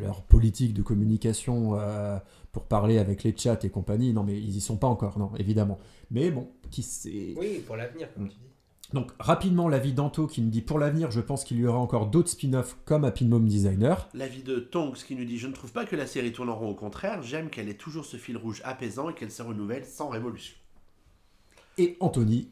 [0.00, 2.18] leur politique de communication euh,
[2.52, 5.32] pour parler avec les chats et compagnie, non, mais ils y sont pas encore, non,
[5.38, 5.78] évidemment.
[6.10, 7.34] Mais bon, qui sait.
[7.36, 8.52] Oui, pour l'avenir, comme tu dis.
[8.92, 12.06] Donc, rapidement, l'avis d'Anto qui nous dit Pour l'avenir, je pense qu'il y aura encore
[12.06, 14.08] d'autres spin-offs comme Happy Mom Designer.
[14.12, 16.56] L'avis de Tonks qui nous dit Je ne trouve pas que la série tourne en
[16.56, 19.86] rond, au contraire, j'aime qu'elle ait toujours ce fil rouge apaisant et qu'elle se renouvelle
[19.86, 20.56] sans révolution.
[21.78, 22.50] Et Anthony,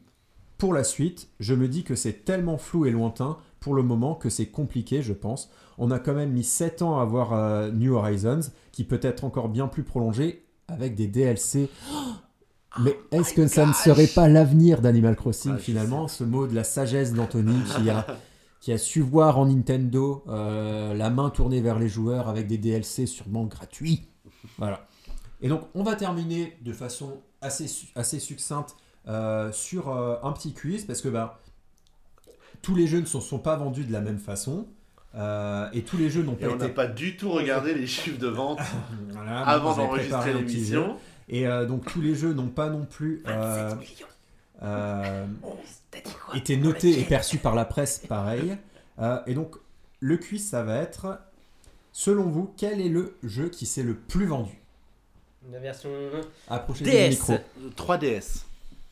[0.57, 4.15] pour la suite, je me dis que c'est tellement flou et lointain pour le moment
[4.15, 5.51] que c'est compliqué, je pense.
[5.79, 9.25] On a quand même mis 7 ans à voir euh, New Horizons, qui peut être
[9.25, 11.69] encore bien plus prolongé avec des DLC.
[12.79, 16.47] Mais oh est-ce que ça ne serait pas l'avenir d'Animal Crossing ah, finalement Ce mot
[16.47, 18.07] de la sagesse d'Anthony qui a,
[18.61, 22.59] qui a su voir en Nintendo euh, la main tournée vers les joueurs avec des
[22.59, 24.07] DLC sûrement gratuits.
[24.57, 24.87] Voilà.
[25.41, 28.77] Et donc on va terminer de façon assez, assez succincte
[29.09, 31.41] euh, sur un petit quiz parce que bah,
[32.63, 34.67] tous les jeux ne se sont pas vendus de la même façon.
[35.17, 38.19] Euh, et tous les jeux n'ont pas on n'a pas du tout regardé les chiffres
[38.19, 38.61] de vente
[39.27, 40.97] avant d'enregistrer l'émission.
[41.29, 43.75] Et euh, donc tous les jeux n'ont pas non plus euh,
[46.35, 48.57] été notés et perçus par la presse pareil.
[49.27, 49.57] et donc
[49.99, 51.19] le quiz ça va être,
[51.93, 54.61] selon vous, quel est le jeu qui s'est le plus vendu?
[55.51, 55.91] La version
[56.49, 57.11] Approchez DS.
[57.11, 57.35] micro.
[57.77, 58.45] 3DS.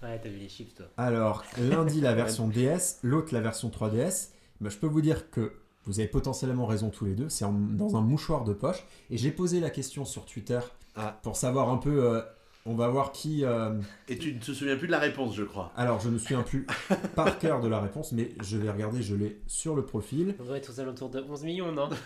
[0.03, 0.87] Ouais, t'as vu les chiffres, toi.
[0.97, 4.31] Alors, l'un dit la version DS, l'autre la version 3DS.
[4.61, 5.53] Bah, je peux vous dire que
[5.85, 7.29] vous avez potentiellement raison tous les deux.
[7.29, 8.85] C'est dans un mouchoir de poche.
[9.11, 10.61] Et j'ai posé la question sur Twitter
[10.97, 11.19] ah.
[11.23, 12.05] pour savoir un peu.
[12.05, 12.21] Euh,
[12.67, 13.45] on va voir qui.
[13.45, 15.73] Euh, Et tu ne te souviens plus de la réponse, je crois.
[15.77, 16.67] Alors, je ne me souviens plus
[17.17, 20.35] par cœur de la réponse, mais je vais regarder, je l'ai sur le profil.
[20.39, 21.89] On doit être aux alentours de 11 millions, non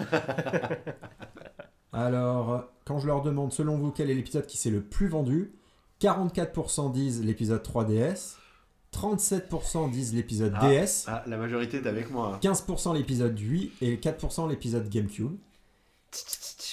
[1.93, 5.53] Alors, quand je leur demande, selon vous, quel est l'épisode qui s'est le plus vendu
[6.03, 8.36] 44% disent l'épisode 3DS,
[8.92, 11.05] 37% disent l'épisode ah, DS.
[11.07, 12.38] Ah, la majorité est avec moi.
[12.42, 15.36] 15% l'épisode 8 et 4% l'épisode GameCube.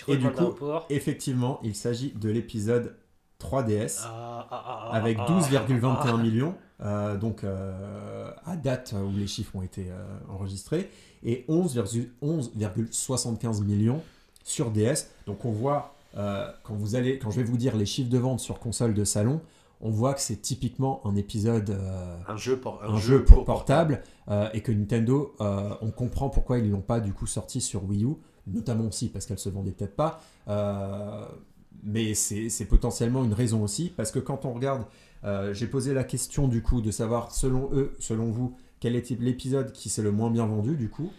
[0.08, 0.56] Et du coup,
[0.90, 2.96] effectivement, il s'agit de l'épisode
[3.40, 9.86] 3DS ah, avec 12,21 millions, euh, donc euh, à date où les chiffres ont été
[9.90, 10.90] euh, enregistrés,
[11.24, 14.04] et 11,75 millions
[14.44, 15.08] sur DS.
[15.26, 18.18] Donc on voit euh, quand, vous allez, quand je vais vous dire les chiffres de
[18.18, 19.42] vente sur console de salon,
[19.82, 24.50] on voit que c'est typiquement un épisode, euh, un jeu, un, jeu, pour portable, euh,
[24.54, 28.16] et que Nintendo, on comprend pourquoi ils l'ont pas du coup sorti sur Wii U,
[28.48, 30.22] notamment aussi parce qu'elle se vendait peut-être pas,
[31.84, 34.84] mais c'est potentiellement une raison aussi, parce que quand on regarde,
[35.54, 39.72] j'ai posé la question du coup de savoir selon eux, selon vous, quel est l'épisode
[39.72, 41.12] qui s'est le moins bien vendu du coup.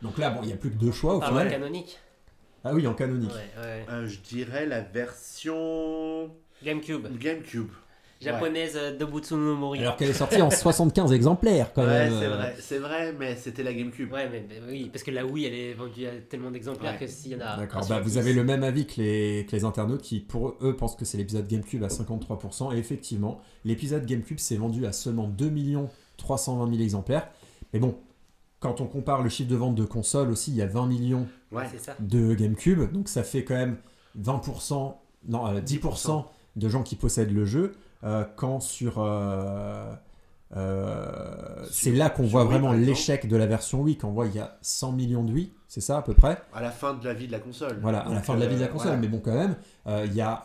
[0.00, 1.50] Donc là, bon, il n'y a plus que deux choix au final.
[1.50, 1.98] canonique.
[2.68, 3.30] Ah oui, en canonique.
[3.56, 6.30] Euh, je dirais la version
[6.62, 7.06] GameCube.
[7.18, 7.70] GameCube.
[8.20, 9.78] Japonaise de Butsuno Mori.
[9.78, 12.12] Alors qu'elle est sortie en 75 exemplaires quand même.
[12.12, 14.12] Ouais, c'est vrai, c'est vrai, mais c'était la GameCube.
[14.12, 17.32] Ouais, mais, oui, parce que la Wii elle est vendue à tellement d'exemplaires que s'il
[17.32, 17.56] y en a.
[17.56, 20.76] D'accord, bah, vous avez le même avis que les, que les internautes qui, pour eux,
[20.76, 22.74] pensent que c'est l'épisode GameCube à 53%.
[22.74, 25.52] Et effectivement, l'épisode GameCube s'est vendu à seulement 2
[26.16, 27.28] 320 000 exemplaires.
[27.72, 27.96] Mais bon,
[28.60, 31.26] quand on compare le chiffre de vente de console aussi, il y a 20 millions
[32.00, 33.76] de GameCube, donc ça fait quand même
[34.20, 34.94] 20%,
[35.28, 36.22] non, 10%, euh,
[36.56, 38.96] de gens qui possèdent le jeu, euh, quand sur...
[38.98, 39.94] Euh,
[41.70, 44.40] c'est là qu'on voit vraiment l'échec de la version Wii, quand on voit il y
[44.40, 46.40] a 100 millions de Wii, c'est ça à peu près?
[46.54, 47.78] À la fin de la vie de la console.
[47.82, 49.56] Voilà, à la fin de la vie de la console, mais bon quand même,
[49.86, 50.42] il y a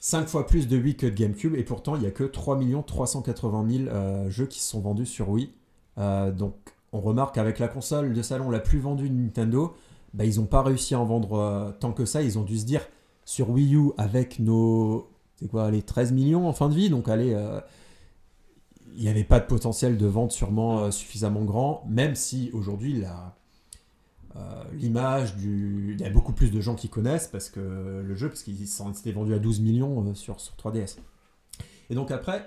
[0.00, 2.58] 5 fois plus de Wii que de GameCube, et pourtant il n'y a que 3
[2.84, 5.52] 380 000 jeux qui se sont vendus sur Wii.
[5.98, 6.54] Donc
[6.92, 9.74] on remarque qu'avec la console de salon la plus vendue de Nintendo,
[10.14, 12.22] bah, ils n'ont pas réussi à en vendre euh, tant que ça.
[12.22, 12.86] Ils ont dû se dire
[13.24, 17.08] sur Wii U avec nos c'est quoi, les 13 millions en fin de vie, donc
[17.08, 17.60] allez, euh,
[18.96, 23.00] il n'y avait pas de potentiel de vente sûrement euh, suffisamment grand, même si aujourd'hui
[23.00, 23.34] la
[24.72, 25.96] l'image du.
[25.98, 27.58] Il y a beaucoup plus de gens qui connaissent parce que
[28.06, 30.98] le jeu, parce qu'il s'était vendu à 12 millions sur, sur 3DS.
[31.90, 32.46] Et donc après,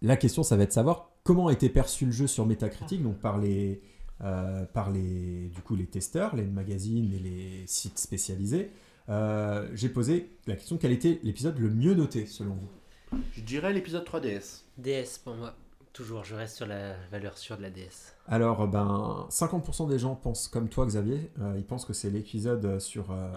[0.00, 3.02] la question, ça va être de savoir comment a été perçu le jeu sur Metacritic,
[3.02, 3.82] donc par les,
[4.22, 8.70] euh, par les, du coup, les testeurs, les magazines et les sites spécialisés.
[9.08, 13.18] Euh, j'ai posé la question quel était l'épisode le mieux noté selon vous?
[13.32, 14.62] Je dirais l'épisode 3DS.
[14.78, 15.54] DS pour moi.
[15.92, 18.14] Toujours, je reste sur la valeur sûre de la DS.
[18.26, 21.30] Alors, ben, 50% des gens pensent comme toi, Xavier.
[21.38, 23.30] Euh, ils pensent que c'est l'épisode sur euh,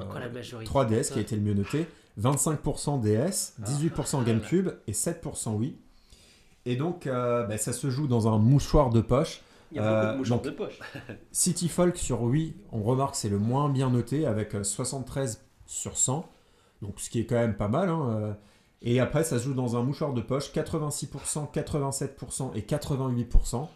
[0.63, 1.85] 3DS qui a été le mieux noté.
[2.17, 5.75] 25% DS, 18% GameCube et 7% Wii.
[6.65, 9.41] Et donc, euh, ben, ça se joue dans un mouchoir de poche.
[9.71, 10.79] Il y a beaucoup de euh, mouchoirs de poche.
[11.31, 15.97] City Folk sur Wii, on remarque que c'est le moins bien noté avec 73 sur
[15.97, 16.27] 100.
[16.81, 17.89] Donc, ce qui est quand même pas mal.
[17.89, 18.35] Hein,
[18.81, 23.67] et après, ça se joue dans un mouchoir de poche, 86%, 87% et 88%.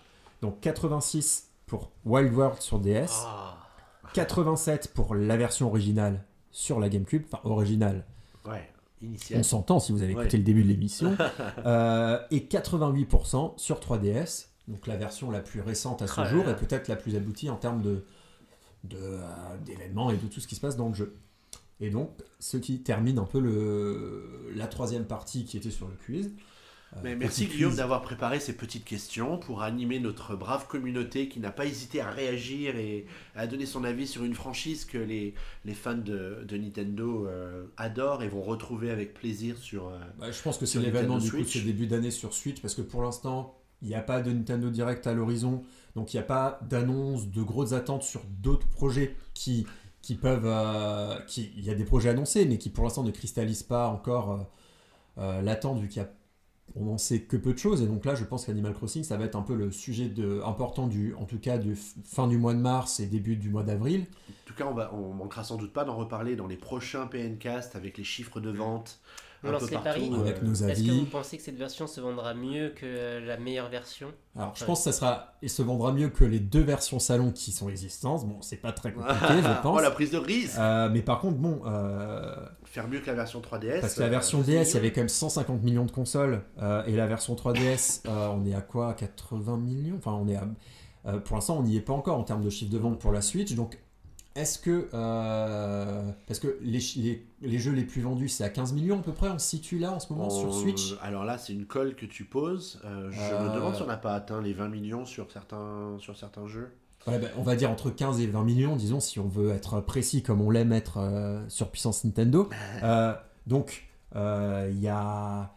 [0.41, 3.25] Donc 86% pour Wild World sur DS,
[4.13, 4.91] 87 ah.
[4.95, 8.05] pour la version originale sur la GameCube, enfin originale.
[8.45, 8.71] Ouais,
[9.35, 11.15] On s'entend si vous avez écouté le début de l'émission.
[11.65, 16.47] Euh, et 88% sur 3DS, donc la version la plus récente à ce ah jour
[16.47, 18.03] et peut-être la plus aboutie en termes de
[18.93, 19.21] euh,
[19.65, 21.15] d'événements et de tout ce qui se passe dans le jeu.
[21.81, 25.95] Et donc, ce qui termine un peu le, la troisième partie qui était sur le
[26.05, 26.31] quiz.
[26.93, 31.39] Euh, Mais merci Guillaume d'avoir préparé ces petites questions pour animer notre brave communauté qui
[31.39, 33.05] n'a pas hésité à réagir et
[33.35, 35.35] à donner son avis sur une franchise que les,
[35.65, 39.89] les fans de, de Nintendo euh, adorent et vont retrouver avec plaisir sur.
[39.89, 42.59] Euh, bah, je pense que c'est l'événement du coup de ce début d'année sur Switch
[42.61, 45.63] parce que pour l'instant il n'y a pas de Nintendo Direct à l'horizon
[45.95, 49.67] donc il n'y a pas d'annonce, de grosses attentes sur d'autres projets qui
[50.01, 50.45] qui peuvent.
[50.45, 53.89] Euh, qui, il y a des projets annoncés, mais qui pour l'instant ne cristallisent pas
[53.89, 54.47] encore
[55.17, 56.09] l'attente, vu qu'il y a.
[56.79, 59.17] On n'en sait que peu de choses, et donc là, je pense qu'Animal Crossing, ça
[59.17, 60.11] va être un peu le sujet
[60.45, 63.63] important, du, en tout cas, du fin du mois de mars et début du mois
[63.63, 64.05] d'avril.
[64.29, 67.75] En tout cas, on, va, manquera sans doute pas d'en reparler dans les prochains PNcast
[67.75, 68.99] avec les chiffres de vente,
[69.43, 70.71] on lance les paris avec nos avis.
[70.71, 74.07] Est-ce que vous pensez que cette version se vendra mieux que la meilleure version?
[74.35, 77.31] Alors, je pense que ça sera, il se vendra mieux que les deux versions salon
[77.31, 78.25] qui sont existantes.
[78.27, 79.77] Bon, c'est pas très compliqué, je pense.
[79.77, 81.61] oh, la prise de risque euh, Mais par contre, bon.
[81.65, 83.81] Euh, Faire mieux que la version 3DS.
[83.81, 86.41] Parce que la version DS, il y avait quand même 150 millions de consoles.
[86.61, 88.93] Euh, et la version 3DS, on est à quoi?
[88.93, 89.95] 80 millions?
[89.97, 91.17] Enfin, on est à.
[91.19, 93.21] pour l'instant, on n'y est pas encore en termes de chiffre de vente pour la
[93.21, 93.53] Switch.
[93.55, 93.79] Donc,
[94.35, 94.89] est-ce que.
[94.93, 96.79] Euh, parce que les,
[97.41, 99.79] les, jeux les plus vendus, c'est à 15 millions à peu près, on se situe
[99.79, 100.95] là en ce moment sur Switch?
[101.01, 102.79] Alors là, c'est une colle que tu poses.
[102.85, 106.17] Euh, je me demande si on n'a pas atteint les 20 millions sur certains, sur
[106.17, 106.71] certains jeux.
[107.07, 110.21] Ben, on va dire entre 15 et 20 millions, disons, si on veut être précis
[110.21, 112.49] comme on l'aime être euh, sur puissance Nintendo.
[113.47, 115.51] donc, il y a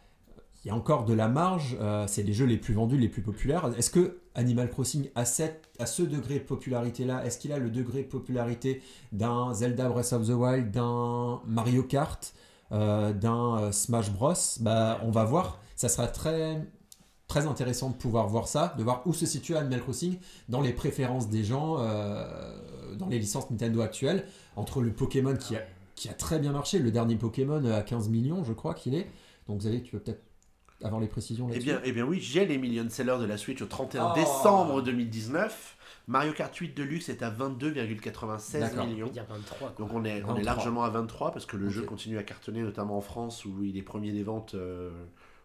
[0.64, 3.09] il y a encore de la marge, euh, c'est les jeux les plus vendus, les
[3.09, 3.72] plus populaires.
[3.76, 8.02] Est-ce que Animal Crossing a, à ce degré de popularité-là, est-ce qu'il a le degré
[8.05, 8.80] de popularité
[9.10, 12.32] d'un Zelda Breath of the Wild, d'un Mario Kart,
[12.70, 14.34] euh, d'un euh, Smash Bros?
[14.60, 16.64] Bah, On va voir, ça sera très,
[17.26, 20.18] très intéressant de pouvoir voir ça, de voir où se situe Animal Crossing
[20.48, 21.78] dans les préférences des gens,
[22.98, 25.62] dans les licences Nintendo actuelles, entre le Pokémon qui a,
[25.97, 29.09] qui a très bien marché, le dernier Pokémon à 15 millions je crois qu'il est,
[29.48, 30.22] donc vous allez, tu peux peut-être
[30.84, 33.36] avoir les précisions là-dessus eh bien, eh bien oui, j'ai les million sellers de la
[33.36, 35.76] Switch au 31 décembre 2019.
[36.09, 39.10] Mario Kart 8 Deluxe est à 22,96 millions.
[39.78, 42.62] Donc on est, on est largement à 23 parce que le jeu continue à cartonner,
[42.62, 44.54] notamment en France où il est premier des ventes.
[44.54, 44.90] Euh,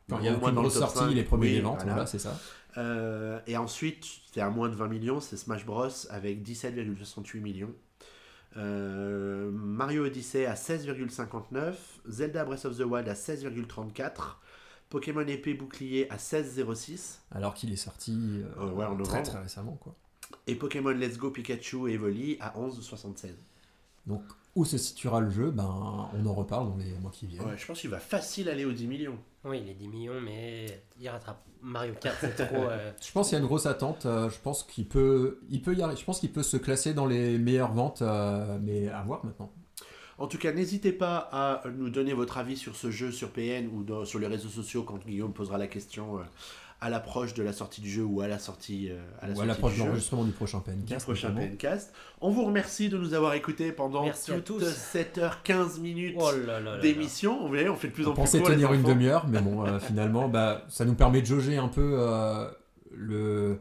[0.10, 2.38] il y a une grosse sortie, il est premier des ventes, voilà, c'est ça.
[2.78, 7.74] Euh, et ensuite, c'est à moins de 20 millions, c'est Smash Bros avec 17,68 millions.
[8.56, 11.74] Euh, Mario Odyssey à 16,59,
[12.08, 14.38] Zelda Breath of the Wild à 16,34,
[14.90, 17.20] Pokémon épée bouclier à 16,06.
[17.32, 19.78] Alors qu'il est sorti euh, euh, très très récemment.
[19.82, 19.96] quoi.
[20.48, 23.32] Et Pokémon Let's Go Pikachu et Evoli à 11,76.
[24.06, 24.22] Donc
[24.56, 25.52] où se situera le jeu?
[25.52, 27.46] Ben, On en reparle dans les mois qui viennent.
[27.46, 29.18] Ouais, je pense qu'il va facile aller aux 10 millions.
[29.44, 32.56] Oui, les 10 millions, mais il rattrape Mario Kart, c'est trop.
[32.56, 34.04] Euh, je pense qu'il y a une grosse attente.
[34.04, 36.00] je pense qu'il peut, il peut y arriver.
[36.00, 38.02] Je pense qu'il peut se classer dans les meilleures ventes,
[38.62, 39.52] mais à voir maintenant.
[40.20, 43.68] En tout cas, n'hésitez pas à nous donner votre avis sur ce jeu sur PN
[43.68, 46.24] ou sur les réseaux sociaux quand Guillaume posera la question euh,
[46.82, 49.42] à l'approche de la sortie du jeu ou à la sortie euh, à la ou
[49.42, 51.06] à l'approche de l'enregistrement du prochain PNcast.
[51.06, 51.94] prochain PNcast.
[52.20, 54.10] On vous remercie de nous avoir écoutés pendant
[54.44, 56.32] toutes 7h15 minutes oh
[56.82, 57.40] d'émission.
[57.40, 59.80] On, on fait de plus en plus On pensait tenir une demi-heure, mais bon, euh,
[59.80, 61.96] finalement, bah, ça nous permet de jauger un peu
[62.92, 63.60] le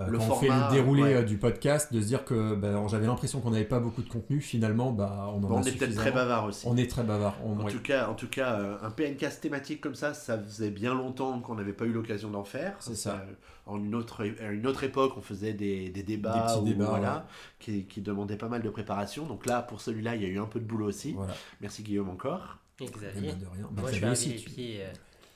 [0.00, 3.06] euh, quand on fait le déroulé euh, du podcast, de se dire que bah, j'avais
[3.06, 6.12] l'impression qu'on n'avait pas beaucoup de contenu, finalement, bah, on en On est peut-être très
[6.12, 6.66] bavard aussi.
[6.66, 7.36] On est très bavard.
[7.44, 10.94] en, tout cas, en tout cas, euh, un PNcast thématique comme ça, ça faisait bien
[10.94, 12.76] longtemps qu'on n'avait pas eu l'occasion d'en faire.
[12.80, 13.24] C'est ça.
[13.66, 17.26] en une autre, à une autre époque, on faisait des, des débats, des débats voilà,
[17.58, 19.26] qui, qui, demandaient pas mal de préparation.
[19.26, 21.16] Donc là, pour celui-là, il y a eu un peu de boulot aussi.
[21.60, 22.58] Merci Guillaume encore.
[22.80, 23.10] Xavier.
[23.14, 23.68] Eh ben, de rien.
[23.70, 24.80] Moi, je vais aussi, les pieds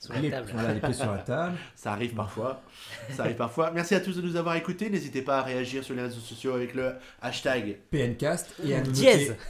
[0.05, 0.51] Sur la les, table.
[0.53, 1.57] voilà, les pieds sur la table.
[1.75, 2.61] Ça arrive parfois.
[3.11, 3.71] Ça arrive parfois.
[3.71, 4.91] Merci à tous de nous avoir écoutés.
[4.91, 7.79] N'hésitez pas à réagir sur les réseaux sociaux avec le hashtag.
[7.91, 9.31] PNcast et à nous Dièse.
[9.31, 9.41] noter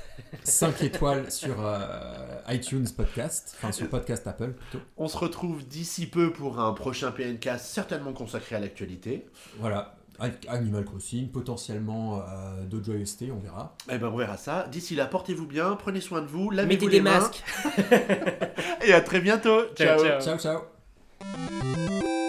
[0.45, 4.85] 5 étoiles sur euh, iTunes Podcast, enfin sur Podcast Apple plutôt.
[4.97, 9.27] On se retrouve d'ici peu pour un prochain PNcast certainement consacré à l'actualité.
[9.59, 9.97] Voilà,
[10.49, 13.75] Animal Crossing, potentiellement euh, d'autres joyeusetés, on verra.
[13.91, 14.67] Eh ben on verra ça.
[14.71, 17.19] D'ici là, portez-vous bien, prenez soin de vous, Mettez lavez-vous des les mains.
[17.21, 17.43] masques.
[18.87, 19.63] Et à très bientôt.
[19.77, 20.21] Ciao, ciao.
[20.21, 20.39] ciao.
[20.39, 20.61] Ciao,
[21.23, 22.24] ciao